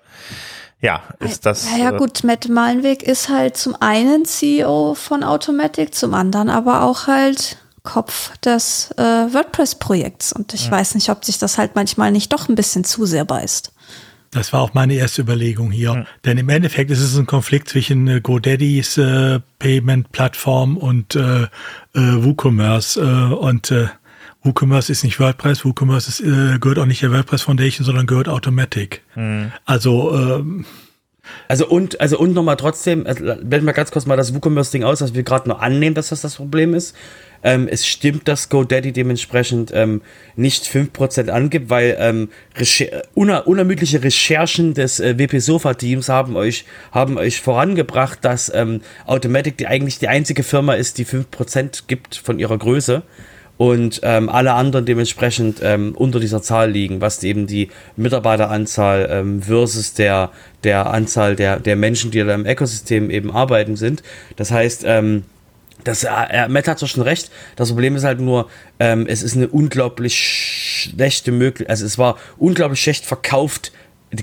[0.82, 1.70] äh, ja, ist das.
[1.72, 6.50] Ja, ja, äh, gut, Matt Malenweg ist halt zum einen CEO von Automatic, zum anderen
[6.50, 10.34] aber auch halt Kopf des äh, WordPress-Projekts.
[10.34, 10.72] Und ich ja.
[10.72, 13.72] weiß nicht, ob sich das halt manchmal nicht doch ein bisschen zu sehr beißt.
[14.32, 15.94] Das war auch meine erste Überlegung hier.
[15.94, 16.06] Mhm.
[16.26, 21.48] Denn im Endeffekt ist es ein Konflikt zwischen äh, GoDaddys äh, Payment-Plattform und äh, äh,
[21.94, 22.98] WooCommerce.
[22.98, 23.74] Äh, und
[24.44, 26.24] WooCommerce ist nicht WordPress, WooCommerce ist,
[26.62, 29.04] gehört auch nicht der WordPress Foundation, sondern gehört Automatic.
[29.16, 29.52] Mhm.
[29.66, 30.66] Also ähm,
[31.48, 35.00] Also und, also und nochmal trotzdem, also, blenden wir ganz kurz mal das WooCommerce-Ding aus,
[35.00, 36.96] dass wir gerade nur annehmen, dass das das Problem ist.
[37.44, 40.02] Ähm, es stimmt, dass GoDaddy dementsprechend ähm,
[40.36, 46.36] nicht 5% angibt, weil ähm, Recher uner unermüdliche Recherchen des äh, WP Sofa Teams haben
[46.36, 51.84] euch, haben euch vorangebracht, dass ähm, Automatic die eigentlich die einzige Firma ist, die 5%
[51.88, 53.04] gibt von ihrer Größe
[53.62, 59.44] und ähm, alle anderen dementsprechend ähm, unter dieser Zahl liegen, was eben die Mitarbeiteranzahl ähm,
[59.44, 60.32] versus der,
[60.64, 64.02] der Anzahl der, der Menschen, die da im Ökosystem eben arbeiten sind.
[64.36, 65.26] Das heißt, ähm,
[65.84, 69.36] das, äh, Matt hat zwar schon recht, das Problem ist halt nur, ähm, es ist
[69.36, 73.72] eine unglaublich schlechte Möglichkeit, also es war unglaublich schlecht verkauft,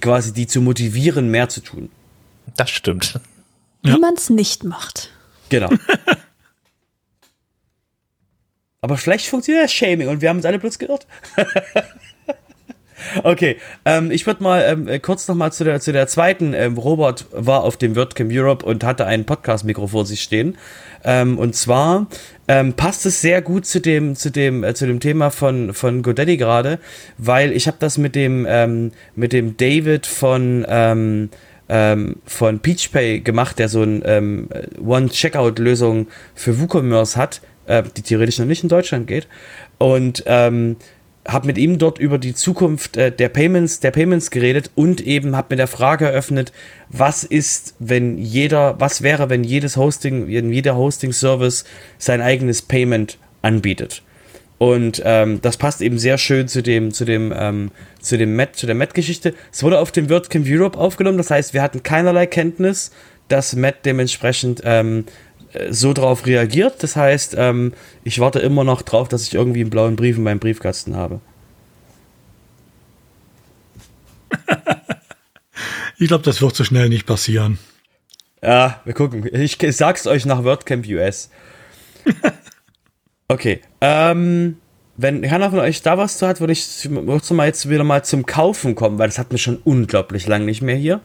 [0.00, 1.90] quasi die zu motivieren, mehr zu tun.
[2.56, 3.20] Das stimmt.
[3.82, 3.98] Wie ja.
[3.98, 5.10] man es nicht macht.
[5.48, 5.70] Genau.
[8.80, 11.06] Aber schlecht funktioniert das Shaming und wir haben uns alle bloß geirrt.
[13.22, 16.52] Okay, ähm, ich würde mal ähm, kurz noch mal zu der, zu der zweiten.
[16.54, 20.58] Ähm, Robert war auf dem WordCamp Europe und hatte ein Podcast-Mikro vor sich stehen.
[21.04, 22.06] Ähm, und zwar
[22.48, 26.02] ähm, passt es sehr gut zu dem, zu dem, äh, zu dem Thema von, von
[26.02, 26.78] GoDaddy gerade,
[27.18, 31.30] weil ich habe das mit dem, ähm, mit dem David von, ähm,
[31.68, 34.48] ähm, von PeachPay gemacht, der so ein ähm,
[34.84, 39.28] One-Checkout-Lösung für WooCommerce hat, äh, die theoretisch noch nicht in Deutschland geht.
[39.76, 40.76] Und ähm,
[41.28, 45.36] habe mit ihm dort über die Zukunft äh, der Payments, der Payments geredet und eben
[45.36, 46.52] habe mit der Frage eröffnet,
[46.88, 51.64] was ist, wenn jeder, was wäre, wenn jedes Hosting, jeder Hosting-Service
[51.98, 54.02] sein eigenes Payment anbietet.
[54.56, 57.70] Und ähm, das passt eben sehr schön zu dem, zu dem, ähm,
[58.00, 59.34] zu dem Met, zu der Met-Geschichte.
[59.52, 62.90] Es wurde auf dem WordCamp Europe aufgenommen, das heißt, wir hatten keinerlei Kenntnis,
[63.28, 65.27] dass Met dementsprechend ähm, äh,
[65.70, 66.82] so drauf reagiert.
[66.82, 67.72] Das heißt, ähm,
[68.04, 71.20] ich warte immer noch drauf, dass ich irgendwie einen blauen Brief in meinem Briefkasten habe.
[75.98, 77.58] ich glaube, das wird so schnell nicht passieren.
[78.42, 79.28] Ja, wir gucken.
[79.32, 81.30] Ich, ich sag's euch nach WordCamp US.
[83.28, 83.60] okay.
[83.80, 84.58] Ähm,
[84.96, 88.04] wenn keiner von euch da was zu hat, würde ich würd mal jetzt wieder mal
[88.04, 91.00] zum Kaufen kommen, weil das hat mir schon unglaublich lang nicht mehr hier.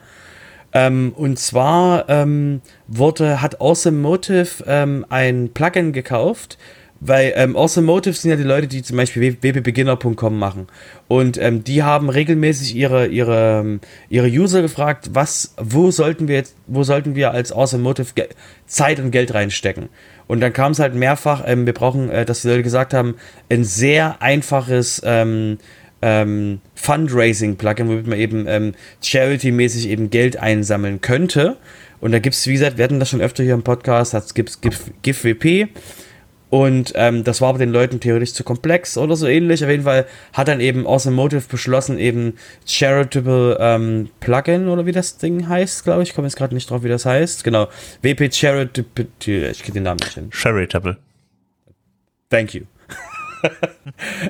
[0.73, 6.57] Ähm, und zwar ähm, wurde, hat Awesome Motive ähm, ein Plugin gekauft,
[7.05, 10.67] weil ähm, Awesome Motive sind ja die Leute, die zum Beispiel wpbeginner.com machen.
[11.07, 16.35] Und ähm, die haben regelmäßig ihre, ihre, ähm, ihre User gefragt, was, wo sollten wir
[16.35, 18.07] jetzt, wo sollten wir als Awesome Motive
[18.65, 19.89] Zeit und Geld reinstecken?
[20.27, 23.15] Und dann kam es halt mehrfach, ähm, wir brauchen, äh, dass die Leute gesagt haben,
[23.49, 25.57] ein sehr einfaches ähm,
[26.03, 31.57] ähm, Fundraising-Plugin, womit man eben ähm, Charity-mäßig eben Geld einsammeln könnte.
[32.01, 34.33] Und da gibt es, wie gesagt, wir hatten das schon öfter hier im Podcast, es
[34.33, 34.59] gibt
[35.01, 35.69] GIF-WP.
[36.49, 39.63] Und ähm, das war aber den Leuten theoretisch zu komplex oder so ähnlich.
[39.63, 42.33] Auf jeden Fall hat dann eben Awesome Motive beschlossen, eben
[42.67, 46.09] Charitable ähm, Plugin oder wie das Ding heißt, glaube ich.
[46.09, 47.43] Ich komme jetzt gerade nicht drauf, wie das heißt.
[47.43, 47.69] Genau.
[48.03, 49.07] WP Charitable.
[49.25, 50.29] Ich kenne den Namen nicht hin.
[50.31, 50.97] Charitable.
[52.29, 52.65] Thank you.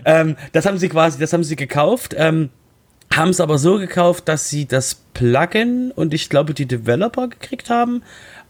[0.06, 2.16] Ähm, das haben sie quasi, das haben sie gekauft.
[2.18, 2.50] Ähm,
[3.16, 7.70] haben es aber so gekauft, dass sie das Plugin und ich glaube die Developer gekriegt
[7.70, 8.02] haben,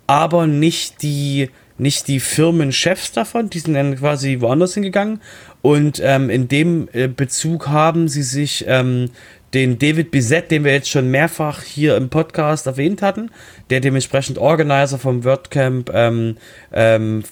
[0.07, 5.21] aber nicht die nicht die Firmenchefs davon, die sind dann quasi woanders hingegangen
[5.61, 9.09] und ähm, in dem äh, Bezug haben sie sich ähm,
[9.53, 13.31] den David Bizet, den wir jetzt schon mehrfach hier im Podcast erwähnt hatten,
[13.69, 16.37] der dementsprechend Organizer vom WordCamp ähm,
[16.71, 17.23] ähm,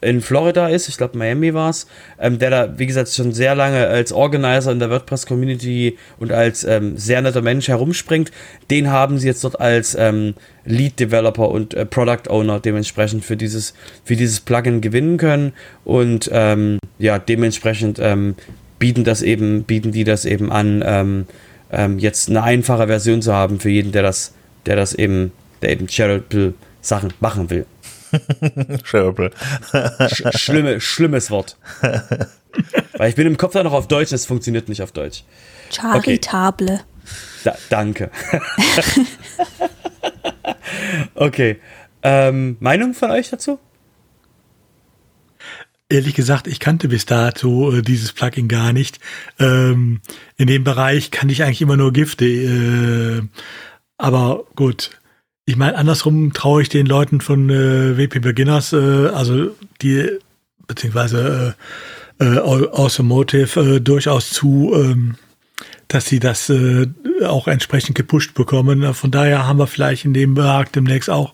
[0.00, 1.86] in Florida ist, ich glaube Miami war es,
[2.20, 6.64] ähm, der da, wie gesagt, schon sehr lange als Organizer in der WordPress-Community und als
[6.64, 8.30] ähm, sehr netter Mensch herumspringt,
[8.70, 13.74] den haben sie jetzt dort als ähm, Lead-Developer und äh, Product Owner dementsprechend für dieses,
[14.04, 15.52] für dieses Plugin gewinnen können
[15.84, 18.36] und ähm, ja, dementsprechend ähm,
[18.78, 21.26] bieten das eben, bieten die das eben an,
[21.72, 24.34] ähm, jetzt eine einfache Version zu haben für jeden, der das,
[24.66, 27.66] der das eben, der eben charitable Sachen machen will.
[28.84, 29.30] Shareable.
[30.08, 31.56] Sch schlimme, schlimmes Wort.
[32.96, 35.24] Weil ich bin im Kopf da noch auf Deutsch, es funktioniert nicht auf Deutsch.
[35.70, 36.66] Charitable.
[36.66, 36.80] Okay.
[37.44, 38.10] Da, danke.
[41.14, 41.60] okay.
[42.02, 43.58] Ähm, Meinung von euch dazu?
[45.88, 48.98] Ehrlich gesagt, ich kannte bis dato äh, dieses Plugin gar nicht.
[49.38, 50.00] Ähm,
[50.36, 52.24] in dem Bereich kann ich eigentlich immer nur Gifte.
[52.24, 53.22] Äh,
[53.96, 54.90] aber gut,
[55.46, 60.18] ich meine, andersrum traue ich den Leuten von äh, WP Beginners, äh, also die,
[60.66, 61.54] beziehungsweise
[62.18, 65.14] äh, äh, Automotive, äh, durchaus zu, ähm,
[65.86, 66.88] dass sie das äh,
[67.24, 68.92] auch entsprechend gepusht bekommen.
[68.92, 71.32] Von daher haben wir vielleicht in dem Markt demnächst auch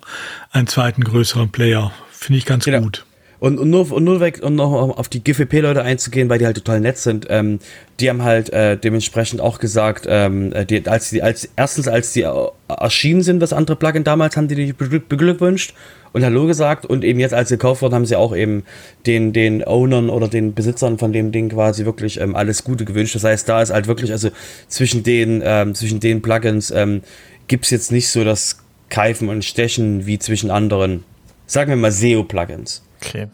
[0.50, 1.90] einen zweiten größeren Player.
[2.10, 2.82] Finde ich ganz genau.
[2.82, 3.06] gut.
[3.42, 6.58] Und, und nur, und nur weg, und noch auf die GFP-Leute einzugehen, weil die halt
[6.58, 7.58] total nett sind, ähm,
[7.98, 12.12] die haben halt äh, dementsprechend auch gesagt, ähm, äh, die, als die, als erstens, als
[12.12, 12.24] die
[12.68, 15.74] erschienen sind, das andere Plugin damals, haben die die beglückwünscht
[16.12, 18.62] und Hallo gesagt und eben jetzt, als sie gekauft wurden, haben sie auch eben
[19.06, 23.16] den, den Ownern oder den Besitzern von dem Ding quasi wirklich ähm, alles Gute gewünscht.
[23.16, 24.28] Das heißt, da ist halt wirklich, also
[24.68, 27.02] zwischen den, ähm, zwischen den Plugins ähm,
[27.48, 28.58] gibt es jetzt nicht so das
[28.88, 31.02] Keifen und Stechen wie zwischen anderen,
[31.46, 32.82] sagen wir mal SEO-Plugins.
[33.04, 33.28] Okay.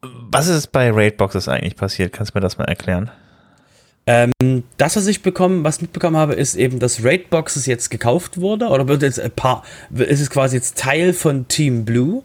[0.00, 2.12] Was ist bei Raidboxes eigentlich passiert?
[2.12, 3.10] Kannst du mir das mal erklären?
[4.06, 4.32] Ähm,
[4.78, 8.88] das, was ich bekommen, was mitbekommen habe, ist eben, dass Raidboxes jetzt gekauft wurde oder
[8.88, 9.64] wird jetzt ein paar,
[9.94, 12.22] ist es quasi jetzt Teil von Team Blue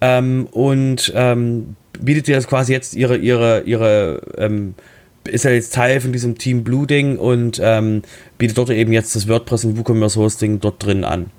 [0.00, 4.74] ähm, und ähm, bietet dir das quasi jetzt ihre, ihre, ihre, ähm,
[5.24, 8.02] ist ja jetzt Teil von diesem Team Blue Ding und ähm,
[8.38, 11.30] bietet dort eben jetzt das WordPress und WooCommerce Hosting dort drin an.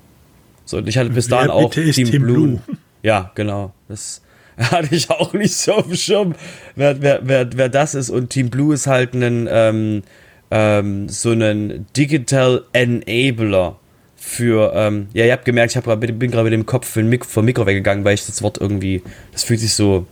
[0.66, 2.48] So, und ich hatte bis dahin auch Team, Team Blue.
[2.48, 2.60] Blue.
[3.02, 3.72] Ja, genau.
[3.88, 4.22] Das
[4.58, 6.34] hatte ich auch nicht so auf dem Schirm,
[6.76, 8.10] wer, wer, wer, wer das ist.
[8.10, 10.02] Und Team Blue ist halt ein, ähm,
[10.50, 13.76] ähm, so ein Digital Enabler
[14.16, 17.42] für, ähm, ja, ihr habt gemerkt, ich hab, bin gerade mit dem Kopf vom Mikro,
[17.42, 19.02] Mikro weggegangen, weil ich das Wort irgendwie,
[19.32, 20.06] das fühlt sich so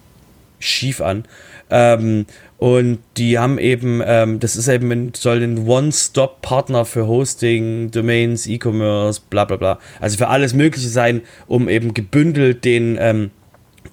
[0.58, 1.24] schief an.
[1.70, 2.24] Ähm,
[2.58, 8.48] und die haben eben, ähm, das ist eben, ein, soll ein One-Stop-Partner für Hosting, Domains,
[8.48, 9.78] E-Commerce, bla bla bla.
[10.00, 13.30] Also für alles Mögliche sein, um eben gebündelt den, ähm,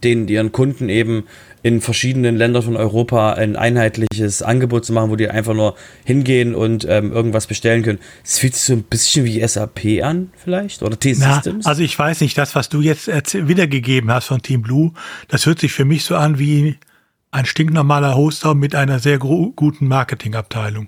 [0.04, 1.26] den ihren Kunden eben
[1.62, 6.56] in verschiedenen Ländern von Europa ein einheitliches Angebot zu machen, wo die einfach nur hingehen
[6.56, 8.00] und ähm, irgendwas bestellen können.
[8.24, 10.82] Es fühlt sich so ein bisschen wie SAP an, vielleicht?
[10.82, 11.68] Oder T-Systems?
[11.68, 14.92] Also ich weiß nicht, das, was du jetzt wiedergegeben hast von Team Blue,
[15.28, 16.78] das hört sich für mich so an wie
[17.36, 20.88] ein stinknormaler Hoster mit einer sehr guten Marketingabteilung.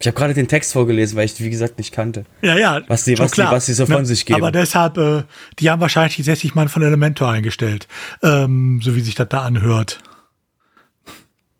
[0.00, 2.24] Ich habe gerade den Text vorgelesen, weil ich wie gesagt nicht kannte.
[2.42, 2.82] Ja, ja.
[2.86, 4.06] Was die, was, die, was die so von ne?
[4.06, 4.40] sich geben.
[4.40, 5.24] Aber deshalb, äh,
[5.58, 7.88] die haben wahrscheinlich die 60 Mann von Elementor eingestellt,
[8.22, 10.00] ähm, so wie sich das da anhört.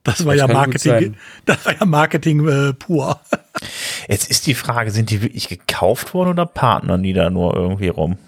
[0.04, 3.18] Das war das ja Marketing, das war ja Marketing äh, pur.
[4.08, 7.88] Jetzt ist die Frage, sind die wirklich gekauft worden oder partnern die da nur irgendwie
[7.88, 8.18] rum?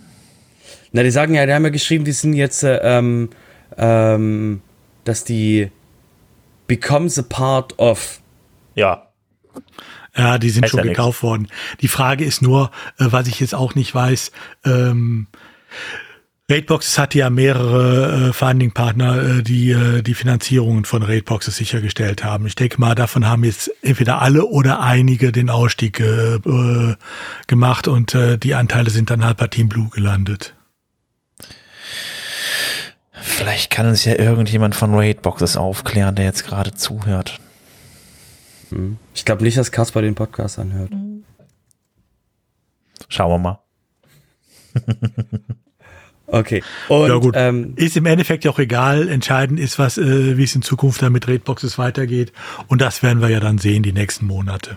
[0.93, 3.31] Na, die sagen ja, die haben ja geschrieben, die sind jetzt, äh, ähm,
[3.77, 4.61] ähm,
[5.05, 5.71] dass die
[6.71, 8.21] becomes a part of.
[8.77, 9.09] Ja.
[10.17, 11.23] Ja, die sind heißt schon ja gekauft nix.
[11.25, 11.49] worden.
[11.81, 14.31] Die Frage ist nur, äh, was ich jetzt auch nicht weiß,
[14.65, 15.27] ähm,
[16.49, 22.47] Raidboxes hat ja mehrere äh, Funding-Partner, äh, die äh, die Finanzierungen von Raidboxes sichergestellt haben.
[22.47, 26.95] Ich denke mal, davon haben jetzt entweder alle oder einige den Ausstieg äh, äh
[27.49, 30.55] gemacht und äh, die Anteile sind dann halt bei Team Blue gelandet.
[33.21, 37.39] Vielleicht kann uns ja irgendjemand von Raidboxes aufklären, der jetzt gerade zuhört.
[38.71, 38.99] Hm.
[39.15, 40.93] Ich glaube nicht, dass Kasper den Podcast anhört.
[43.09, 43.59] Schauen wir mal.
[46.27, 46.63] okay.
[46.89, 47.35] Und, ja, gut.
[47.37, 49.09] Ähm, ist im Endeffekt ja auch egal.
[49.09, 52.33] Entscheidend ist, was, äh, wie es in Zukunft dann mit Raidboxes weitergeht.
[52.69, 54.77] Und das werden wir ja dann sehen, die nächsten Monate.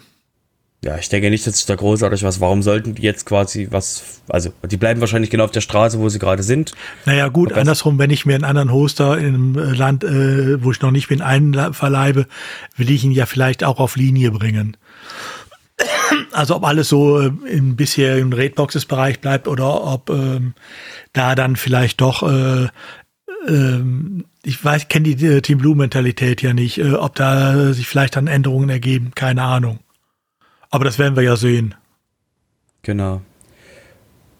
[0.83, 2.41] Ja, ich denke nicht, dass sich da großartig was.
[2.41, 6.09] Warum sollten die jetzt quasi was, also die bleiben wahrscheinlich genau auf der Straße, wo
[6.09, 6.73] sie gerade sind.
[7.05, 10.71] Naja, gut, andersrum, wenn ich mir einen anderen Hoster in einem äh, Land, äh, wo
[10.71, 12.27] ich noch nicht bin, einverleibe,
[12.75, 14.75] will ich ihn ja vielleicht auch auf Linie bringen.
[16.33, 20.53] Also ob alles so äh, im bisherigen Rateboxes-Bereich bleibt oder ob ähm,
[21.13, 22.67] da dann vielleicht doch äh,
[23.47, 27.87] ähm, ich weiß, kenne die äh, Team Blue Mentalität ja nicht, äh, ob da sich
[27.87, 29.79] vielleicht dann Änderungen ergeben, keine Ahnung.
[30.73, 31.75] Aber das werden wir ja sehen.
[32.81, 33.21] Genau.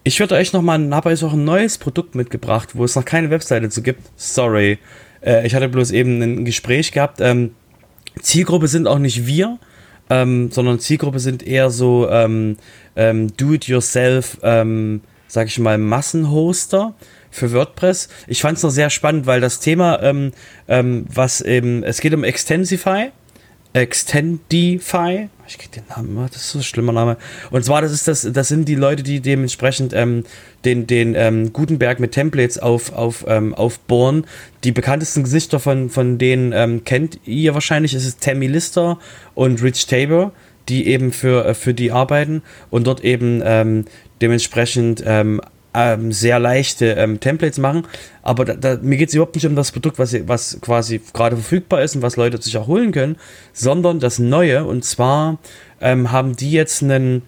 [0.03, 3.05] Ich würde euch noch mal, habe euch auch ein neues Produkt mitgebracht, wo es noch
[3.05, 4.01] keine Webseite zu gibt.
[4.15, 4.79] Sorry.
[5.21, 7.21] Äh, ich hatte bloß eben ein Gespräch gehabt.
[7.21, 7.51] Ähm,
[8.19, 9.59] Zielgruppe sind auch nicht wir,
[10.09, 12.57] ähm, sondern Zielgruppe sind eher so ähm,
[12.95, 16.95] ähm Do-it-yourself, ähm, sag ich mal, Massenhoster
[17.29, 18.09] für WordPress.
[18.25, 20.31] Ich fand es noch sehr spannend, weil das Thema, ähm,
[20.67, 23.11] was eben, es geht um Extensify.
[23.73, 25.29] Extendify.
[25.47, 27.17] Ich krieg den Namen, das ist so ein schlimmer Name.
[27.51, 30.23] Und zwar, das ist das, das sind die Leute, die dementsprechend ähm,
[30.63, 34.25] den, den ähm, Gutenberg mit Templates auf, auf, ähm, aufbohren.
[34.63, 37.93] Die bekanntesten Gesichter von, von denen ähm, kennt ihr wahrscheinlich.
[37.93, 38.99] Es ist Tammy Lister
[39.33, 40.31] und Rich Tabor,
[40.69, 43.85] die eben für, äh, für die arbeiten und dort eben ähm,
[44.21, 45.03] dementsprechend
[45.73, 47.87] ähm, sehr leichte ähm, Templates machen.
[48.21, 51.35] Aber da, da, mir geht es überhaupt nicht um das Produkt, was, was quasi gerade
[51.35, 53.17] verfügbar ist und was Leute sich auch holen können,
[53.53, 54.65] sondern das Neue.
[54.65, 55.39] Und zwar
[55.81, 57.23] ähm, haben die jetzt einen,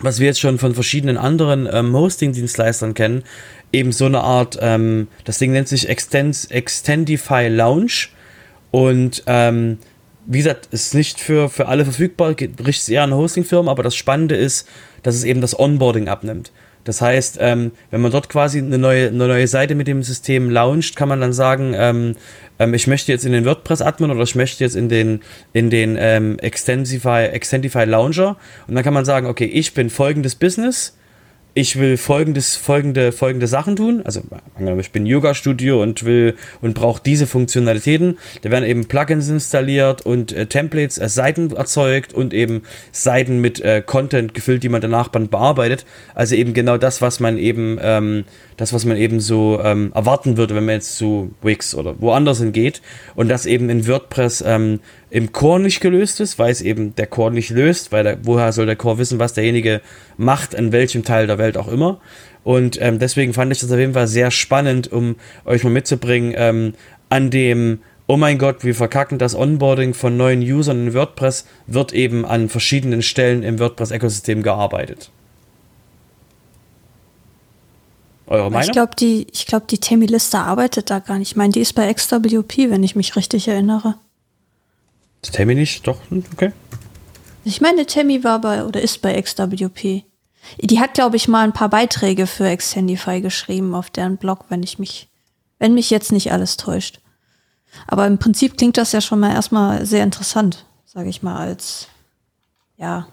[0.00, 3.22] was wir jetzt schon von verschiedenen anderen ähm, Hosting-Dienstleistern kennen,
[3.72, 8.08] eben so eine Art, ähm, das Ding nennt sich Extend, Extendify Lounge.
[8.70, 9.78] Und ähm,
[10.26, 14.34] wie gesagt, ist nicht für, für alle verfügbar, richtet eher an Hosting-Firmen, aber das Spannende
[14.34, 14.68] ist,
[15.02, 16.50] dass es eben das Onboarding abnimmt.
[16.86, 20.50] Das heißt, ähm, wenn man dort quasi eine neue, eine neue Seite mit dem System
[20.50, 22.14] launcht, kann man dann sagen, ähm,
[22.58, 25.20] ähm, ich möchte jetzt in den WordPress-Admin oder ich möchte jetzt in den,
[25.52, 28.36] in den ähm, Extensify, Extendify Launcher.
[28.68, 30.95] Und dann kann man sagen, okay, ich bin folgendes Business
[31.56, 34.02] ich will folgendes, folgende, folgende Sachen tun.
[34.04, 34.20] Also
[34.78, 38.18] ich bin Yoga-Studio und will und brauche diese Funktionalitäten.
[38.42, 43.58] Da werden eben Plugins installiert und äh, Templates, äh, Seiten erzeugt und eben Seiten mit
[43.60, 45.86] äh, Content gefüllt, die man danach dann bearbeitet.
[46.14, 48.24] Also eben genau das, was man eben, ähm,
[48.58, 52.38] das, was man eben so ähm, erwarten würde, wenn man jetzt zu Wix oder woanders
[52.38, 52.82] hingeht.
[53.14, 54.80] Und das eben in WordPress ähm,
[55.10, 58.52] im Core nicht gelöst ist, weil es eben der Core nicht löst, weil der, woher
[58.52, 59.80] soll der Core wissen, was derjenige
[60.16, 62.00] macht, in welchem Teil der Welt auch immer.
[62.42, 66.34] Und ähm, deswegen fand ich das auf jeden Fall sehr spannend, um euch mal mitzubringen,
[66.36, 66.74] ähm,
[67.08, 71.92] an dem, oh mein Gott, wir verkacken das Onboarding von neuen Usern in WordPress, wird
[71.92, 75.10] eben an verschiedenen Stellen im WordPress-Ökosystem gearbeitet.
[78.26, 78.62] Eure Meinung?
[78.62, 81.32] Ich glaube, die, ich glaub, die Temi-Liste arbeitet da gar nicht.
[81.32, 83.94] Ich meine, die ist bei XWP, wenn ich mich richtig erinnere.
[85.32, 85.86] Tammy nicht?
[85.86, 86.52] Doch, hm, okay.
[87.44, 90.04] Ich meine, Tammy war bei oder ist bei XWP.
[90.60, 94.62] Die hat, glaube ich, mal ein paar Beiträge für Extendify geschrieben auf deren Blog, wenn
[94.62, 95.08] ich mich,
[95.58, 97.00] wenn mich jetzt nicht alles täuscht.
[97.86, 101.88] Aber im Prinzip klingt das ja schon mal erstmal sehr interessant, sage ich mal, als
[102.76, 103.08] ja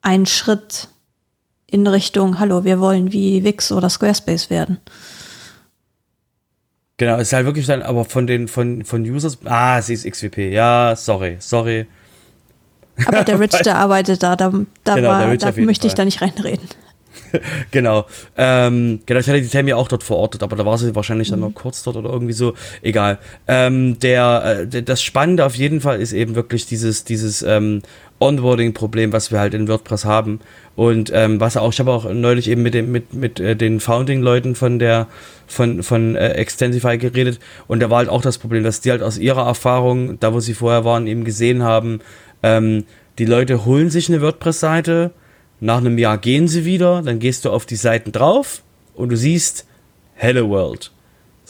[0.00, 0.88] ein Schritt
[1.66, 4.78] in Richtung, hallo, wir wollen wie Wix oder Squarespace werden.
[7.02, 10.08] Genau, es ist halt wirklich dann, aber von den, von, von Users, ah, sie ist
[10.08, 11.86] XWP, ja, sorry, sorry.
[13.06, 14.52] Aber der Rich, der arbeitet da, da,
[14.84, 16.68] da, genau, war, da möchte ich da nicht reinreden.
[17.72, 18.06] genau.
[18.36, 21.32] Ähm, genau, ich hatte die Tammy auch dort verortet, aber da war sie wahrscheinlich mhm.
[21.32, 22.54] dann nur kurz dort oder irgendwie so.
[22.82, 23.18] Egal.
[23.48, 27.82] Ähm, der, äh, das Spannende auf jeden Fall ist eben wirklich dieses, dieses ähm,
[28.22, 30.40] Onboarding-Problem, was wir halt in WordPress haben.
[30.76, 33.80] Und ähm, was auch, ich habe auch neulich eben mit, dem, mit, mit äh, den
[33.80, 35.08] Founding-Leuten von der
[35.46, 37.38] von, von äh, Extensify geredet
[37.68, 40.40] und da war halt auch das Problem, dass die halt aus ihrer Erfahrung, da wo
[40.40, 42.00] sie vorher waren, eben gesehen haben,
[42.42, 42.84] ähm,
[43.18, 45.10] die Leute holen sich eine WordPress-Seite,
[45.60, 48.62] nach einem Jahr gehen sie wieder, dann gehst du auf die Seiten drauf
[48.94, 49.66] und du siehst
[50.14, 50.91] Hello World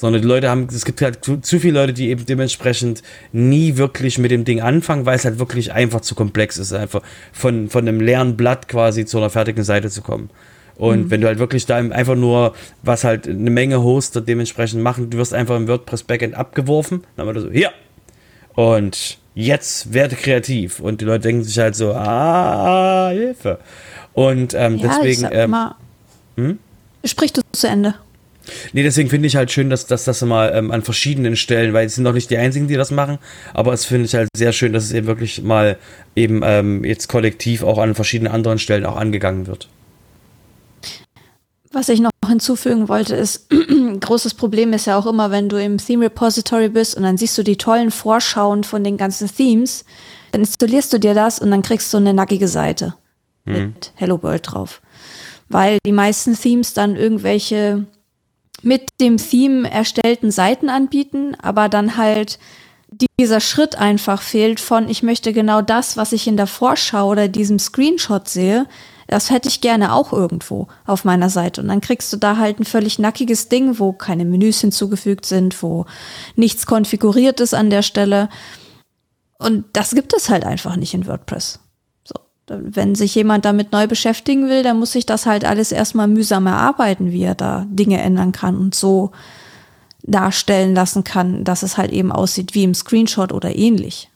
[0.02, 3.76] sondern die Leute haben, es gibt halt zu, zu, viele Leute, die eben dementsprechend nie
[3.76, 7.02] wirklich mit dem Ding anfangen, weil es halt wirklich einfach zu komplex ist, einfach
[7.32, 10.28] von, von einem leeren Blatt quasi zu einer fertigen Seite zu kommen.
[10.74, 11.10] Und mhm.
[11.12, 12.52] wenn du halt wirklich da einfach nur,
[12.82, 17.28] was halt eine Menge Hoster dementsprechend machen, du wirst einfach im WordPress Backend abgeworfen, dann
[17.28, 17.70] wird so, hier.
[18.56, 20.80] Und jetzt werde kreativ.
[20.80, 23.60] Und die Leute denken sich halt so, ah, Hilfe.
[24.14, 25.28] Und ähm, ja, deswegen.
[25.30, 25.54] Ähm,
[26.36, 26.58] hm?
[27.04, 27.94] Sprich du zu Ende.
[28.72, 31.86] Nee, deswegen finde ich halt schön, dass, dass das mal ähm, an verschiedenen Stellen, weil
[31.86, 33.18] es sind noch nicht die einzigen, die das machen,
[33.54, 35.76] aber es finde ich halt sehr schön, dass es eben wirklich mal
[36.16, 39.68] eben ähm, jetzt kollektiv auch an verschiedenen anderen Stellen auch angegangen wird.
[41.72, 43.48] Was ich noch hinzufügen wollte, ist,
[44.00, 47.36] großes Problem ist ja auch immer, wenn du im Theme Repository bist und dann siehst
[47.38, 49.84] du die tollen Vorschauen von den ganzen Themes,
[50.32, 52.94] dann installierst du dir das und dann kriegst du eine nackige Seite
[53.46, 53.52] mhm.
[53.52, 54.82] mit Hello World drauf.
[55.48, 57.86] Weil die meisten Themes dann irgendwelche
[58.62, 62.38] mit dem Theme erstellten Seiten anbieten, aber dann halt
[63.18, 67.28] dieser Schritt einfach fehlt von, ich möchte genau das, was ich in der Vorschau oder
[67.28, 68.66] diesem Screenshot sehe,
[69.06, 71.60] das hätte ich gerne auch irgendwo auf meiner Seite.
[71.60, 75.62] Und dann kriegst du da halt ein völlig nackiges Ding, wo keine Menüs hinzugefügt sind,
[75.62, 75.86] wo
[76.36, 78.28] nichts konfiguriert ist an der Stelle.
[79.38, 81.60] Und das gibt es halt einfach nicht in WordPress.
[82.60, 86.46] Wenn sich jemand damit neu beschäftigen will, dann muss sich das halt alles erstmal mühsam
[86.46, 89.12] erarbeiten, wie er da Dinge ändern kann und so
[90.02, 94.08] darstellen lassen kann, dass es halt eben aussieht wie im Screenshot oder ähnlich.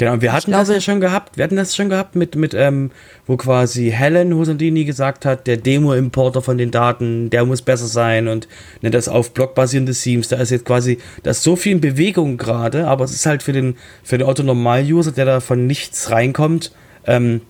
[0.00, 2.54] Genau, wir hatten glaube, das ja schon gehabt, wir hatten das schon gehabt mit, mit
[2.54, 2.90] ähm,
[3.26, 8.26] wo quasi Helen Hosandini gesagt hat, der Demo-Importer von den Daten, der muss besser sein
[8.26, 8.48] und
[8.80, 12.38] ne, das auf blockbasierende Themes, da ist jetzt quasi, da ist so viel in Bewegung
[12.38, 16.72] gerade, aber es ist halt für den, für den Otto-Normal-User, der da von nichts reinkommt,
[17.06, 17.40] ähm,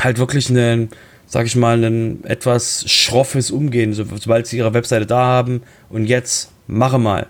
[0.00, 0.90] halt wirklich ein,
[1.26, 6.06] sag ich mal, ein etwas schroffes Umgehen, so, sobald sie ihre Webseite da haben und
[6.06, 7.26] jetzt mache mal.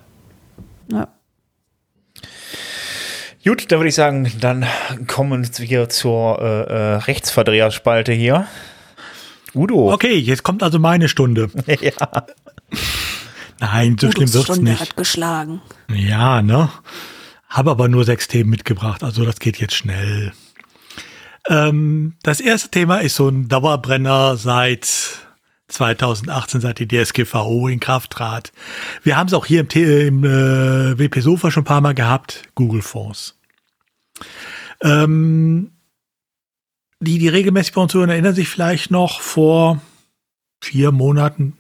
[0.90, 1.08] Ja.
[3.44, 4.66] Gut, dann würde ich sagen, dann
[5.06, 8.48] kommen wir zur äh, äh, Rechtsverdreherspalte hier.
[9.54, 9.92] Udo.
[9.92, 11.48] Okay, jetzt kommt also meine Stunde.
[11.80, 12.26] ja.
[13.60, 14.80] Nein, so Udos schlimm wird's Stunde nicht.
[14.80, 15.62] hat geschlagen.
[15.94, 16.70] Ja, ne?
[17.48, 20.32] Habe aber nur sechs Themen mitgebracht, also das geht jetzt schnell.
[21.48, 25.27] Ähm, das erste Thema ist so ein Dauerbrenner seit
[25.68, 28.52] 2018, seit die DSGVO in Kraft trat.
[29.02, 32.44] Wir haben es auch hier im, im äh, WP Sofa schon ein paar Mal gehabt,
[32.55, 33.39] Google Fonds.
[34.82, 35.73] Ähm,
[37.01, 39.81] die, die regelmäßig bei uns hören, erinnern sich vielleicht noch vor
[40.62, 41.56] vier Monaten,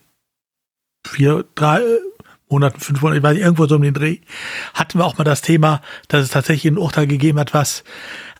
[1.06, 1.98] vier, drei äh,
[2.48, 4.20] Monaten, fünf Monaten, ich weiß nicht, irgendwo so um den Dreh,
[4.72, 7.82] hatten wir auch mal das Thema, dass es tatsächlich ein Urteil gegeben hat, was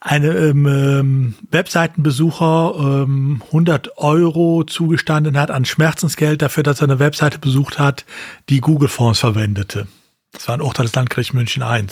[0.07, 7.01] eine ähm, ähm, Webseitenbesucher ähm, 100 Euro zugestanden hat an Schmerzensgeld dafür, dass er eine
[7.01, 8.05] Webseite besucht hat,
[8.49, 9.89] die Google-Fonds verwendete.
[10.31, 11.85] Das war ein Urteil des Landgerichts München I.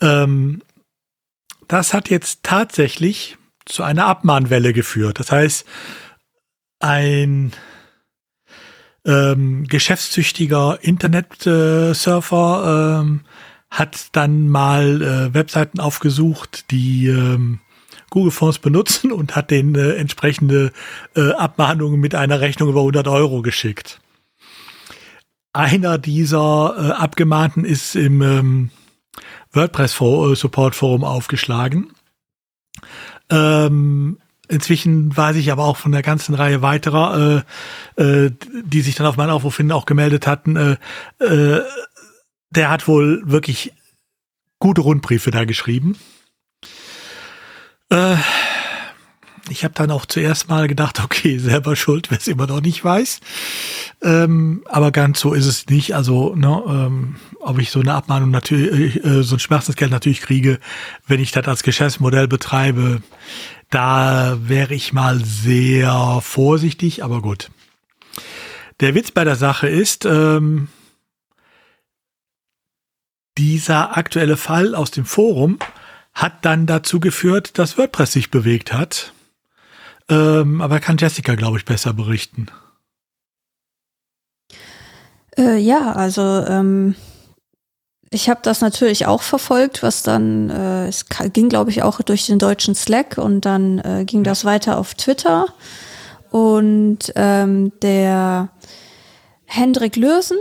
[0.00, 0.62] Ähm,
[1.66, 5.18] das hat jetzt tatsächlich zu einer Abmahnwelle geführt.
[5.18, 5.66] Das heißt,
[6.78, 7.52] ein
[9.04, 13.22] ähm, geschäftstüchtiger Internetsurfer ähm,
[13.70, 17.60] hat dann mal äh, Webseiten aufgesucht, die ähm,
[18.10, 20.72] Google-Fonds benutzen und hat den äh, entsprechende
[21.14, 24.00] äh, Abmahnungen mit einer Rechnung über 100 Euro geschickt.
[25.52, 28.70] Einer dieser äh, Abgemahnten ist im ähm,
[29.52, 31.92] WordPress-Support-Forum aufgeschlagen.
[33.30, 34.18] Ähm,
[34.48, 37.44] inzwischen weiß ich aber auch von der ganzen Reihe weiterer,
[37.96, 38.30] äh, äh,
[38.62, 40.76] die sich dann auf meinen Aufruf hin auch gemeldet hatten, äh,
[41.24, 41.62] äh,
[42.50, 43.72] der hat wohl wirklich
[44.58, 45.98] gute Rundbriefe da geschrieben.
[47.90, 48.16] Äh,
[49.48, 52.84] ich habe dann auch zuerst mal gedacht, okay, selber schuld, wer es immer noch nicht
[52.84, 53.20] weiß.
[54.02, 55.94] Ähm, aber ganz so ist es nicht.
[55.94, 60.58] Also, ne, ähm, ob ich so eine Abmahnung natürlich, äh, so ein Schmerzensgeld natürlich kriege,
[61.06, 63.02] wenn ich das als Geschäftsmodell betreibe,
[63.70, 67.50] da wäre ich mal sehr vorsichtig, aber gut.
[68.80, 70.68] Der Witz bei der Sache ist, ähm,
[73.38, 75.58] dieser aktuelle Fall aus dem Forum
[76.14, 79.12] hat dann dazu geführt, dass WordPress sich bewegt hat.
[80.08, 82.46] Ähm, aber kann Jessica, glaube ich, besser berichten.
[85.36, 86.94] Äh, ja, also ähm,
[88.10, 92.26] ich habe das natürlich auch verfolgt, was dann, äh, es ging, glaube ich, auch durch
[92.26, 95.46] den deutschen Slack und dann äh, ging das weiter auf Twitter.
[96.30, 98.48] Und ähm, der
[99.44, 100.38] Hendrik Lürsen,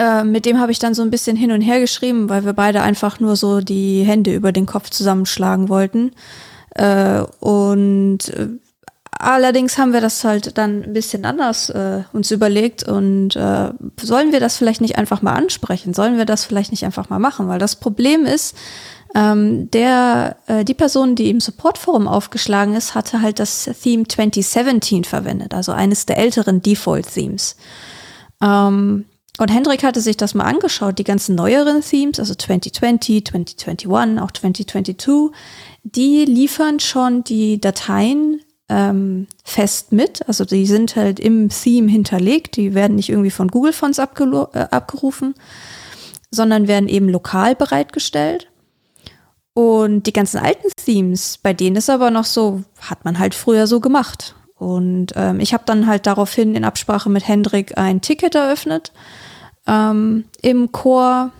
[0.00, 2.54] äh, mit dem habe ich dann so ein bisschen hin und her geschrieben, weil wir
[2.54, 6.12] beide einfach nur so die Hände über den Kopf zusammenschlagen wollten.
[6.74, 8.48] Äh, und äh,
[9.10, 14.32] allerdings haben wir das halt dann ein bisschen anders äh, uns überlegt und äh, sollen
[14.32, 15.92] wir das vielleicht nicht einfach mal ansprechen?
[15.92, 17.48] Sollen wir das vielleicht nicht einfach mal machen?
[17.48, 18.56] Weil das Problem ist,
[19.14, 25.04] ähm, der, äh, die Person, die im Support-Forum aufgeschlagen ist, hatte halt das Theme 2017
[25.04, 27.56] verwendet, also eines der älteren Default-Themes.
[28.40, 29.04] Ähm,
[29.40, 34.30] und Hendrik hatte sich das mal angeschaut, die ganzen neueren Themes, also 2020, 2021, auch
[34.30, 35.34] 2022,
[35.82, 40.28] die liefern schon die Dateien ähm, fest mit.
[40.28, 44.02] Also die sind halt im Theme hinterlegt, die werden nicht irgendwie von Google Fonts äh,
[44.02, 45.34] abgerufen,
[46.30, 48.48] sondern werden eben lokal bereitgestellt.
[49.54, 53.66] Und die ganzen alten Themes, bei denen ist aber noch so, hat man halt früher
[53.66, 54.34] so gemacht.
[54.58, 58.92] Und ähm, ich habe dann halt daraufhin in Absprache mit Hendrik ein Ticket eröffnet
[59.70, 61.30] ähm, im Chor,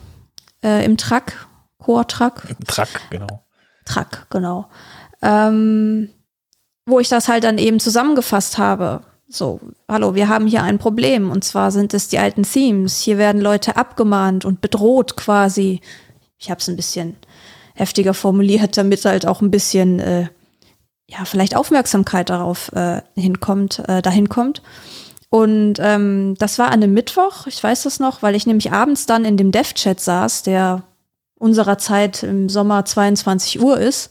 [0.62, 1.48] äh, im Track,
[1.78, 2.56] Chor-Track.
[2.66, 3.44] Track, genau.
[3.84, 4.68] Track, genau.
[5.20, 6.10] Ähm,
[6.86, 9.02] wo ich das halt dann eben zusammengefasst habe.
[9.28, 13.00] So, hallo, wir haben hier ein Problem und zwar sind es die alten Themes.
[13.00, 15.80] Hier werden Leute abgemahnt und bedroht quasi.
[16.38, 17.16] Ich habe es ein bisschen
[17.74, 20.28] heftiger formuliert, damit halt auch ein bisschen äh,
[21.06, 24.62] ja vielleicht Aufmerksamkeit darauf äh, hinkommt, äh, dahin kommt.
[25.30, 29.06] Und ähm, das war an einem Mittwoch, ich weiß das noch, weil ich nämlich abends
[29.06, 30.82] dann in dem Dev-Chat saß, der
[31.38, 34.10] unserer Zeit im Sommer 22 Uhr ist.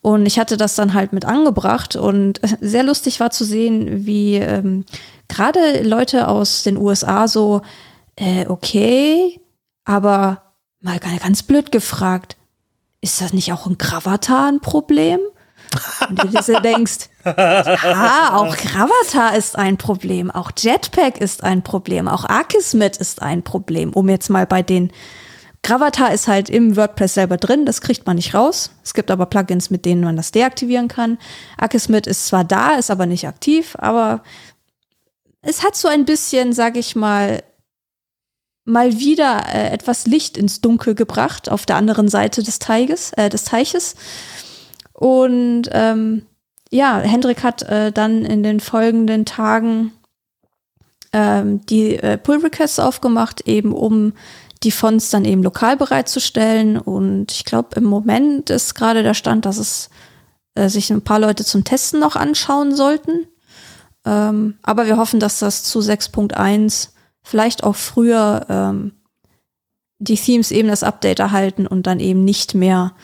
[0.00, 4.34] Und ich hatte das dann halt mit angebracht und sehr lustig war zu sehen, wie
[4.34, 4.84] ähm,
[5.28, 7.62] gerade Leute aus den USA so,
[8.16, 9.40] äh, okay,
[9.84, 10.42] aber
[10.80, 12.36] mal ganz blöd gefragt,
[13.00, 15.20] ist das nicht auch ein Gravatar ein Problem?
[16.08, 22.08] Und du dir denkst, ja, auch Gravatar ist ein Problem, auch Jetpack ist ein Problem,
[22.08, 24.92] auch Akismet ist ein Problem, um jetzt mal bei den
[25.62, 28.70] Gravatar ist halt im WordPress selber drin, das kriegt man nicht raus.
[28.84, 31.18] Es gibt aber Plugins, mit denen man das deaktivieren kann.
[31.56, 34.22] Akismet ist zwar da, ist aber nicht aktiv, aber
[35.42, 37.42] es hat so ein bisschen, sag ich mal,
[38.64, 43.28] mal wieder äh, etwas Licht ins Dunkel gebracht auf der anderen Seite des Teiges, äh,
[43.28, 43.96] des Teiches.
[44.98, 46.26] Und ähm,
[46.70, 49.92] ja, Hendrik hat äh, dann in den folgenden Tagen
[51.12, 54.12] ähm, die äh, Pull Requests aufgemacht, eben um
[54.64, 56.76] die Fonts dann eben lokal bereitzustellen.
[56.76, 59.88] Und ich glaube, im Moment ist gerade der Stand, dass es
[60.56, 63.28] äh, sich ein paar Leute zum Testen noch anschauen sollten.
[64.04, 66.88] Ähm, aber wir hoffen, dass das zu 6.1
[67.22, 68.94] vielleicht auch früher ähm,
[70.00, 72.94] die Themes eben das Update erhalten und dann eben nicht mehr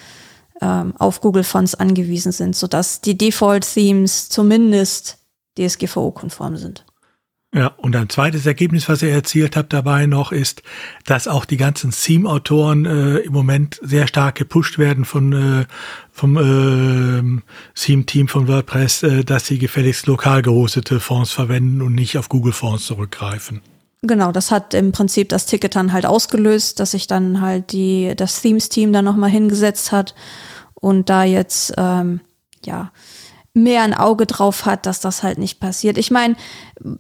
[0.65, 5.19] ähm, auf Google Fonts angewiesen sind, sodass die Default-Themes zumindest
[5.59, 6.85] DSGVO-konform sind.
[7.55, 10.63] Ja, und ein zweites Ergebnis, was ihr erzielt habt dabei noch, ist,
[11.07, 15.67] dass auch die ganzen Theme-Autoren äh, im Moment sehr stark gepusht werden von äh,
[16.11, 17.43] vom äh,
[17.77, 22.53] Theme-Team von WordPress, äh, dass sie gefälligst lokal gehostete Fonts verwenden und nicht auf Google
[22.53, 23.61] Fonts zurückgreifen.
[24.03, 28.15] Genau, das hat im Prinzip das Ticket dann halt ausgelöst, dass sich dann halt die
[28.17, 30.17] das Themes-Team dann nochmal hingesetzt hat
[30.85, 32.21] und da jetzt ähm,
[32.65, 32.93] ja
[33.55, 35.97] mehr ein Auge drauf hat, dass das halt nicht passiert.
[35.97, 36.35] Ich meine,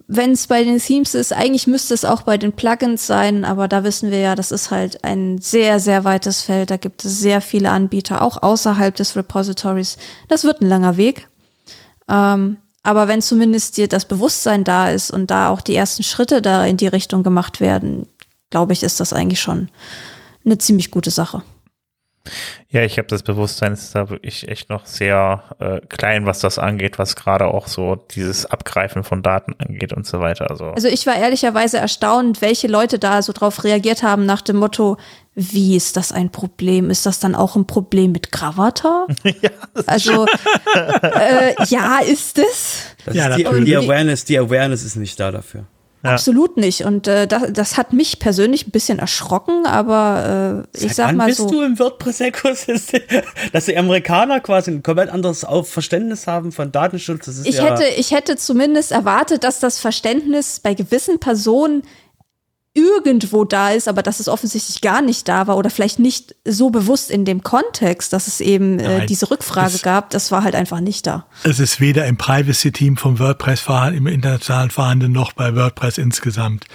[0.06, 3.66] wenn es bei den Themes ist, eigentlich müsste es auch bei den Plugins sein, aber
[3.66, 6.70] da wissen wir ja, das ist halt ein sehr, sehr weites Feld.
[6.70, 9.98] Da gibt es sehr viele Anbieter, auch außerhalb des Repositories.
[10.28, 11.28] Das wird ein langer Weg.
[12.08, 16.40] Ähm, aber wenn zumindest dir das Bewusstsein da ist und da auch die ersten Schritte
[16.40, 18.06] da in die Richtung gemacht werden,
[18.50, 19.70] glaube ich, ist das eigentlich schon
[20.44, 21.42] eine ziemlich gute Sache.
[22.70, 26.40] Ja, ich habe das Bewusstsein, es ist da wirklich echt noch sehr äh, klein, was
[26.40, 30.50] das angeht, was gerade auch so dieses Abgreifen von Daten angeht und so weiter.
[30.50, 34.56] Also, also ich war ehrlicherweise erstaunt, welche Leute da so drauf reagiert haben nach dem
[34.56, 34.96] Motto,
[35.34, 36.90] wie ist das ein Problem?
[36.90, 39.06] Ist das dann auch ein Problem mit Gravata?
[39.24, 39.50] ja,
[39.86, 40.26] also
[40.74, 42.96] äh, ja, ist es.
[43.04, 45.66] Das ja, ist die, die Awareness, die Awareness ist nicht da dafür.
[46.04, 46.12] Ja.
[46.12, 46.84] Absolut nicht.
[46.84, 51.16] Und äh, das, das hat mich persönlich ein bisschen erschrocken, aber äh, ich Seit sag
[51.16, 51.44] mal bist so.
[51.46, 53.00] bist du im WordPress-Ökosystem?
[53.54, 57.24] Dass die Amerikaner quasi ein komplett anderes Verständnis haben von Datenschutz.
[57.24, 61.82] Das ist ich, ja hätte, ich hätte zumindest erwartet, dass das Verständnis bei gewissen Personen
[62.74, 66.70] irgendwo da ist, aber dass es offensichtlich gar nicht da war oder vielleicht nicht so
[66.70, 70.80] bewusst in dem Kontext, dass es eben äh, diese Rückfrage gab, das war halt einfach
[70.80, 71.24] nicht da.
[71.44, 76.66] Es ist weder im Privacy-Team vom WordPress vorhanden, im internationalen vorhanden, noch bei WordPress insgesamt.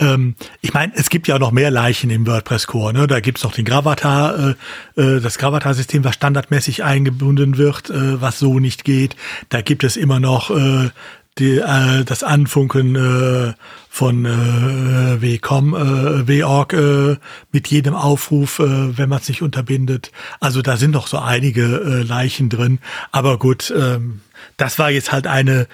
[0.00, 2.92] Ähm, ich meine, es gibt ja auch noch mehr Leichen im WordPress-Core.
[2.92, 3.06] Ne?
[3.06, 4.56] Da gibt's noch den Gravatar,
[4.96, 9.14] äh, äh, das Gravatar-System, was standardmäßig eingebunden wird, äh, was so nicht geht.
[9.50, 10.90] Da gibt es immer noch äh,
[11.38, 13.54] die, äh, das Anfunken äh,
[13.88, 17.16] von äh, WCOM, äh, WORG äh,
[17.50, 20.12] mit jedem Aufruf, äh, wenn man es nicht unterbindet.
[20.40, 22.78] Also da sind noch so einige äh, Leichen drin.
[23.10, 24.20] Aber gut, ähm,
[24.56, 25.66] das war jetzt halt eine,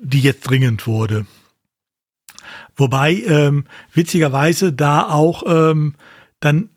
[0.00, 1.26] die jetzt dringend wurde.
[2.76, 5.94] Wobei ähm, witzigerweise da auch ähm,
[6.40, 6.70] dann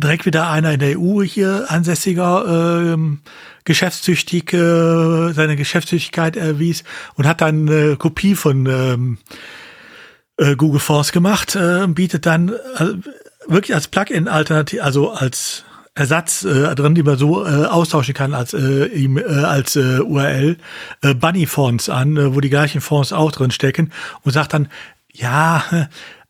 [0.00, 3.20] direkt wieder einer in der EU hier ansässiger ähm,
[3.64, 9.18] geschäftstüchtig äh, seine Geschäftstüchtigkeit erwies und hat dann eine Kopie von ähm,
[10.38, 12.86] äh, Google Force gemacht, äh, bietet dann äh,
[13.46, 15.64] wirklich als Plugin alternativ, also als
[15.94, 19.98] Ersatz äh, drin, die man so äh, austauschen kann als äh, ihm, äh, als äh,
[20.00, 20.56] URL
[21.02, 24.68] äh, Bunny Fonts an, äh, wo die gleichen Fonts auch drin stecken und sagt dann
[25.12, 25.62] ja,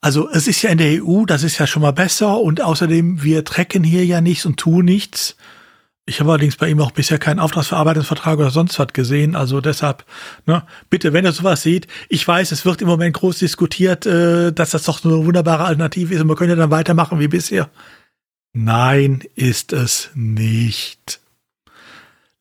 [0.00, 3.22] also es ist ja in der EU, das ist ja schon mal besser und außerdem
[3.22, 5.36] wir tracken hier ja nichts und tun nichts.
[6.06, 9.36] Ich habe allerdings bei ihm auch bisher keinen Auftragsverarbeitungsvertrag oder sonst was gesehen.
[9.36, 10.04] Also deshalb,
[10.46, 14.52] ne, bitte, wenn ihr sowas seht, ich weiß, es wird im Moment groß diskutiert, äh,
[14.52, 17.70] dass das doch eine wunderbare Alternative ist und man könnte dann weitermachen wie bisher.
[18.52, 21.20] Nein, ist es nicht.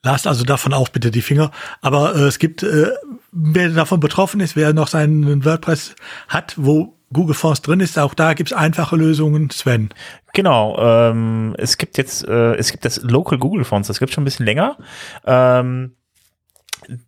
[0.01, 1.51] Lasst also davon auch bitte die Finger.
[1.81, 2.91] Aber äh, es gibt, äh,
[3.31, 5.93] wer davon betroffen ist, wer noch seinen WordPress
[6.27, 9.89] hat, wo Google Fonts drin ist, auch da gibt es einfache Lösungen, Sven.
[10.33, 14.23] Genau, ähm, es gibt jetzt, äh, es gibt das Local Google Fonts, das gibt schon
[14.23, 14.77] ein bisschen länger.
[15.25, 15.93] Ähm,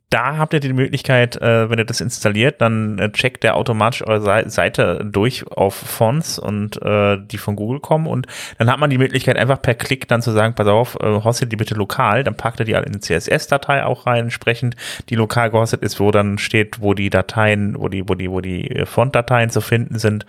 [0.10, 4.06] da habt ihr die Möglichkeit, äh, wenn ihr das installiert, dann äh, checkt der automatisch
[4.06, 8.28] eure Seite durch auf Fonts und äh, die von Google kommen und
[8.58, 11.52] dann hat man die Möglichkeit einfach per Klick dann zu sagen, pass auf, äh, hostet
[11.52, 14.76] die bitte lokal, dann packt ihr die in CSS-Datei auch rein, entsprechend,
[15.10, 18.42] die lokal gehostet ist, wo dann steht, wo die Dateien, wo die, wo die, wo
[18.42, 20.26] die Font-Dateien zu finden sind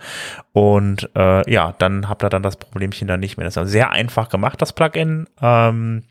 [0.53, 3.45] und äh, ja, dann habt ihr dann das Problemchen dann nicht mehr.
[3.45, 5.27] Das ist sehr einfach gemacht, das Plugin.
[5.41, 6.03] Ähm,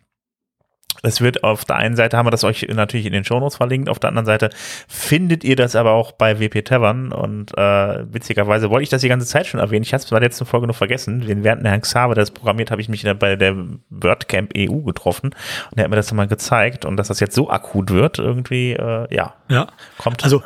[1.03, 3.89] es wird auf der einen Seite haben wir das euch natürlich in den Shownotes verlinkt,
[3.89, 4.51] auf der anderen Seite
[4.89, 9.09] findet ihr das aber auch bei WP Tavern und äh, witzigerweise wollte ich das die
[9.09, 9.83] ganze Zeit schon erwähnen.
[9.83, 11.25] Ich habe es bei der letzten Folge noch vergessen.
[11.27, 13.57] Während der Herrn Xaver das programmiert, habe ich mich bei der
[13.91, 15.35] WordCamp EU getroffen
[15.71, 18.73] und er hat mir das mal gezeigt und dass das jetzt so akut wird, irgendwie,
[18.73, 19.67] äh, ja, ja,
[19.99, 20.23] kommt.
[20.23, 20.43] Also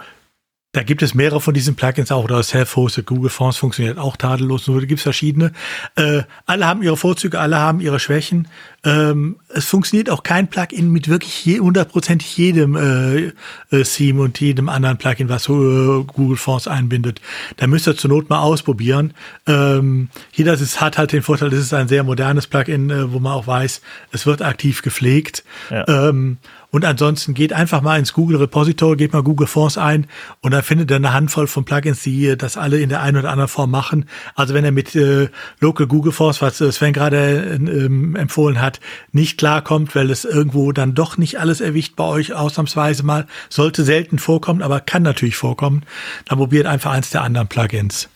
[0.77, 4.67] da gibt es mehrere von diesen Plugins auch, oder Self-Hosted Google Fonts funktioniert auch tadellos,
[4.67, 5.53] nur da gibt es verschiedene.
[5.95, 8.49] Äh, alle haben ihre Vorzüge, alle haben ihre Schwächen.
[8.87, 13.33] Ähm, es funktioniert auch kein Plugin mit wirklich hundertprozentig jedem äh,
[13.77, 17.21] äh, Theme und jedem anderen Plugin, was äh, Google Fonts einbindet.
[17.57, 19.13] Da müsst ihr zur Not mal ausprobieren.
[19.49, 23.13] Ähm, hier das ist, hat halt den Vorteil, das ist ein sehr modernes Plugin, äh,
[23.13, 23.83] wo man auch weiß,
[24.13, 25.43] es wird aktiv gepflegt.
[25.69, 25.85] Ja.
[25.89, 26.39] Ähm,
[26.71, 30.07] und ansonsten geht einfach mal ins Google Repository, geht mal Google Fonts ein
[30.43, 33.31] und dann findet ihr eine Handvoll von Plugins, die das alle in der einen oder
[33.31, 34.07] anderen Form machen.
[34.35, 35.29] Also wenn er mit äh,
[35.61, 38.81] Local Google Fonts, was Sven gerade äh, empfohlen hat, Monat
[39.13, 43.27] nicht klarkommt, weil es irgendwo dann doch nicht alles erwischt bei euch ausnahmsweise mal.
[43.49, 45.85] Sollte selten vorkommen, aber kann natürlich vorkommen.
[46.27, 48.09] Dann probiert einfach eins der anderen Plugins.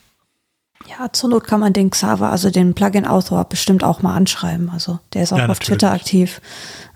[0.87, 4.71] Ja, zur Not kann man den Xaver, also den Plugin-Autor, bestimmt auch mal anschreiben.
[4.71, 6.41] Also der ist auch ja, auf Twitter aktiv.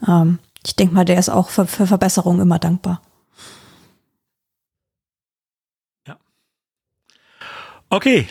[0.07, 3.03] Ähm, ich denke mal, der ist auch für, für Verbesserungen immer dankbar.
[6.09, 6.17] Ja.
[7.91, 8.27] Okay,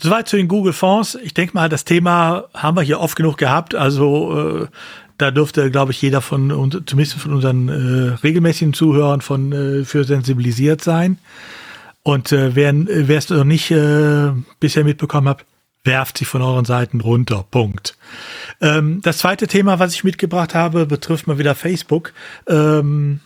[0.00, 1.18] soweit zu den Google Fonds.
[1.22, 3.74] Ich denke mal, das Thema haben wir hier oft genug gehabt.
[3.74, 4.66] Also äh,
[5.18, 9.84] da dürfte, glaube ich, jeder von uns, zumindest von unseren äh, regelmäßigen Zuhörern von äh,
[9.84, 11.18] für sensibilisiert sein.
[12.02, 15.44] Und äh, wer es noch nicht äh, bisher mitbekommen hat,
[15.84, 17.44] werft sie von euren Seiten runter.
[17.50, 17.96] Punkt.
[18.60, 22.12] Ähm, das zweite Thema, was ich mitgebracht habe, betrifft mal wieder Facebook.
[22.46, 23.20] Ähm,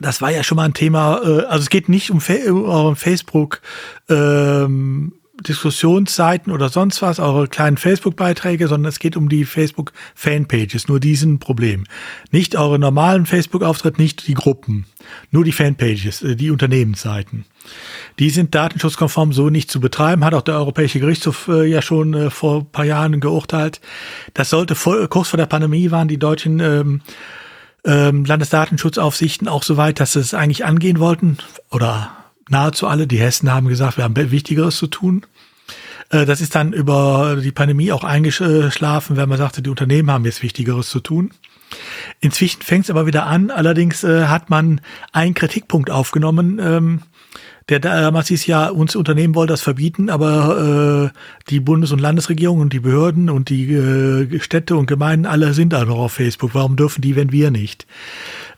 [0.00, 2.64] das war ja schon mal ein Thema, äh, also es geht nicht um, Fa um
[2.64, 3.60] euren Facebook
[4.08, 11.00] ähm, Diskussionsseiten oder sonst was, eure kleinen Facebook-Beiträge, sondern es geht um die Facebook-Fanpages, nur
[11.00, 11.84] diesen Problem.
[12.30, 14.86] Nicht eure normalen Facebook-Auftritte, nicht die Gruppen,
[15.30, 17.46] nur die Fanpages, äh, die Unternehmensseiten.
[18.18, 22.14] Die sind datenschutzkonform so nicht zu betreiben, hat auch der Europäische Gerichtshof äh, ja schon
[22.14, 23.80] äh, vor ein paar Jahren geurteilt.
[24.34, 27.00] Das sollte vor, kurz vor der Pandemie waren die deutschen ähm,
[27.84, 31.38] ähm, Landesdatenschutzaufsichten auch so weit, dass sie es eigentlich angehen wollten
[31.70, 33.06] oder nahezu alle.
[33.06, 35.24] Die Hessen haben gesagt, wir haben Wichtigeres zu tun.
[36.10, 40.24] Äh, das ist dann über die Pandemie auch eingeschlafen, wenn man sagte, die Unternehmen haben
[40.24, 41.32] jetzt Wichtigeres zu tun.
[42.20, 43.50] Inzwischen fängt es aber wieder an.
[43.50, 44.80] Allerdings äh, hat man
[45.12, 46.60] einen Kritikpunkt aufgenommen.
[46.62, 47.02] Ähm,
[47.68, 51.18] der damals hieß ja, uns Unternehmen wollen das verbieten, aber äh,
[51.48, 55.72] die Bundes- und Landesregierung und die Behörden und die äh, Städte und Gemeinden alle sind
[55.72, 56.54] da noch auf Facebook.
[56.54, 57.86] Warum dürfen die, wenn wir nicht?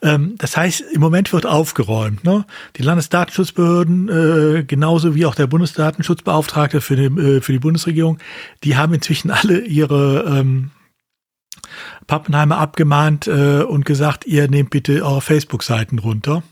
[0.02, 2.24] Ähm, das heißt, im Moment wird aufgeräumt.
[2.24, 2.44] Ne?
[2.76, 8.18] Die Landesdatenschutzbehörden, äh, genauso wie auch der Bundesdatenschutzbeauftragte für die, äh, für die Bundesregierung,
[8.64, 10.70] die haben inzwischen alle ihre ähm,
[12.06, 16.42] Pappenheimer abgemahnt äh, und gesagt, ihr nehmt bitte eure Facebook-Seiten runter.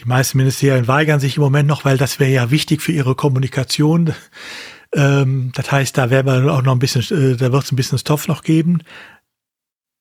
[0.00, 3.14] Die meisten Ministerien weigern sich im Moment noch, weil das wäre ja wichtig für ihre
[3.14, 4.14] Kommunikation.
[4.94, 7.76] Ähm, das heißt, da werden wir auch noch ein bisschen, äh, da wird es ein
[7.76, 8.82] bisschen Stoff noch geben.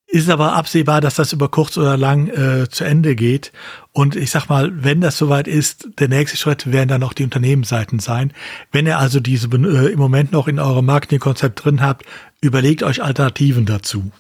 [0.08, 3.52] Ist aber absehbar, dass das über kurz oder lang äh, zu Ende geht.
[3.92, 7.26] Und ich sag mal, wenn das soweit ist, der nächste Schritt werden dann auch die
[7.26, 8.34] Unternehmensseiten sein.
[8.72, 12.06] Wenn ihr also diese äh, im Moment noch in eurem Marketingkonzept drin habt,
[12.42, 14.12] überlegt euch Alternativen dazu.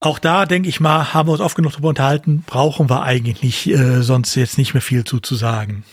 [0.00, 3.42] Auch da, denke ich mal, haben wir uns oft genug darüber unterhalten, brauchen wir eigentlich
[3.42, 5.84] nicht, äh, sonst jetzt nicht mehr viel zu, zu sagen.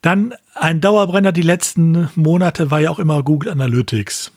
[0.00, 4.30] Dann ein Dauerbrenner die letzten Monate war ja auch immer Google Analytics.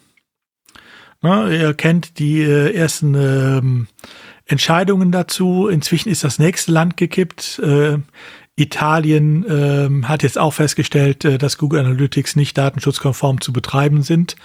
[1.21, 3.87] Na, ihr kennt die äh, ersten ähm,
[4.45, 5.67] Entscheidungen dazu.
[5.67, 7.59] Inzwischen ist das nächste Land gekippt.
[7.59, 7.99] Äh,
[8.55, 14.35] Italien ähm, hat jetzt auch festgestellt, äh, dass Google Analytics nicht datenschutzkonform zu betreiben sind.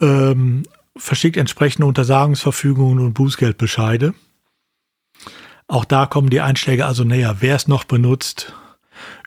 [0.00, 0.62] Ähm,
[0.96, 4.14] verschickt entsprechende Untersagungsverfügungen und Bußgeldbescheide.
[5.66, 7.36] Auch da kommen die Einschläge also näher.
[7.40, 8.52] Wer es noch benutzt,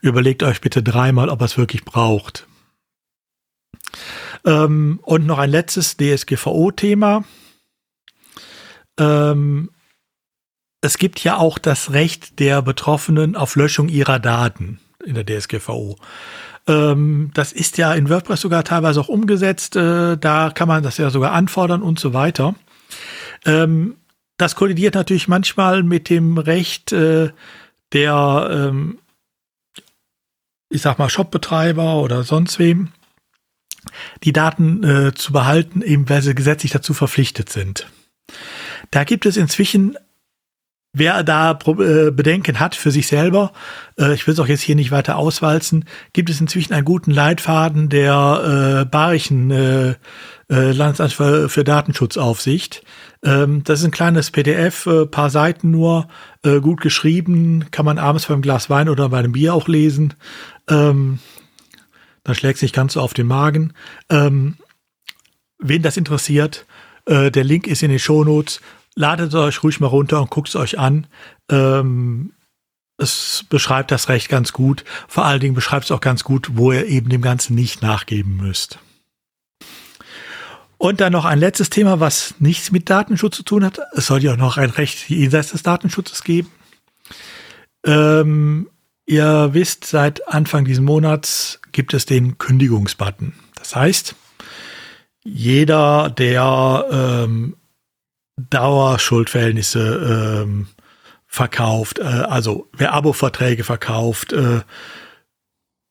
[0.01, 2.47] überlegt euch bitte dreimal, ob er es wirklich braucht.
[4.45, 7.23] Ähm, und noch ein letztes DSGVO-Thema.
[8.99, 9.71] Ähm,
[10.81, 15.97] es gibt ja auch das Recht der Betroffenen auf Löschung ihrer Daten in der DSGVO.
[16.67, 19.75] Ähm, das ist ja in WordPress sogar teilweise auch umgesetzt.
[19.75, 22.55] Äh, da kann man das ja sogar anfordern und so weiter.
[23.45, 23.95] Ähm,
[24.37, 27.29] das kollidiert natürlich manchmal mit dem Recht äh,
[27.93, 28.99] der, ähm,
[30.69, 32.89] ich sag mal, Shopbetreiber oder sonst wem,
[34.23, 37.87] die Daten äh, zu behalten, eben weil sie gesetzlich dazu verpflichtet sind.
[38.91, 39.97] Da gibt es inzwischen,
[40.95, 43.51] wer da äh, Bedenken hat für sich selber,
[43.99, 47.11] äh, ich will es auch jetzt hier nicht weiter auswalzen, gibt es inzwischen einen guten
[47.11, 48.85] Leitfaden der äh,
[50.49, 52.83] äh, Landesamt für, Datenschutzaufsicht.
[53.23, 56.07] Ähm, das ist ein kleines PDF, äh, paar Seiten nur,
[56.61, 60.13] gut geschrieben, kann man abends beim Glas Wein oder bei einem Bier auch lesen.
[60.69, 61.17] Ähm,
[62.23, 63.73] dann schlägt sich ganz so auf den Magen.
[64.11, 64.57] Ähm,
[65.57, 66.67] wen das interessiert,
[67.07, 68.61] der Link ist in den Shownotes.
[68.95, 71.07] Ladet es euch ruhig mal runter und guckt es euch an.
[71.49, 72.31] Ähm,
[72.97, 74.85] es beschreibt das Recht ganz gut.
[75.07, 78.37] Vor allen Dingen beschreibt es auch ganz gut, wo ihr eben dem Ganzen nicht nachgeben
[78.37, 78.79] müsst.
[80.77, 83.79] Und dann noch ein letztes Thema, was nichts mit Datenschutz zu tun hat.
[83.93, 86.51] Es soll ja auch noch ein Recht jenseits des Datenschutzes geben.
[87.85, 88.69] Ähm,
[89.05, 93.33] Ihr wisst, seit Anfang diesen Monats gibt es den Kündigungsbutton.
[93.55, 94.15] Das heißt,
[95.23, 97.55] jeder, der ähm,
[98.37, 100.67] Dauerschuldverhältnisse ähm,
[101.27, 104.61] verkauft, äh, also wer Abo-Verträge verkauft, äh,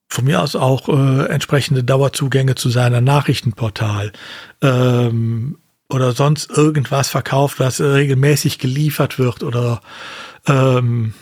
[0.08, 4.12] von mir aus auch äh, entsprechende Dauerzugänge zu seiner Nachrichtenportal,
[4.62, 5.58] ähm,
[5.88, 9.80] oder sonst irgendwas verkauft, was regelmäßig geliefert wird oder
[10.46, 11.14] ähm,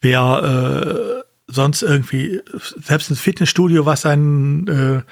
[0.00, 2.40] wer äh, sonst irgendwie,
[2.76, 5.04] selbst ein Fitnessstudio, was ein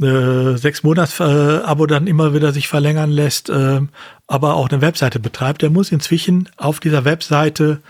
[0.00, 3.80] äh, sechs Monats äh, Abo dann immer wieder sich verlängern lässt, äh,
[4.26, 7.82] aber auch eine Webseite betreibt, der muss inzwischen auf dieser Webseite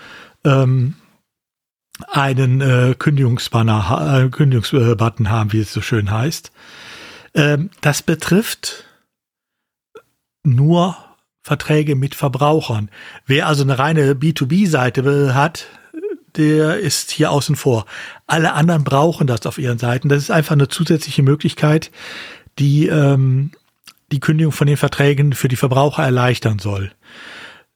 [0.45, 0.95] ähm,
[2.09, 6.51] einen äh, Kündigungsbanner, äh, Kündigungsbutton haben, wie es so schön heißt.
[7.35, 8.85] Ähm, das betrifft
[10.43, 10.97] nur
[11.43, 12.91] Verträge mit Verbrauchern.
[13.27, 15.67] Wer also eine reine B2B-Seite hat,
[16.37, 17.87] der ist hier außen vor.
[18.27, 20.09] Alle anderen brauchen das auf ihren Seiten.
[20.09, 21.91] Das ist einfach eine zusätzliche Möglichkeit,
[22.59, 23.53] die ähm,
[24.11, 26.93] die Kündigung von den Verträgen für die Verbraucher erleichtern soll.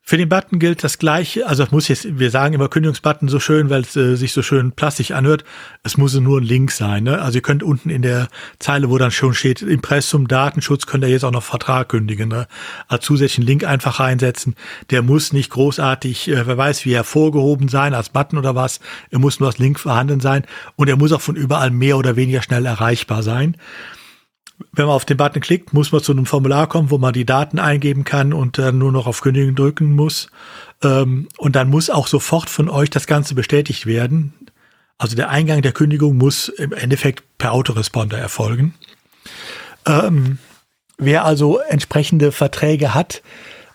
[0.09, 3.41] Für den Button gilt das gleiche, also es muss jetzt, wir sagen immer Kündigungsbutton so
[3.41, 5.43] schön, weil es äh, sich so schön plastisch anhört.
[5.83, 7.03] Es muss nur ein Link sein.
[7.03, 7.21] Ne?
[7.21, 8.29] Also ihr könnt unten in der
[8.61, 12.29] Zeile, wo dann schon steht, Impressum, Datenschutz, könnt ihr jetzt auch noch Vertrag kündigen.
[12.29, 12.47] Ne?
[12.87, 14.55] Als zusätzlichen Link einfach reinsetzen.
[14.91, 18.79] Der muss nicht großartig, äh, wer weiß, wie hervorgehoben sein, als Button oder was.
[19.11, 20.45] Er muss nur als Link vorhanden sein
[20.77, 23.57] und er muss auch von überall mehr oder weniger schnell erreichbar sein
[24.73, 27.27] wenn man auf den Button klickt, muss man zu einem Formular kommen, wo man die
[27.27, 30.31] Daten eingeben kann und dann nur noch auf Kündigen drücken muss.
[30.83, 34.33] Ähm, und dann muss auch sofort von euch das Ganze bestätigt werden.
[34.99, 38.75] Also der Eingang der Kündigung muss im Endeffekt per Autoresponder erfolgen.
[39.87, 40.39] Ähm,
[40.97, 43.23] wer also entsprechende Verträge hat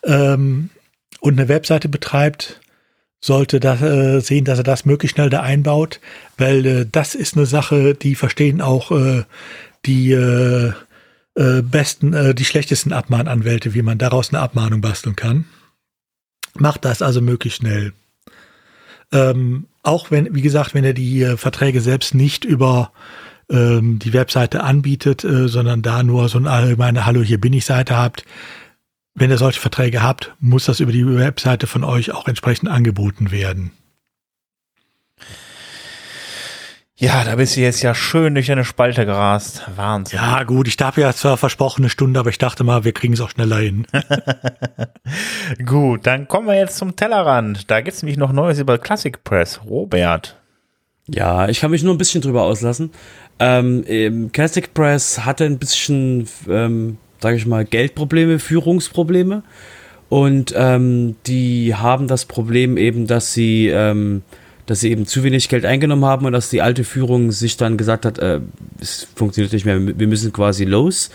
[0.03, 0.71] ähm,
[1.19, 2.59] und eine Webseite betreibt,
[3.23, 5.99] sollte das, äh, sehen, dass er das möglichst schnell da einbaut,
[6.37, 9.23] weil äh, das ist eine Sache, die verstehen auch äh,
[9.85, 10.73] die äh,
[11.35, 15.45] äh, besten, äh, die schlechtesten Abmahnanwälte, wie man daraus eine Abmahnung basteln kann.
[16.55, 17.93] Macht das also möglichst schnell.
[19.11, 22.91] Ähm, auch wenn, wie gesagt, wenn er die äh, Verträge selbst nicht über
[23.49, 27.65] ähm, die Webseite anbietet, äh, sondern da nur so eine allgemeine Hallo, hier bin ich
[27.65, 28.25] Seite habt,
[29.13, 33.31] wenn ihr solche Verträge habt, muss das über die Webseite von euch auch entsprechend angeboten
[33.31, 33.71] werden.
[37.01, 39.63] Ja, da bist du jetzt ja schön durch eine Spalte gerast.
[39.75, 40.19] Wahnsinn.
[40.19, 43.15] Ja, gut, ich habe ja zwar versprochen eine Stunde, aber ich dachte mal, wir kriegen
[43.15, 43.87] es auch schneller hin.
[45.65, 47.71] gut, dann kommen wir jetzt zum Tellerrand.
[47.71, 49.61] Da gibt es nämlich noch Neues über Classic Press.
[49.65, 50.37] Robert.
[51.07, 52.91] Ja, ich kann mich nur ein bisschen drüber auslassen.
[53.39, 59.41] Ähm, Classic Press hatte ein bisschen, ähm, sage ich mal, Geldprobleme, Führungsprobleme.
[60.09, 64.21] Und ähm, die haben das Problem eben, dass sie ähm,
[64.71, 67.75] dass sie eben zu wenig Geld eingenommen haben und dass die alte Führung sich dann
[67.75, 68.39] gesagt hat, äh,
[68.79, 71.09] es funktioniert nicht mehr, wir müssen quasi los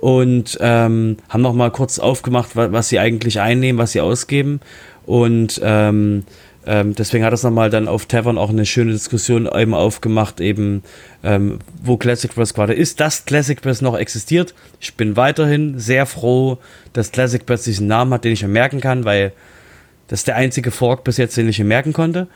[0.00, 4.58] und ähm, haben noch mal kurz aufgemacht, was, was, sie eigentlich einnehmen, was sie ausgeben
[5.04, 6.24] und ähm,
[6.66, 10.82] ähm, deswegen hat das nochmal dann auf Tavern auch eine schöne Diskussion eben aufgemacht, eben
[11.22, 14.52] ähm, wo Classic Press gerade ist, dass Classic Press noch existiert.
[14.80, 16.58] Ich bin weiterhin sehr froh,
[16.92, 19.32] dass Classic Press diesen Namen hat, den ich mir merken kann, weil
[20.08, 22.26] das ist der einzige Fork bis jetzt, den ich mir merken konnte.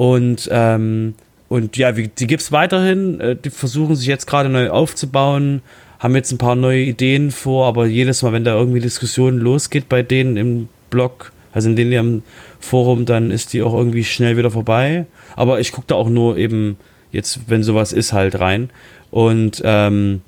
[0.00, 1.12] Und, ähm,
[1.50, 3.20] und ja, wie, die gibt es weiterhin.
[3.20, 5.60] Äh, die versuchen sich jetzt gerade neu aufzubauen,
[5.98, 9.90] haben jetzt ein paar neue Ideen vor, aber jedes Mal, wenn da irgendwie Diskussionen losgeht
[9.90, 12.22] bei denen im Blog, also in denen im
[12.60, 15.04] Forum, dann ist die auch irgendwie schnell wieder vorbei.
[15.36, 16.78] Aber ich gucke da auch nur eben
[17.12, 18.70] jetzt, wenn sowas ist, halt rein.
[19.10, 20.22] Und ähm,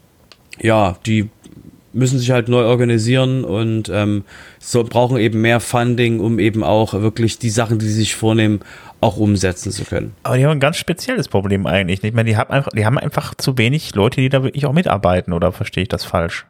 [0.60, 1.30] ja, die
[1.94, 4.24] müssen sich halt neu organisieren und ähm,
[4.58, 8.60] so brauchen eben mehr Funding, um eben auch wirklich die Sachen, die sie sich vornehmen,
[9.02, 10.14] auch umsetzen zu können.
[10.22, 12.02] Aber die haben ein ganz spezielles Problem eigentlich.
[12.02, 14.72] Ich meine, die haben einfach, die haben einfach zu wenig Leute, die da wirklich auch
[14.72, 16.46] mitarbeiten, oder verstehe ich das falsch?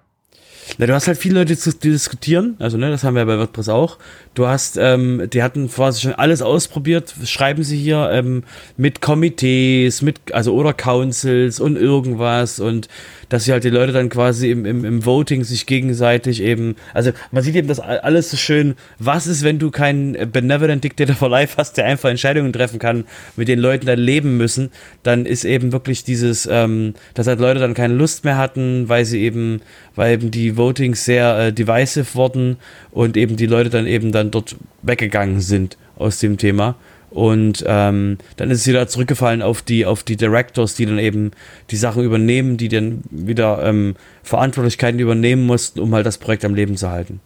[0.78, 3.68] Na, du hast halt viele Leute, die diskutieren, also ne, das haben wir bei WordPress
[3.68, 3.98] auch.
[4.34, 8.44] Du hast, ähm, die hatten quasi schon alles ausprobiert, schreiben sie hier ähm,
[8.76, 12.88] mit Komitees, mit, also oder Councils und irgendwas und
[13.32, 17.12] dass sie halt die Leute dann quasi im, im, im Voting sich gegenseitig eben, also
[17.30, 21.30] man sieht eben das alles so schön, was ist, wenn du keinen Benevolent Dictator for
[21.30, 23.04] Life hast, der einfach Entscheidungen treffen kann,
[23.36, 24.70] mit den Leuten dann leben müssen,
[25.02, 29.06] dann ist eben wirklich dieses, ähm, dass halt Leute dann keine Lust mehr hatten, weil
[29.06, 29.62] sie eben,
[29.94, 32.58] weil eben die Votings sehr äh, divisive wurden
[32.90, 36.76] und eben die Leute dann eben dann dort weggegangen sind aus dem Thema.
[37.12, 41.32] Und ähm, dann ist es wieder zurückgefallen auf die, auf die Directors, die dann eben
[41.70, 46.54] die Sachen übernehmen, die dann wieder ähm, Verantwortlichkeiten übernehmen mussten, um halt das Projekt am
[46.54, 47.20] Leben zu halten.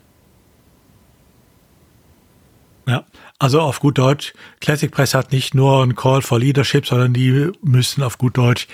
[2.88, 3.04] Ja,
[3.38, 7.50] also auf gut Deutsch, Classic Press hat nicht nur einen Call for Leadership, sondern die
[7.62, 8.68] müssen auf gut Deutsch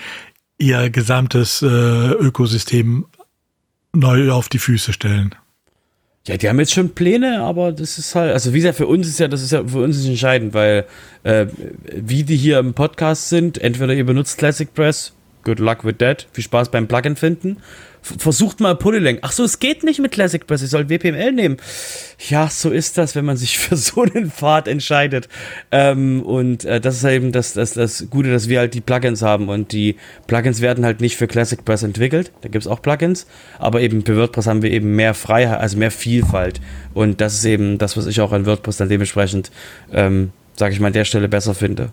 [0.57, 3.05] ihr gesamtes äh, Ökosystem
[3.91, 5.35] neu auf die Füße stellen.
[6.25, 9.09] Ja, die haben jetzt schon Pläne, aber das ist halt, also wie gesagt, für uns
[9.09, 10.85] ist ja, das ist ja für uns ist entscheidend, weil
[11.23, 11.47] äh,
[11.93, 15.11] wie die hier im Podcast sind, entweder ihr benutzt Classic Press,
[15.43, 17.57] good luck with that, viel Spaß beim Plugin finden,
[18.03, 19.19] versucht mal Polylang.
[19.21, 21.57] Ach so, es geht nicht mit Classic Press, ich soll WPML nehmen.
[22.29, 25.29] Ja, so ist das, wenn man sich für so einen Pfad entscheidet.
[25.71, 29.21] Ähm, und äh, das ist eben das, das, das Gute, dass wir halt die Plugins
[29.21, 29.95] haben und die
[30.27, 32.31] Plugins werden halt nicht für Classic Press entwickelt.
[32.41, 33.25] Da gibt's auch Plugins,
[33.57, 36.59] aber eben für WordPress haben wir eben mehr Freiheit, also mehr Vielfalt.
[36.93, 39.51] Und das ist eben das, was ich auch an WordPress dann dementsprechend,
[39.91, 41.91] ähm, sage ich mal, an der Stelle besser finde.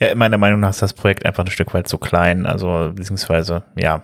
[0.00, 2.46] Ja, meiner Meinung nach ist das Projekt einfach ein Stück weit zu klein.
[2.46, 4.02] Also, beziehungsweise, ja,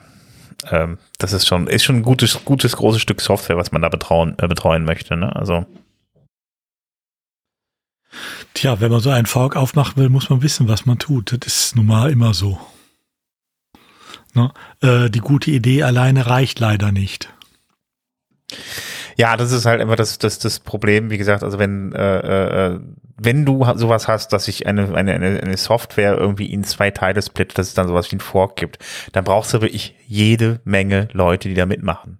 [0.70, 3.88] ähm, das ist schon, ist schon ein gutes, gutes, großes Stück Software, was man da
[3.88, 5.16] betrauen, äh, betreuen möchte.
[5.16, 5.34] Ne?
[5.34, 5.66] Also.
[8.54, 11.36] Tja, wenn man so einen Fork aufmachen will, muss man wissen, was man tut.
[11.44, 12.58] Das ist nun mal immer so.
[14.34, 14.52] Ne?
[14.80, 17.32] Äh, die gute Idee alleine reicht leider nicht.
[19.16, 22.18] Ja, das ist halt immer das, das, das Problem, wie gesagt, also wenn, äh,
[22.74, 22.80] äh,
[23.16, 27.58] wenn du sowas hast, dass sich eine, eine, eine Software irgendwie in zwei Teile splittet,
[27.58, 28.78] dass es dann sowas wie ein Fork gibt,
[29.12, 32.18] dann brauchst du wirklich jede Menge Leute, die da mitmachen.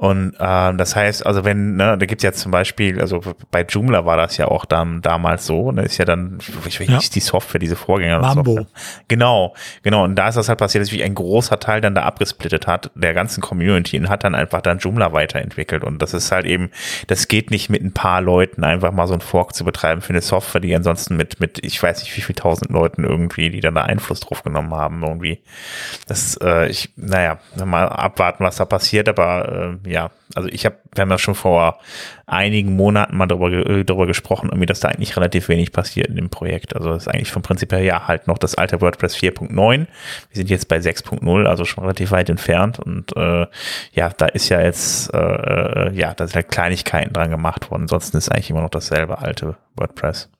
[0.00, 3.20] Und ähm, das heißt, also wenn, ne, da gibt's ja zum Beispiel, also
[3.50, 6.88] bei Joomla war das ja auch dann, damals so, ne, ist ja dann, ich weiß
[6.88, 7.10] nicht, ja.
[7.12, 8.18] die Software, diese Vorgänger.
[8.18, 8.66] Mambo.
[9.08, 10.04] Genau, genau.
[10.04, 12.90] Und da ist das halt passiert, dass sich ein großer Teil dann da abgesplittet hat,
[12.94, 15.84] der ganzen Community und hat dann einfach dann Joomla weiterentwickelt.
[15.84, 16.70] Und das ist halt eben,
[17.08, 20.14] das geht nicht mit ein paar Leuten einfach mal so ein Fork zu betreiben für
[20.14, 23.60] eine Software, die ansonsten mit, mit, ich weiß nicht wie viel tausend Leuten irgendwie, die
[23.60, 25.42] dann da Einfluss drauf genommen haben, irgendwie.
[26.08, 30.76] Das, äh, ich, naja, mal abwarten, was da passiert, aber äh, ja, also ich habe,
[30.94, 31.78] wir haben ja schon vor
[32.26, 36.16] einigen Monaten mal darüber, äh, darüber gesprochen, irgendwie, dass da eigentlich relativ wenig passiert in
[36.16, 36.74] dem Projekt.
[36.76, 39.78] Also das ist eigentlich vom Prinzip her ja halt noch das alte WordPress 4.9.
[39.78, 39.86] Wir
[40.32, 42.78] sind jetzt bei 6.0, also schon relativ weit entfernt.
[42.78, 43.46] Und äh,
[43.92, 47.82] ja, da ist ja jetzt, äh, äh, ja, da sind halt Kleinigkeiten dran gemacht worden.
[47.82, 50.30] Ansonsten ist eigentlich immer noch dasselbe alte WordPress.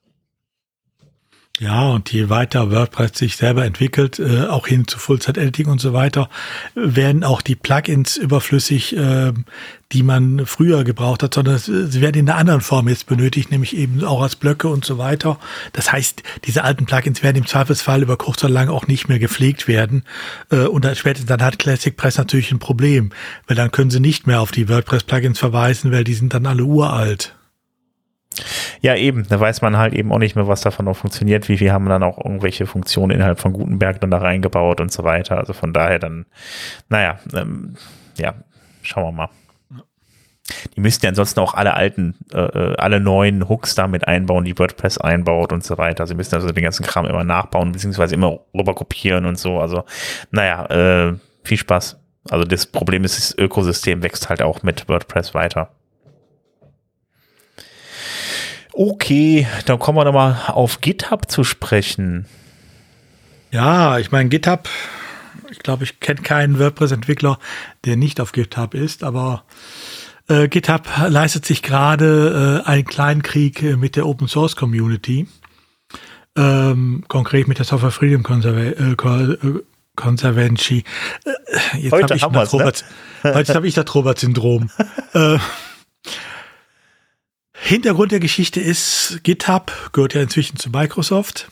[1.61, 5.93] Ja, und je weiter WordPress sich selber entwickelt, äh, auch hin zu Full-Set-Editing und so
[5.93, 6.27] weiter,
[6.73, 9.31] werden auch die Plugins überflüssig, äh,
[9.91, 13.77] die man früher gebraucht hat, sondern sie werden in einer anderen Form jetzt benötigt, nämlich
[13.77, 15.37] eben auch als Blöcke und so weiter.
[15.73, 19.19] Das heißt, diese alten Plugins werden im Zweifelsfall über kurz oder lang auch nicht mehr
[19.19, 20.01] gepflegt werden.
[20.49, 23.11] Äh, und dann, spätestens dann hat Classic Press natürlich ein Problem,
[23.45, 26.63] weil dann können sie nicht mehr auf die WordPress-Plugins verweisen, weil die sind dann alle
[26.63, 27.35] uralt.
[28.81, 31.57] Ja, eben, da weiß man halt eben auch nicht mehr, was davon noch funktioniert, wie
[31.57, 35.37] viel haben dann auch irgendwelche Funktionen innerhalb von Gutenberg dann da reingebaut und so weiter.
[35.37, 36.25] Also von daher dann,
[36.89, 37.75] naja, ähm,
[38.17, 38.33] ja,
[38.81, 39.29] schauen wir mal.
[40.75, 44.57] Die müssten ja ansonsten auch alle alten, äh, äh, alle neuen Hooks damit einbauen, die
[44.57, 46.07] WordPress einbaut und so weiter.
[46.07, 49.59] Sie müssen also den ganzen Kram immer nachbauen, beziehungsweise immer rüber kopieren und so.
[49.59, 49.83] Also,
[50.31, 51.99] naja, äh, viel Spaß.
[52.29, 55.71] Also das Problem ist, das Ökosystem wächst halt auch mit WordPress weiter.
[58.73, 62.25] Okay, dann kommen wir nochmal auf GitHub zu sprechen.
[63.51, 64.69] Ja, ich meine, GitHub,
[65.49, 67.37] ich glaube, ich kenne keinen WordPress-Entwickler,
[67.85, 69.43] der nicht auf GitHub ist, aber
[70.29, 75.27] äh, GitHub leistet sich gerade äh, einen kleinen Krieg äh, mit der Open Source Community.
[76.37, 78.95] Ähm, konkret mit der Software Freedom Conserva äh,
[79.97, 80.85] Conservancy.
[81.25, 83.53] Äh, jetzt habe ich, ne?
[83.53, 84.69] hab ich das Robert-Syndrom.
[85.13, 85.37] äh,
[87.63, 91.51] Hintergrund der Geschichte ist, GitHub gehört ja inzwischen zu Microsoft.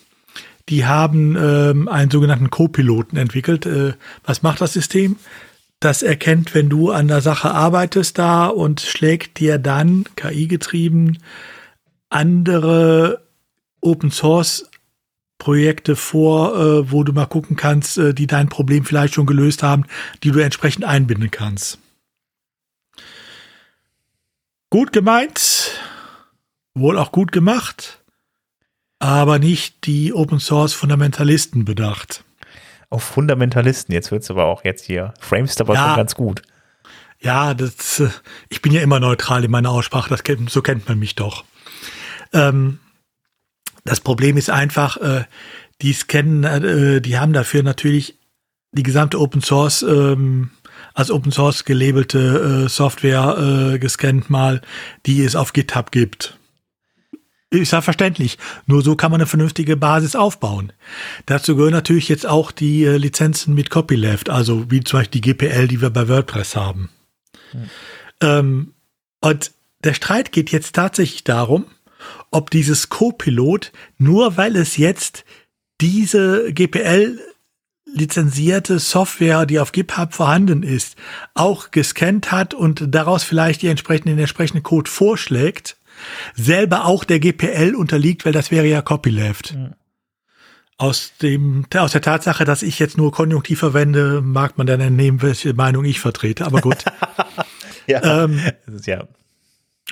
[0.68, 3.68] Die haben ähm, einen sogenannten Co-Piloten entwickelt.
[3.68, 5.18] Äh, was macht das System?
[5.80, 11.20] Das erkennt, wenn du an der Sache arbeitest da und schlägt dir dann, KI getrieben,
[12.10, 13.22] andere
[13.80, 14.68] Open Source
[15.38, 19.62] Projekte vor, äh, wo du mal gucken kannst, äh, die dein Problem vielleicht schon gelöst
[19.62, 19.86] haben,
[20.24, 21.78] die du entsprechend einbinden kannst.
[24.72, 25.59] Gut gemeint,
[26.74, 28.04] wohl auch gut gemacht,
[29.00, 32.24] aber nicht die Open Source Fundamentalisten bedacht.
[32.90, 35.14] Auf Fundamentalisten, jetzt wird es aber auch jetzt hier.
[35.20, 36.42] Frames aber ja, schon ganz gut.
[37.20, 38.10] Ja, das, äh,
[38.50, 41.44] ich bin ja immer neutral in meiner Aussprache, das kennt, so kennt man mich doch.
[42.34, 42.80] Ähm,
[43.86, 45.26] das Problem ist einfach, äh,
[45.82, 48.18] die scannen, äh, die haben dafür natürlich
[48.72, 50.52] die gesamte Open Source ähm,
[50.94, 54.62] als Open Source gelabelte äh, Software äh, gescannt mal,
[55.06, 56.39] die es auf GitHub gibt.
[57.52, 58.38] Ist ja verständlich.
[58.68, 60.72] Nur so kann man eine vernünftige Basis aufbauen.
[61.26, 65.34] Dazu gehören natürlich jetzt auch die äh, Lizenzen mit Copyleft, also wie zum Beispiel die
[65.34, 66.90] GPL, die wir bei WordPress haben.
[67.52, 67.70] Hm.
[68.22, 68.74] Ähm,
[69.22, 69.52] und
[69.84, 71.66] der Streit geht jetzt tatsächlich darum,
[72.30, 75.26] ob dieses Copilot, nur weil es jetzt
[75.82, 77.20] diese GPL
[77.86, 80.96] lizenzierte Software, die auf GitHub vorhanden ist,
[81.34, 85.78] auch gescannt hat und daraus vielleicht die entsprechenden, den entsprechenden Code vorschlägt,
[86.36, 89.56] selber auch der GPL unterliegt, weil das wäre ja Copyleft.
[89.56, 89.74] Mhm.
[90.78, 95.22] Aus, dem, aus der Tatsache, dass ich jetzt nur Konjunktiv verwende, mag man dann entnehmen,
[95.22, 96.46] welche Meinung ich vertrete.
[96.46, 96.86] Aber gut.
[97.88, 98.24] ja.
[98.24, 98.40] Ähm,
[98.86, 99.04] ja.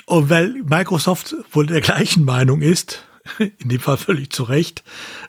[0.06, 3.04] Und weil Microsoft wohl der gleichen Meinung ist,
[3.38, 4.82] in dem Fall völlig zu Recht,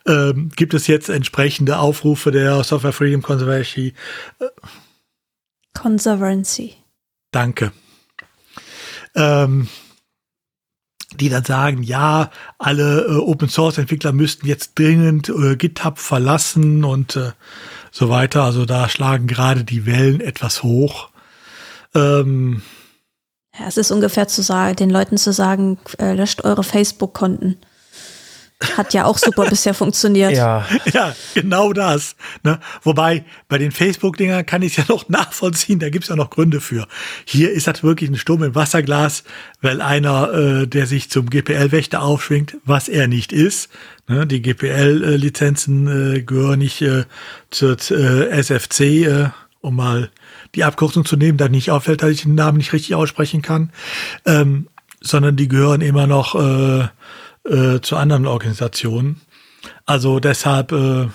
[0.06, 3.94] ähm, gibt es jetzt entsprechende Aufrufe der Software Freedom Conservancy.
[5.74, 6.76] Conservancy.
[7.32, 7.72] Danke.
[9.16, 9.68] Ähm,
[11.20, 16.84] die dann sagen, ja, alle äh, Open Source Entwickler müssten jetzt dringend äh, GitHub verlassen
[16.84, 17.32] und äh,
[17.92, 18.44] so weiter.
[18.44, 21.10] Also da schlagen gerade die Wellen etwas hoch.
[21.94, 22.62] Ähm,
[23.58, 27.58] ja, es ist ungefähr zu sagen, den Leuten zu sagen, äh, löscht eure Facebook-Konten.
[28.76, 30.34] Hat ja auch super bisher funktioniert.
[30.34, 32.18] Ja, ja genau das.
[32.44, 32.60] Ne?
[32.84, 36.30] Wobei bei den Facebook-Dingern kann ich es ja noch nachvollziehen, da gibt es ja noch
[36.30, 36.86] Gründe für.
[37.24, 39.24] Hier ist das wirklich ein Sturm im Wasserglas,
[39.62, 43.70] weil einer, äh, der sich zum GPL-Wächter aufschwingt, was er nicht ist.
[44.10, 44.28] Ne?
[44.28, 47.06] Die GPL-Lizenzen äh, gehören nicht äh,
[47.52, 49.30] zur äh, SFC, äh,
[49.62, 50.12] um mal
[50.56, 53.72] die Abkürzung zu nehmen, da nicht auffällt, dass ich den Namen nicht richtig aussprechen kann,
[54.26, 54.68] ähm,
[55.00, 56.36] sondern die gehören immer noch
[57.46, 59.22] äh, zu anderen Organisationen.
[59.86, 61.08] Also deshalb, äh,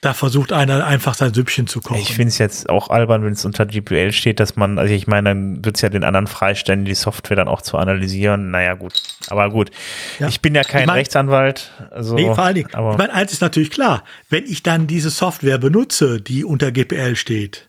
[0.00, 2.00] da versucht einer einfach sein Süppchen zu kochen.
[2.00, 5.06] Ich finde es jetzt auch albern, wenn es unter GPL steht, dass man, also ich
[5.06, 8.50] meine, dann wird es ja den anderen freistellen, die Software dann auch zu analysieren.
[8.50, 8.94] Naja, gut.
[9.28, 9.70] Aber gut.
[10.18, 10.28] Ja.
[10.28, 11.70] Ich bin ja kein ich mein, Rechtsanwalt.
[11.90, 12.74] Also, nee, vor allen Dingen.
[12.74, 14.04] Aber ich meine, eins ist natürlich klar.
[14.30, 17.68] Wenn ich dann diese Software benutze, die unter GPL steht,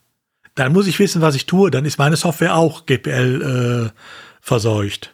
[0.55, 1.69] dann muss ich wissen, was ich tue.
[1.69, 3.99] Dann ist meine Software auch GPL äh,
[4.41, 5.13] verseucht.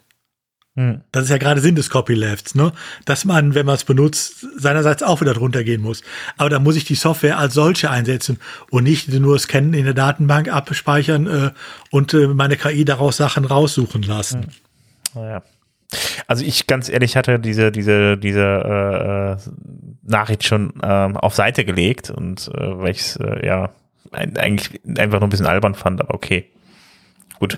[0.77, 1.01] Hm.
[1.11, 2.71] Das ist ja gerade Sinn des Copylefts, ne?
[3.05, 6.03] Dass man, wenn man es benutzt, seinerseits auch wieder drunter gehen muss.
[6.37, 8.39] Aber da muss ich die Software als solche einsetzen
[8.69, 11.51] und nicht nur Scannen in der Datenbank abspeichern äh,
[11.89, 14.43] und äh, meine KI daraus Sachen raussuchen lassen.
[14.43, 14.49] Hm.
[15.15, 15.43] Naja.
[16.27, 19.37] Also ich ganz ehrlich hatte diese diese diese äh, äh
[20.03, 23.71] Nachricht schon äh, auf Seite gelegt und äh, weil ich es äh, ja
[24.11, 26.45] eigentlich einfach nur ein bisschen albern fand, aber okay.
[27.39, 27.57] Gut.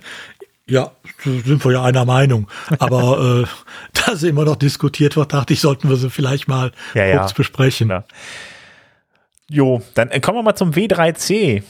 [0.70, 0.92] Ja,
[1.24, 2.48] sind wir ja einer Meinung.
[2.78, 3.48] Aber äh,
[3.94, 7.32] da sie immer noch diskutiert wird, dachte ich, sollten wir sie vielleicht mal ja, kurz
[7.32, 7.36] ja.
[7.36, 7.90] besprechen.
[7.90, 8.04] Ja.
[9.50, 11.64] Jo, dann kommen wir mal zum W3C.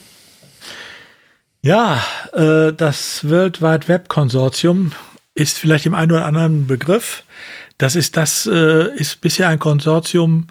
[1.62, 2.04] Ja,
[2.34, 4.92] äh, das World Wide Web Konsortium
[5.34, 7.24] ist vielleicht im einen oder anderen Begriff.
[7.78, 10.48] Das ist das äh, ist bisher ein Konsortium,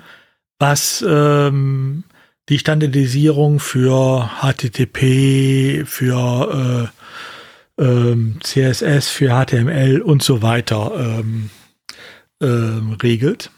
[0.59, 2.05] was ähm,
[2.49, 6.98] die Standardisierung für HTTP, für äh,
[7.79, 11.51] ähm, CSS, für HTML und so weiter ähm,
[12.43, 13.51] ähm, regelt.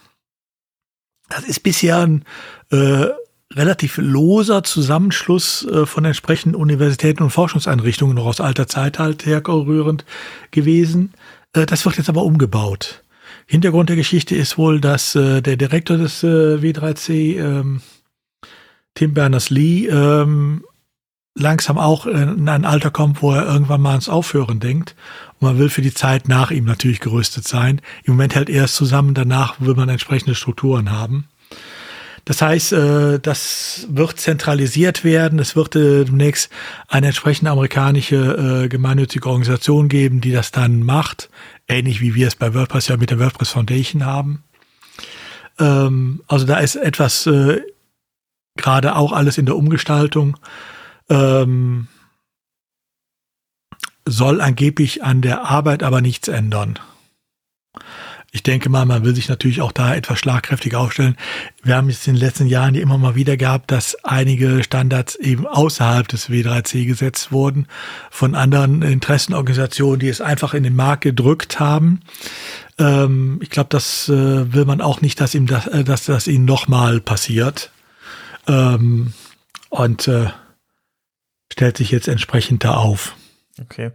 [1.29, 2.25] Das ist bisher ein
[2.71, 3.07] äh,
[3.55, 10.05] relativ loser Zusammenschluss äh, von entsprechenden Universitäten und Forschungseinrichtungen noch aus alter Zeit halt herrührend
[10.51, 11.13] gewesen.
[11.53, 13.03] Äh, das wird jetzt aber umgebaut.
[13.47, 17.81] Hintergrund der Geschichte ist wohl, dass äh, der Direktor des äh, W3C, ähm,
[18.95, 20.65] Tim Berners-Lee, ähm,
[21.35, 24.94] langsam auch in ein Alter kommt, wo er irgendwann mal ans Aufhören denkt.
[25.39, 27.81] Und man will für die Zeit nach ihm natürlich gerüstet sein.
[28.05, 31.28] Im Moment hält er es zusammen, danach will man entsprechende Strukturen haben.
[32.24, 35.39] Das heißt, äh, das wird zentralisiert werden.
[35.39, 36.51] Es wird äh, demnächst
[36.89, 41.31] eine entsprechende amerikanische äh, gemeinnützige Organisation geben, die das dann macht.
[41.66, 44.44] Ähnlich wie wir es bei WordPress ja mit der WordPress Foundation haben.
[45.59, 47.28] Ähm, also da ist etwas
[48.57, 50.36] gerade auch alles in der Umgestaltung
[51.11, 51.89] ähm,
[54.07, 56.78] soll angeblich an der Arbeit aber nichts ändern.
[58.32, 61.16] Ich denke mal, man will sich natürlich auch da etwas schlagkräftig aufstellen.
[61.65, 65.49] Wir haben jetzt in den letzten Jahren immer mal wieder gehabt, dass einige Standards eben
[65.49, 67.66] außerhalb des W3C gesetzt wurden
[68.09, 72.03] von anderen Interessenorganisationen, die es einfach in den Markt gedrückt haben.
[72.78, 76.28] Ähm, ich glaube, das äh, will man auch nicht, dass ihm das, äh, dass das
[76.28, 77.73] ihnen nochmal passiert.
[78.47, 79.12] Ähm,
[79.70, 80.28] und äh,
[81.52, 83.16] stellt sich jetzt entsprechend da auf.
[83.60, 83.90] Okay.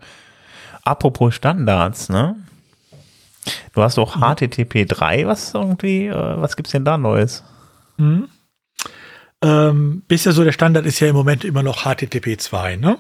[0.84, 2.36] Apropos Standards, ne?
[3.74, 7.44] Du hast auch HTTP 3, was irgendwie, äh, was gibt's denn da Neues?
[7.98, 8.30] Mhm.
[9.42, 12.98] Ähm, bisher so der Standard ist ja im Moment immer noch HTTP 2, ne?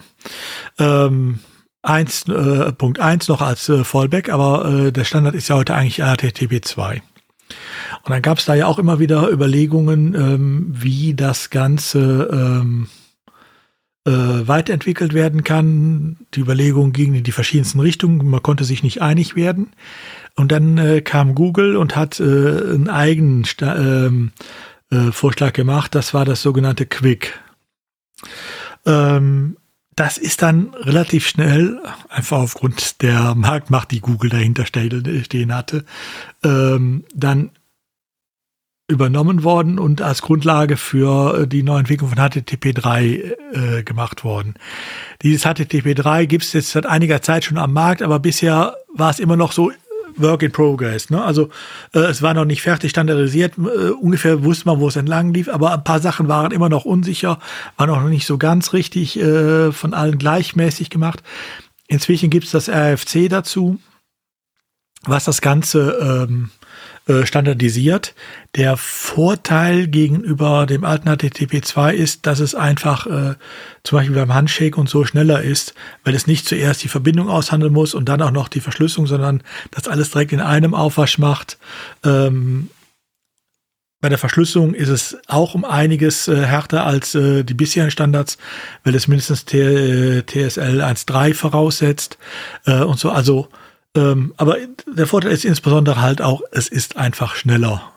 [0.77, 1.39] Ähm,
[1.81, 5.75] 1, äh, Punkt 1 noch als äh, Fallback, aber äh, der Standard ist ja heute
[5.75, 7.01] eigentlich HTTP 2.
[8.03, 12.87] Und dann gab es da ja auch immer wieder Überlegungen, ähm, wie das Ganze ähm,
[14.05, 16.17] äh, weiterentwickelt werden kann.
[16.33, 18.29] Die Überlegungen gingen in die verschiedensten Richtungen.
[18.29, 19.71] Man konnte sich nicht einig werden.
[20.35, 24.31] Und dann äh, kam Google und hat äh, einen eigenen Sta ähm,
[24.91, 25.95] äh, Vorschlag gemacht.
[25.95, 27.39] Das war das sogenannte Quick.
[28.85, 29.57] Ähm,
[29.95, 31.79] das ist dann relativ schnell,
[32.09, 35.85] einfach aufgrund der Marktmacht, die Google dahinter stehen hatte,
[36.43, 37.51] ähm, dann
[38.87, 44.55] übernommen worden und als Grundlage für äh, die Neuentwicklung von HTTP 3 äh, gemacht worden.
[45.23, 49.09] Dieses HTTP 3 gibt es jetzt seit einiger Zeit schon am Markt, aber bisher war
[49.09, 49.71] es immer noch so
[50.17, 51.09] Work in Progress.
[51.09, 51.21] Ne?
[51.23, 51.49] Also
[51.93, 53.57] äh, es war noch nicht fertig standardisiert.
[53.57, 56.85] Äh, ungefähr wusste man, wo es entlang lief, aber ein paar Sachen waren immer noch
[56.85, 57.39] unsicher,
[57.77, 61.23] waren auch noch nicht so ganz richtig äh, von allen gleichmäßig gemacht.
[61.87, 63.79] Inzwischen gibt es das RFC dazu,
[65.03, 66.49] was das Ganze ähm,
[67.07, 68.15] äh, standardisiert.
[68.55, 73.35] Der Vorteil gegenüber dem alten HTTP 2 ist, dass es einfach äh,
[73.83, 77.71] zum Beispiel beim Handshake und so schneller ist, weil es nicht zuerst die Verbindung aushandeln
[77.71, 81.59] muss und dann auch noch die Verschlüsselung, sondern das alles direkt in einem Aufwasch macht.
[82.03, 82.69] Ähm,
[84.01, 88.37] bei der Verschlüsselung ist es auch um einiges äh, härter als äh, die bisherigen Standards,
[88.83, 92.17] weil es mindestens T äh, TSL 1.3 voraussetzt
[92.65, 93.09] äh, und so.
[93.09, 93.49] Also
[93.95, 97.91] ähm, aber der Vorteil ist insbesondere halt auch, es ist einfach schneller.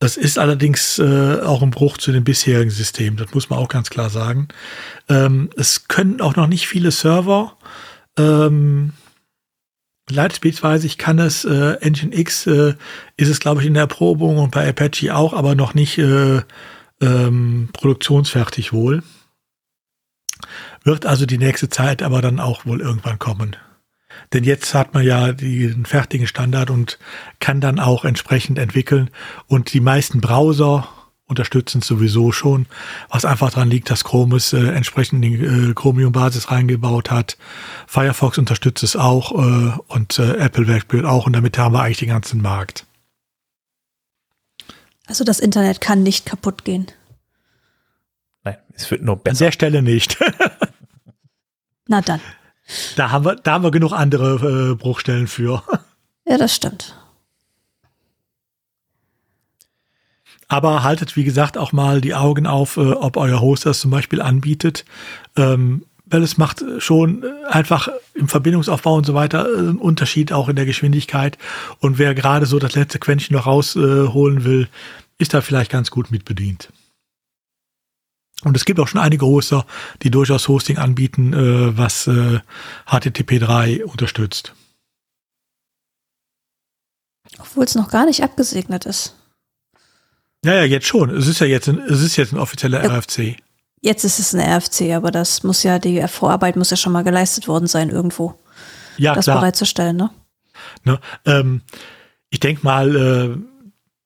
[0.00, 3.68] Das ist allerdings äh, auch ein Bruch zu dem bisherigen System, das muss man auch
[3.68, 4.48] ganz klar sagen.
[5.08, 7.56] Ähm, es können auch noch nicht viele Server.
[8.16, 8.92] Ähm,
[10.08, 12.74] Lightspeed ich kann es, äh, Engine X äh,
[13.16, 16.42] ist es, glaube ich, in der Erprobung und bei Apache auch, aber noch nicht äh,
[17.00, 19.02] ähm, produktionsfertig wohl.
[20.84, 23.56] Wird also die nächste Zeit aber dann auch wohl irgendwann kommen.
[24.32, 26.98] Denn jetzt hat man ja den fertigen Standard und
[27.40, 29.10] kann dann auch entsprechend entwickeln.
[29.46, 30.88] Und die meisten Browser
[31.28, 32.66] unterstützen es sowieso schon,
[33.10, 37.36] was einfach daran liegt, dass Chrome es äh, entsprechend in die äh, Chromium-Basis reingebaut hat.
[37.86, 41.98] Firefox unterstützt es auch äh, und äh, Apple Werkbild auch und damit haben wir eigentlich
[41.98, 42.86] den ganzen Markt.
[45.06, 46.86] Also das Internet kann nicht kaputt gehen.
[48.44, 49.32] Nein, es wird nur besser.
[49.32, 50.18] An der Stelle nicht.
[51.86, 52.20] Na dann.
[52.96, 55.62] Da haben wir, da haben wir genug andere äh, Bruchstellen für.
[56.26, 56.94] Ja, das stimmt.
[60.48, 63.90] Aber haltet, wie gesagt, auch mal die Augen auf, äh, ob euer Host das zum
[63.90, 64.84] Beispiel anbietet.
[65.36, 70.48] Ähm, weil es macht schon einfach im Verbindungsaufbau und so weiter äh, einen Unterschied auch
[70.48, 71.38] in der Geschwindigkeit.
[71.80, 74.68] Und wer gerade so das letzte Quäntchen noch rausholen äh, will,
[75.18, 76.70] ist da vielleicht ganz gut mit bedient.
[78.44, 79.66] Und es gibt auch schon einige Hoster,
[80.02, 82.40] die durchaus Hosting anbieten, äh, was äh,
[82.86, 84.54] HTTP 3 unterstützt.
[87.38, 89.16] Obwohl es noch gar nicht abgesegnet ist.
[90.44, 91.10] Ja, ja, jetzt schon.
[91.10, 92.96] Es ist ja jetzt ein, es ist jetzt ein offizieller ja.
[92.96, 93.36] RFC.
[93.80, 97.04] Jetzt ist es ein RFC, aber das muss ja, die Vorarbeit muss ja schon mal
[97.04, 98.38] geleistet worden sein irgendwo.
[98.96, 99.38] Ja, das klar.
[99.38, 100.10] bereitzustellen, ne?
[100.84, 101.62] ne ähm,
[102.30, 103.36] ich denke mal, äh,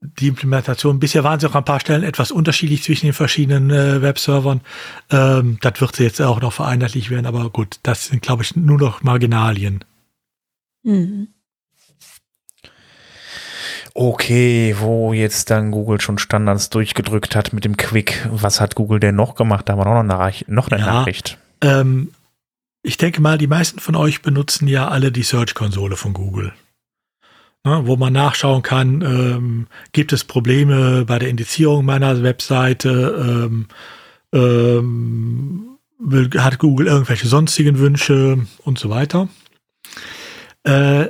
[0.02, 0.98] die Implementation.
[0.98, 4.60] Bisher waren sie auch an ein paar Stellen etwas unterschiedlich zwischen den verschiedenen äh, Webservern.
[5.10, 8.56] Ähm, das wird sie jetzt auch noch vereinheitlich werden, aber gut, das sind, glaube ich,
[8.56, 9.84] nur noch Marginalien.
[10.82, 11.28] Mhm.
[13.94, 19.00] Okay, wo jetzt dann Google schon Standards durchgedrückt hat mit dem Quick, was hat Google
[19.00, 19.68] denn noch gemacht?
[19.68, 21.38] Da haben wir noch eine, noch eine ja, Nachricht.
[21.60, 22.12] Ähm,
[22.82, 26.52] ich denke mal, die meisten von euch benutzen ja alle die Search-Konsole von Google
[27.64, 33.66] ne, wo man nachschauen kann, ähm, gibt es Probleme bei der Indizierung meiner Webseite, ähm,
[34.32, 39.28] ähm, will, hat Google irgendwelche sonstigen Wünsche und so weiter.
[40.64, 41.08] Äh,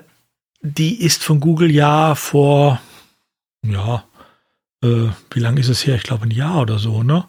[0.62, 2.80] die ist von Google ja vor,
[3.64, 4.04] ja,
[4.82, 5.96] äh, wie lange ist es her?
[5.96, 7.26] Ich glaube ein Jahr oder so, ne?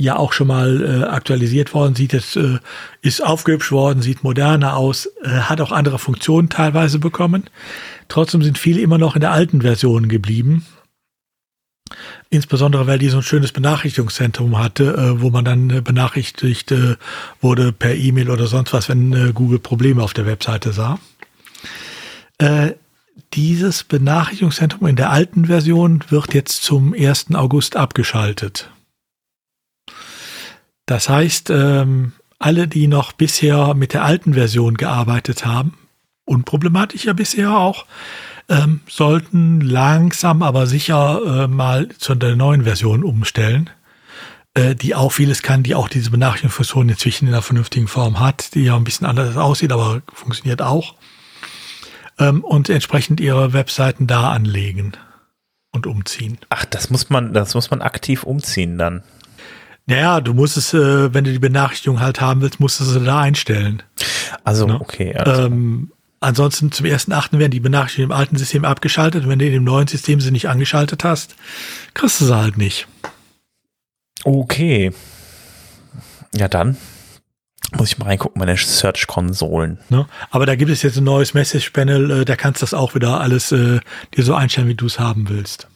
[0.00, 2.58] Ja auch schon mal äh, aktualisiert worden, sieht jetzt, äh,
[3.02, 7.44] ist aufgehübscht worden, sieht moderner aus, äh, hat auch andere Funktionen teilweise bekommen.
[8.06, 10.64] Trotzdem sind viele immer noch in der alten Version geblieben.
[12.30, 16.96] Insbesondere, weil die so ein schönes Benachrichtigungszentrum hatte, äh, wo man dann äh, benachrichtigt äh,
[17.40, 20.98] wurde per E-Mail oder sonst was, wenn äh, Google Probleme auf der Webseite sah.
[22.38, 22.74] Äh,
[23.34, 27.34] dieses Benachrichtigungszentrum in der alten Version wird jetzt zum 1.
[27.34, 28.70] August abgeschaltet.
[30.88, 35.74] Das heißt, ähm, alle, die noch bisher mit der alten Version gearbeitet haben,
[36.24, 37.84] unproblematisch ja bisher auch,
[38.48, 43.68] ähm, sollten langsam aber sicher äh, mal zu der neuen Version umstellen,
[44.54, 48.54] äh, die auch vieles kann, die auch diese Benachrichtigungsfunktion inzwischen in einer vernünftigen Form hat,
[48.54, 50.94] die ja ein bisschen anders aussieht, aber funktioniert auch.
[52.18, 54.92] Ähm, und entsprechend ihre Webseiten da anlegen
[55.70, 56.38] und umziehen.
[56.48, 59.02] Ach, das muss man, das muss man aktiv umziehen dann.
[59.88, 63.00] Naja, du musst es, äh, wenn du die Benachrichtigung halt haben willst, musst du sie
[63.02, 63.82] da einstellen.
[64.44, 64.78] Also, ne?
[64.80, 65.14] okay.
[65.14, 65.46] Also.
[65.46, 65.90] Ähm,
[66.20, 69.24] ansonsten zum ersten Achten werden die Benachrichtigungen im alten System abgeschaltet.
[69.24, 71.36] Und wenn du in dem neuen System sie nicht angeschaltet hast,
[71.94, 72.86] kriegst du sie halt nicht.
[74.24, 74.92] Okay.
[76.34, 76.76] Ja, dann.
[77.76, 79.78] Muss ich mal reingucken, meine Search-Konsolen.
[79.88, 80.06] Ne?
[80.30, 83.20] Aber da gibt es jetzt ein neues Message-Panel, äh, da kannst du das auch wieder
[83.20, 83.80] alles äh,
[84.14, 85.66] dir so einstellen, wie du es haben willst.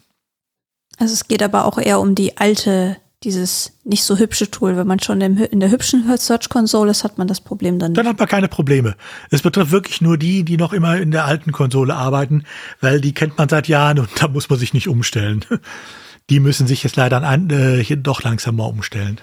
[0.99, 4.77] Also es geht aber auch eher um die alte, dieses nicht so hübsche Tool.
[4.77, 7.97] Wenn man schon in der hübschen Search-Konsole ist, hat man das Problem dann nicht.
[7.97, 8.95] Dann hat man keine Probleme.
[9.31, 12.43] Es betrifft wirklich nur die, die noch immer in der alten Konsole arbeiten,
[12.81, 15.45] weil die kennt man seit Jahren und da muss man sich nicht umstellen.
[16.29, 19.19] Die müssen sich jetzt leider an, äh, doch langsam mal umstellen.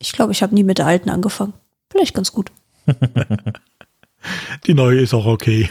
[0.00, 1.52] Ich glaube, ich habe nie mit der alten angefangen.
[1.88, 2.50] Vielleicht ganz gut.
[4.66, 5.70] Die neue ist auch okay.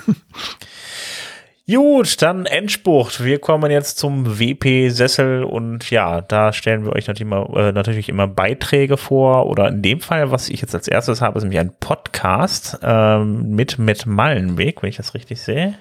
[1.72, 3.24] Gut, dann Endspurt.
[3.24, 8.10] Wir kommen jetzt zum WP-Sessel und ja, da stellen wir euch natürlich immer, äh, natürlich
[8.10, 11.60] immer Beiträge vor oder in dem Fall, was ich jetzt als erstes habe, ist nämlich
[11.60, 15.76] ein Podcast ähm, mit mit Mallenweg, wenn ich das richtig sehe.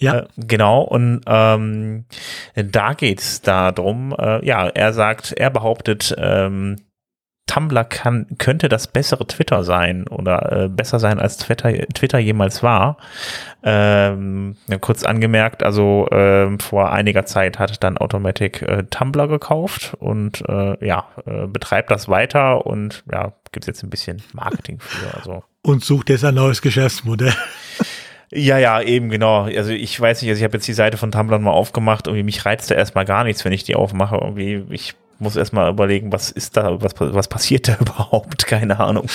[0.00, 0.18] Ja.
[0.18, 2.06] Äh, genau, und ähm,
[2.56, 6.78] da geht's darum, äh, ja, er sagt, er behauptet, ähm,
[7.46, 12.62] Tumblr kann, könnte das bessere Twitter sein oder äh, besser sein als Twitter, Twitter jemals
[12.62, 12.96] war.
[13.62, 20.42] Ähm, kurz angemerkt, also ähm, vor einiger Zeit hat dann Automatic äh, Tumblr gekauft und
[20.48, 25.14] äh, ja, äh, betreibt das weiter und ja, gibt jetzt ein bisschen Marketing für.
[25.16, 25.42] Also.
[25.62, 27.34] Und sucht jetzt ein neues Geschäftsmodell.
[28.34, 29.42] Ja, ja, eben genau.
[29.42, 32.22] Also ich weiß nicht, also ich habe jetzt die Seite von Tumblr mal aufgemacht, irgendwie
[32.22, 34.16] mich reizt da erstmal gar nichts, wenn ich die aufmache.
[34.16, 38.46] Irgendwie, ich muss erstmal überlegen, was ist da, was, was passiert da überhaupt?
[38.46, 39.06] Keine Ahnung.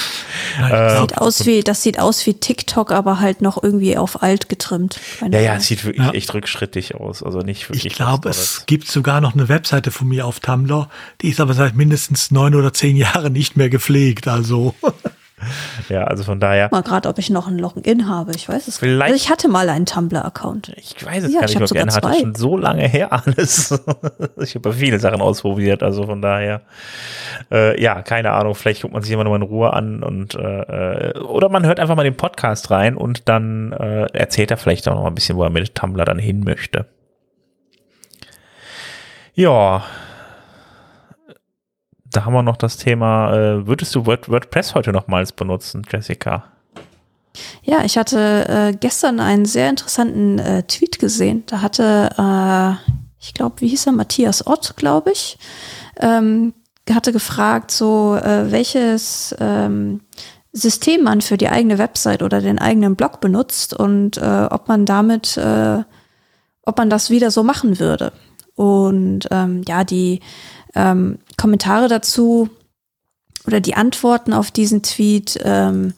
[0.60, 4.50] Ja, sieht aus wie, das sieht aus wie TikTok, aber halt noch irgendwie auf alt
[4.50, 5.00] getrimmt.
[5.32, 6.14] Ja, ja, es sieht wirklich ja.
[6.14, 7.22] echt rückschrittig aus.
[7.22, 7.86] Also nicht wirklich.
[7.86, 10.90] Ich glaube, es gibt sogar noch eine Webseite von mir auf Tumblr,
[11.22, 14.28] die ist aber seit mindestens neun oder zehn Jahren nicht mehr gepflegt.
[14.28, 14.74] Also.
[15.90, 16.70] Ja, also von daher.
[16.72, 18.32] Mal gerade, ob ich noch ein Login habe.
[18.36, 20.74] Ich weiß es Vielleicht, also ich hatte mal einen Tumblr-Account.
[20.76, 21.56] Ich weiß es ja, gar nicht.
[21.56, 23.80] Ich Login hatte schon so lange her alles.
[24.38, 25.84] ich habe viele Sachen ausprobiert.
[25.84, 26.62] Also von daher,
[27.52, 28.56] äh, ja, keine Ahnung.
[28.56, 31.66] Vielleicht guckt man sich immer noch mal in Ruhe an und äh, äh, oder man
[31.66, 35.16] hört einfach mal den Podcast rein und dann äh, erzählt er vielleicht auch noch ein
[35.16, 36.88] bisschen, wo er mit Tumblr dann hin möchte.
[39.36, 39.84] Ja,
[42.18, 46.46] da haben wir noch das Thema, äh, würdest du Word, WordPress heute nochmals benutzen, Jessica?
[47.62, 51.44] Ja, ich hatte äh, gestern einen sehr interessanten äh, Tweet gesehen.
[51.46, 55.38] Da hatte, äh, ich glaube, wie hieß er, Matthias Ott, glaube ich,
[56.00, 56.56] ähm,
[56.90, 60.02] hatte gefragt, so äh, welches ähm,
[60.52, 64.88] System man für die eigene Website oder den eigenen Blog benutzt und äh, ob man
[64.88, 65.40] damit,
[66.64, 68.12] ob man das wieder so machen würde.
[68.56, 70.22] Und ähm, ja, die
[70.74, 72.50] ähm, Kommentare dazu
[73.46, 75.94] oder die Antworten auf diesen Tweet ähm,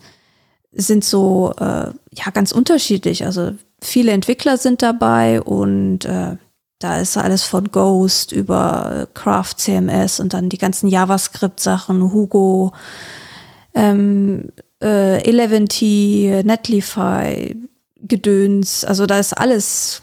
[0.71, 3.25] sind so äh, ja ganz unterschiedlich.
[3.25, 6.35] Also viele Entwickler sind dabei und äh,
[6.79, 12.71] da ist alles von Ghost über Craft CMS und dann die ganzen JavaScript-Sachen, Hugo,
[13.73, 17.55] ähm, äh, 11T, Netlify,
[17.97, 18.85] Gedöns.
[18.85, 20.01] Also da ist alles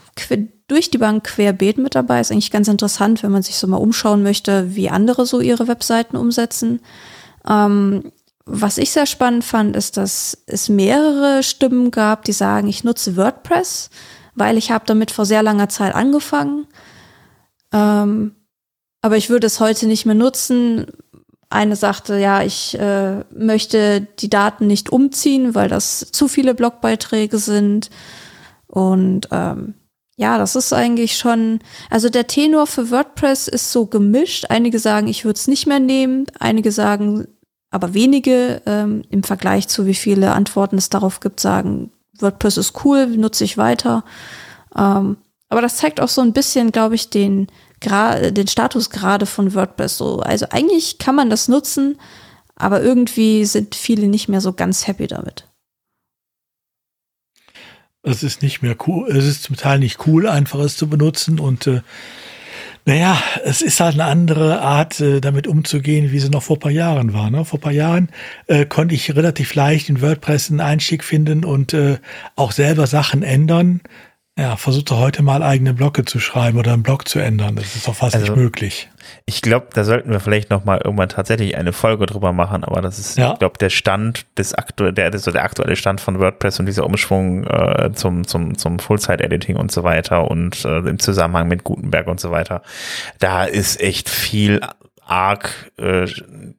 [0.67, 2.19] durch die Bank querbeet mit dabei.
[2.19, 5.67] Ist eigentlich ganz interessant, wenn man sich so mal umschauen möchte, wie andere so ihre
[5.67, 6.81] Webseiten umsetzen.
[7.47, 8.11] Ähm,
[8.45, 13.17] was ich sehr spannend fand, ist, dass es mehrere Stimmen gab, die sagen, ich nutze
[13.17, 13.89] WordPress,
[14.35, 16.65] weil ich habe damit vor sehr langer Zeit angefangen.
[17.73, 18.35] Ähm,
[19.01, 20.87] aber ich würde es heute nicht mehr nutzen.
[21.49, 27.37] Eine sagte, ja, ich äh, möchte die Daten nicht umziehen, weil das zu viele Blogbeiträge
[27.37, 27.89] sind.
[28.67, 29.75] Und ähm,
[30.19, 31.59] ja, das ist eigentlich schon,
[31.91, 34.47] also der Tenor für WordPress ist so gemischt.
[34.49, 37.27] Einige sagen, ich würde es nicht mehr nehmen, einige sagen,
[37.69, 42.83] aber wenige ähm, im Vergleich zu wie viele Antworten es darauf gibt, sagen, WordPress ist
[42.83, 44.03] cool, nutze ich weiter.
[44.75, 45.17] Ähm,
[45.49, 47.45] aber das zeigt auch so ein bisschen, glaube ich, den,
[47.85, 49.99] den Status gerade von WordPress.
[49.99, 51.99] So, also eigentlich kann man das nutzen,
[52.55, 55.47] aber irgendwie sind viele nicht mehr so ganz happy damit
[58.07, 61.39] es ist nicht mehr cool, es ist zum Teil nicht cool, einfach es zu benutzen
[61.39, 61.81] und äh,
[62.85, 66.61] naja, es ist halt eine andere Art, äh, damit umzugehen, wie sie noch vor ein
[66.61, 67.29] paar Jahren war.
[67.29, 67.43] Ne?
[67.43, 68.07] Vor ein paar Jahren
[68.47, 71.97] äh, konnte ich relativ leicht in WordPress einen Einstieg finden und äh,
[72.37, 73.81] auch selber Sachen ändern.
[74.39, 77.55] Ja, versuchte heute mal eigene Blocke zu schreiben oder einen Blog zu ändern.
[77.55, 78.87] Das ist doch fast also, nicht möglich.
[79.25, 82.81] Ich glaube, da sollten wir vielleicht noch mal irgendwann tatsächlich eine Folge drüber machen, aber
[82.81, 83.33] das ist, ja.
[83.33, 86.85] ich glaube, der Stand des aktuell, der, der, der aktuelle Stand von WordPress und dieser
[86.85, 92.05] Umschwung äh, zum, zum, zum Full-Site-Editing und so weiter und äh, im Zusammenhang mit Gutenberg
[92.05, 92.61] und so weiter.
[93.17, 94.61] Da ist echt viel
[95.03, 96.05] arg äh,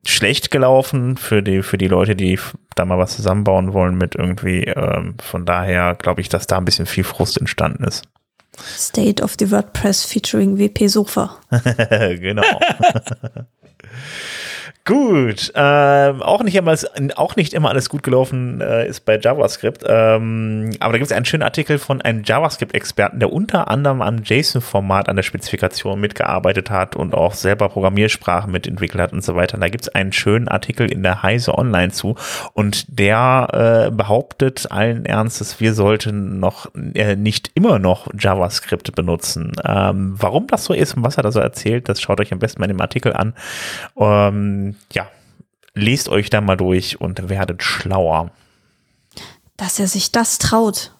[0.04, 2.40] schlecht gelaufen für die für die Leute, die
[2.78, 4.64] da mal was zusammenbauen wollen mit irgendwie.
[4.64, 8.04] Ähm, von daher glaube ich, dass da ein bisschen viel Frust entstanden ist.
[8.76, 11.38] State of the WordPress featuring WP Sofa.
[11.50, 12.42] genau.
[14.88, 16.74] Gut, ähm, auch, nicht immer,
[17.16, 21.14] auch nicht immer alles gut gelaufen äh, ist bei JavaScript, ähm, aber da gibt es
[21.14, 26.70] einen schönen Artikel von einem JavaScript-Experten, der unter anderem am JSON-Format an der Spezifikation mitgearbeitet
[26.70, 29.56] hat und auch selber Programmiersprachen mitentwickelt hat und so weiter.
[29.56, 32.14] Und da gibt es einen schönen Artikel in der Heise Online zu
[32.54, 39.52] und der äh, behauptet allen Ernstes, wir sollten noch äh, nicht immer noch JavaScript benutzen.
[39.66, 42.38] Ähm, warum das so ist und was er da so erzählt, das schaut euch am
[42.38, 43.34] besten mal in dem Artikel an.
[43.98, 45.08] Ähm, ja,
[45.74, 48.30] lest euch da mal durch und werdet schlauer.
[49.56, 50.92] Dass er sich das traut.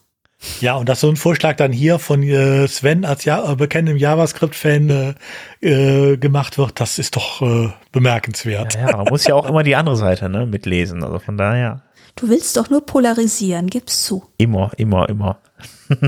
[0.61, 3.97] Ja, und dass so ein Vorschlag dann hier von äh, Sven als ja, äh, bekanntem
[3.97, 5.17] JavaScript-Fan
[5.61, 8.75] äh, äh, gemacht wird, das ist doch äh, bemerkenswert.
[8.75, 11.03] Ja, ja, man muss ja auch immer die andere Seite ne, mitlesen.
[11.03, 11.83] Also von daher.
[12.15, 14.25] Du willst doch nur polarisieren, gib's zu.
[14.39, 15.41] Immer, immer, immer.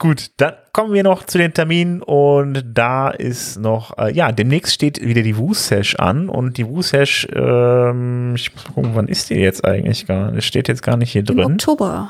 [0.00, 4.72] Gut, dann kommen wir noch zu den Terminen und da ist noch, äh, ja, demnächst
[4.72, 9.28] steht wieder die Woo-Sesh an und die Woo-Sesh, ähm, ich muss mal gucken, wann ist
[9.28, 10.46] die jetzt eigentlich gar nicht?
[10.46, 11.52] Steht jetzt gar nicht hier Im drin.
[11.52, 12.08] Oktober.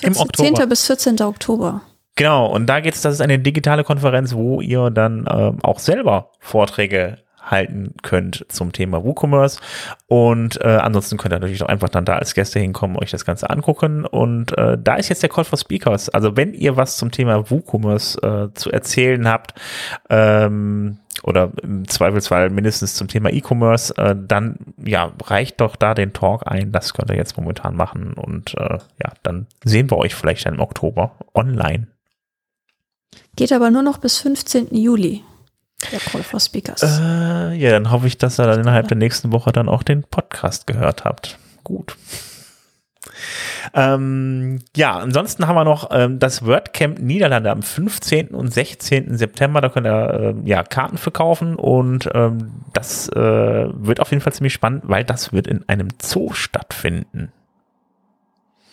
[0.00, 0.22] Im 14.
[0.22, 0.60] Oktober.
[0.60, 0.68] 10.
[0.70, 1.20] bis 14.
[1.20, 1.82] Oktober.
[2.16, 6.30] Genau, und da geht's, das ist eine digitale Konferenz, wo ihr dann ähm, auch selber
[6.40, 9.60] Vorträge halten könnt zum Thema WooCommerce.
[10.06, 13.24] Und äh, ansonsten könnt ihr natürlich auch einfach dann da als Gäste hinkommen, euch das
[13.24, 14.04] Ganze angucken.
[14.06, 16.08] Und äh, da ist jetzt der Call for Speakers.
[16.08, 19.54] Also wenn ihr was zum Thema WooCommerce äh, zu erzählen habt,
[20.10, 26.12] ähm, oder im Zweifelsfall mindestens zum Thema E-Commerce, äh, dann ja, reicht doch da den
[26.12, 26.70] Talk ein.
[26.70, 28.12] Das könnt ihr jetzt momentan machen.
[28.12, 31.86] Und äh, ja, dann sehen wir euch vielleicht dann im Oktober online.
[33.36, 34.74] Geht aber nur noch bis 15.
[34.74, 35.22] Juli.
[35.92, 36.82] Der Call for Speakers.
[36.82, 40.02] Äh, ja, dann hoffe ich, dass ihr dann innerhalb der nächsten Woche dann auch den
[40.02, 41.38] Podcast gehört habt.
[41.62, 41.96] Gut.
[43.72, 48.28] Ähm, ja, ansonsten haben wir noch ähm, das WordCamp Niederlande am 15.
[48.28, 49.16] und 16.
[49.16, 49.60] September.
[49.60, 54.32] Da könnt ihr ähm, ja, Karten verkaufen und ähm, das äh, wird auf jeden Fall
[54.32, 57.32] ziemlich spannend, weil das wird in einem Zoo stattfinden.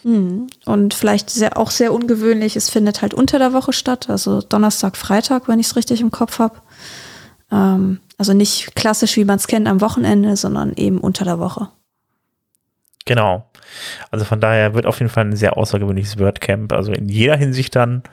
[0.04, 0.48] Hm.
[0.66, 4.98] Und vielleicht sehr, auch sehr ungewöhnlich, es findet halt unter der Woche statt, also Donnerstag,
[4.98, 6.56] Freitag, wenn ich es richtig im Kopf habe.
[7.52, 11.70] Ähm, also nicht klassisch, wie man es kennt, am Wochenende, sondern eben unter der Woche.
[13.06, 13.50] Genau.
[14.12, 16.72] Also von daher wird auf jeden Fall ein sehr außergewöhnliches WordCamp.
[16.74, 18.04] Also in jeder Hinsicht dann.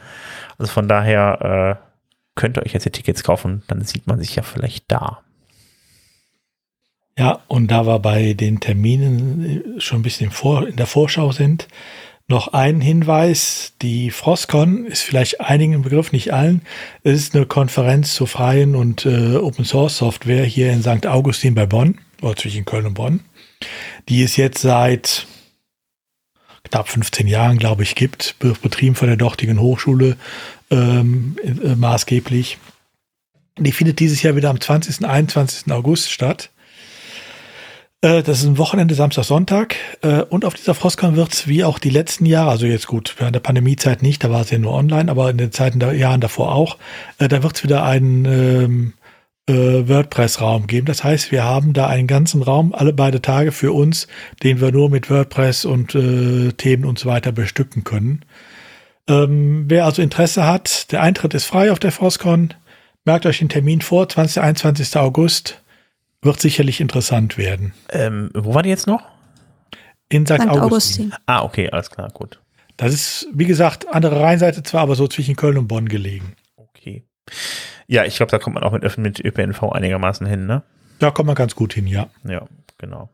[0.57, 1.89] Also von daher äh,
[2.35, 5.19] könnt ihr euch jetzt die Tickets kaufen, dann sieht man sich ja vielleicht da.
[7.19, 11.67] Ja, und da wir bei den Terminen schon ein bisschen vor, in der Vorschau sind,
[12.29, 13.73] noch ein Hinweis.
[13.81, 16.63] Die Frostcon ist vielleicht einigen im Begriff, nicht allen.
[17.03, 21.07] Es ist eine Konferenz zur freien und äh, Open Source Software hier in St.
[21.07, 23.21] Augustin bei Bonn, oder zwischen Köln und Bonn.
[24.09, 25.27] Die es jetzt seit
[26.65, 30.17] knapp 15 Jahren, glaube ich, gibt, betrieben von der dortigen Hochschule
[30.71, 32.59] ähm, äh, maßgeblich.
[33.59, 35.01] Die findet dieses Jahr wieder am 20.
[35.01, 35.73] und 21.
[35.73, 36.51] August statt.
[38.01, 39.77] Äh, das ist ein Wochenende, Samstag, Sonntag.
[40.03, 43.17] Äh, und auf dieser Frostcon wird es wie auch die letzten Jahre, also jetzt gut,
[43.19, 45.93] während der Pandemiezeit nicht, da war es ja nur online, aber in den Zeiten der
[45.95, 46.79] Jahren davor auch,
[47.19, 48.93] äh, da wird es wieder einen ähm,
[49.49, 50.87] äh, WordPress-Raum geben.
[50.87, 54.07] Das heißt, wir haben da einen ganzen Raum, alle beide Tage für uns,
[54.43, 58.25] den wir nur mit WordPress und äh, Themen und so weiter bestücken können.
[59.09, 62.55] Ähm, wer also Interesse hat, der Eintritt ist frei auf der Frostcon.
[63.05, 64.43] Merkt euch den Termin vor, 20.
[64.43, 64.97] 21.
[64.99, 65.63] August.
[66.23, 67.75] Wird sicherlich interessant werden.
[67.91, 69.03] Ähm, wo war die jetzt noch?
[70.09, 70.35] In St.
[70.35, 70.49] St.
[70.49, 70.63] Augustin.
[70.63, 71.15] Augustin.
[71.27, 72.41] Ah, okay, alles klar, gut.
[72.77, 76.35] Das ist, wie gesagt, andere Rheinseite zwar, aber so zwischen Köln und Bonn gelegen.
[76.57, 77.05] Okay.
[77.87, 80.63] Ja, ich glaube, da kommt man auch mit, mit ÖPNV einigermaßen hin, ne?
[80.99, 82.09] Da kommt man ganz gut hin, ja.
[82.25, 82.47] Ja,
[82.79, 83.11] genau.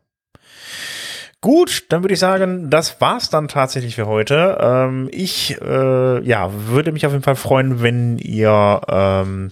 [1.41, 4.57] Gut, dann würde ich sagen, das war's dann tatsächlich für heute.
[4.59, 9.51] Ähm, ich äh, ja, würde mich auf jeden Fall freuen, wenn ihr ähm,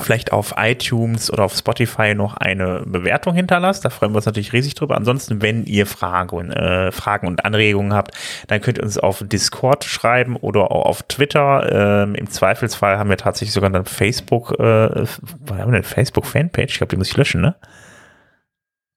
[0.00, 3.84] vielleicht auf iTunes oder auf Spotify noch eine Bewertung hinterlasst.
[3.84, 4.96] Da freuen wir uns natürlich riesig drüber.
[4.96, 8.16] Ansonsten, wenn ihr Fragen, äh, Fragen und Anregungen habt,
[8.46, 12.04] dann könnt ihr uns auf Discord schreiben oder auch auf Twitter.
[12.04, 15.20] Ähm, Im Zweifelsfall haben wir tatsächlich sogar eine Facebook, äh, was
[15.50, 16.72] haben wir eine Facebook-Fanpage.
[16.72, 17.54] Ich glaube, die muss ich löschen, ne?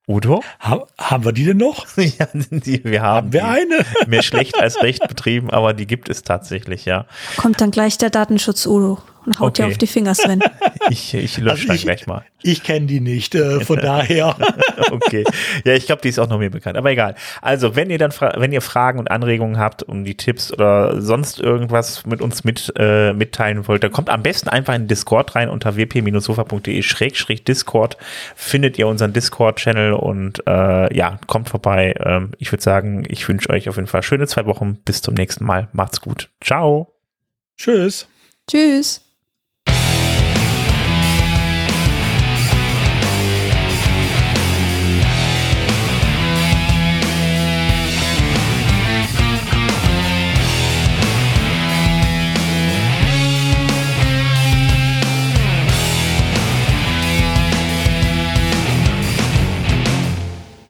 [0.07, 0.43] Udo?
[0.59, 1.85] Ha haben wir die denn noch?
[1.97, 3.47] ja, die, wir haben, Haben wir die.
[3.47, 3.85] eine?
[4.07, 7.05] Mehr schlecht als recht betrieben, aber die gibt es tatsächlich, ja.
[7.37, 9.71] Kommt dann gleich der Datenschutz Udo und haut dir Okay.
[9.73, 10.41] auf die Finger, Sven.
[10.91, 12.23] Ich, ich lösche Also dann ich- gleich mal.
[12.43, 14.35] Ich kenne die nicht, äh, von daher.
[14.91, 15.23] Okay.
[15.63, 16.77] Ja, ich glaube, die ist auch noch mir bekannt.
[16.77, 17.15] Aber egal.
[17.41, 21.39] Also, wenn ihr dann, wenn ihr Fragen und Anregungen habt um die Tipps oder sonst
[21.39, 25.49] irgendwas mit uns mit, äh, mitteilen wollt, dann kommt am besten einfach in Discord rein
[25.49, 27.97] unter wp-sofa.de schrägstrich Discord.
[28.35, 31.95] Findet ihr unseren Discord-Channel und äh, ja, kommt vorbei.
[31.99, 34.75] Ähm, ich würde sagen, ich wünsche euch auf jeden Fall schöne zwei Wochen.
[34.85, 35.67] Bis zum nächsten Mal.
[35.73, 36.29] Macht's gut.
[36.41, 36.93] Ciao.
[37.57, 38.07] Tschüss.
[38.49, 39.04] Tschüss.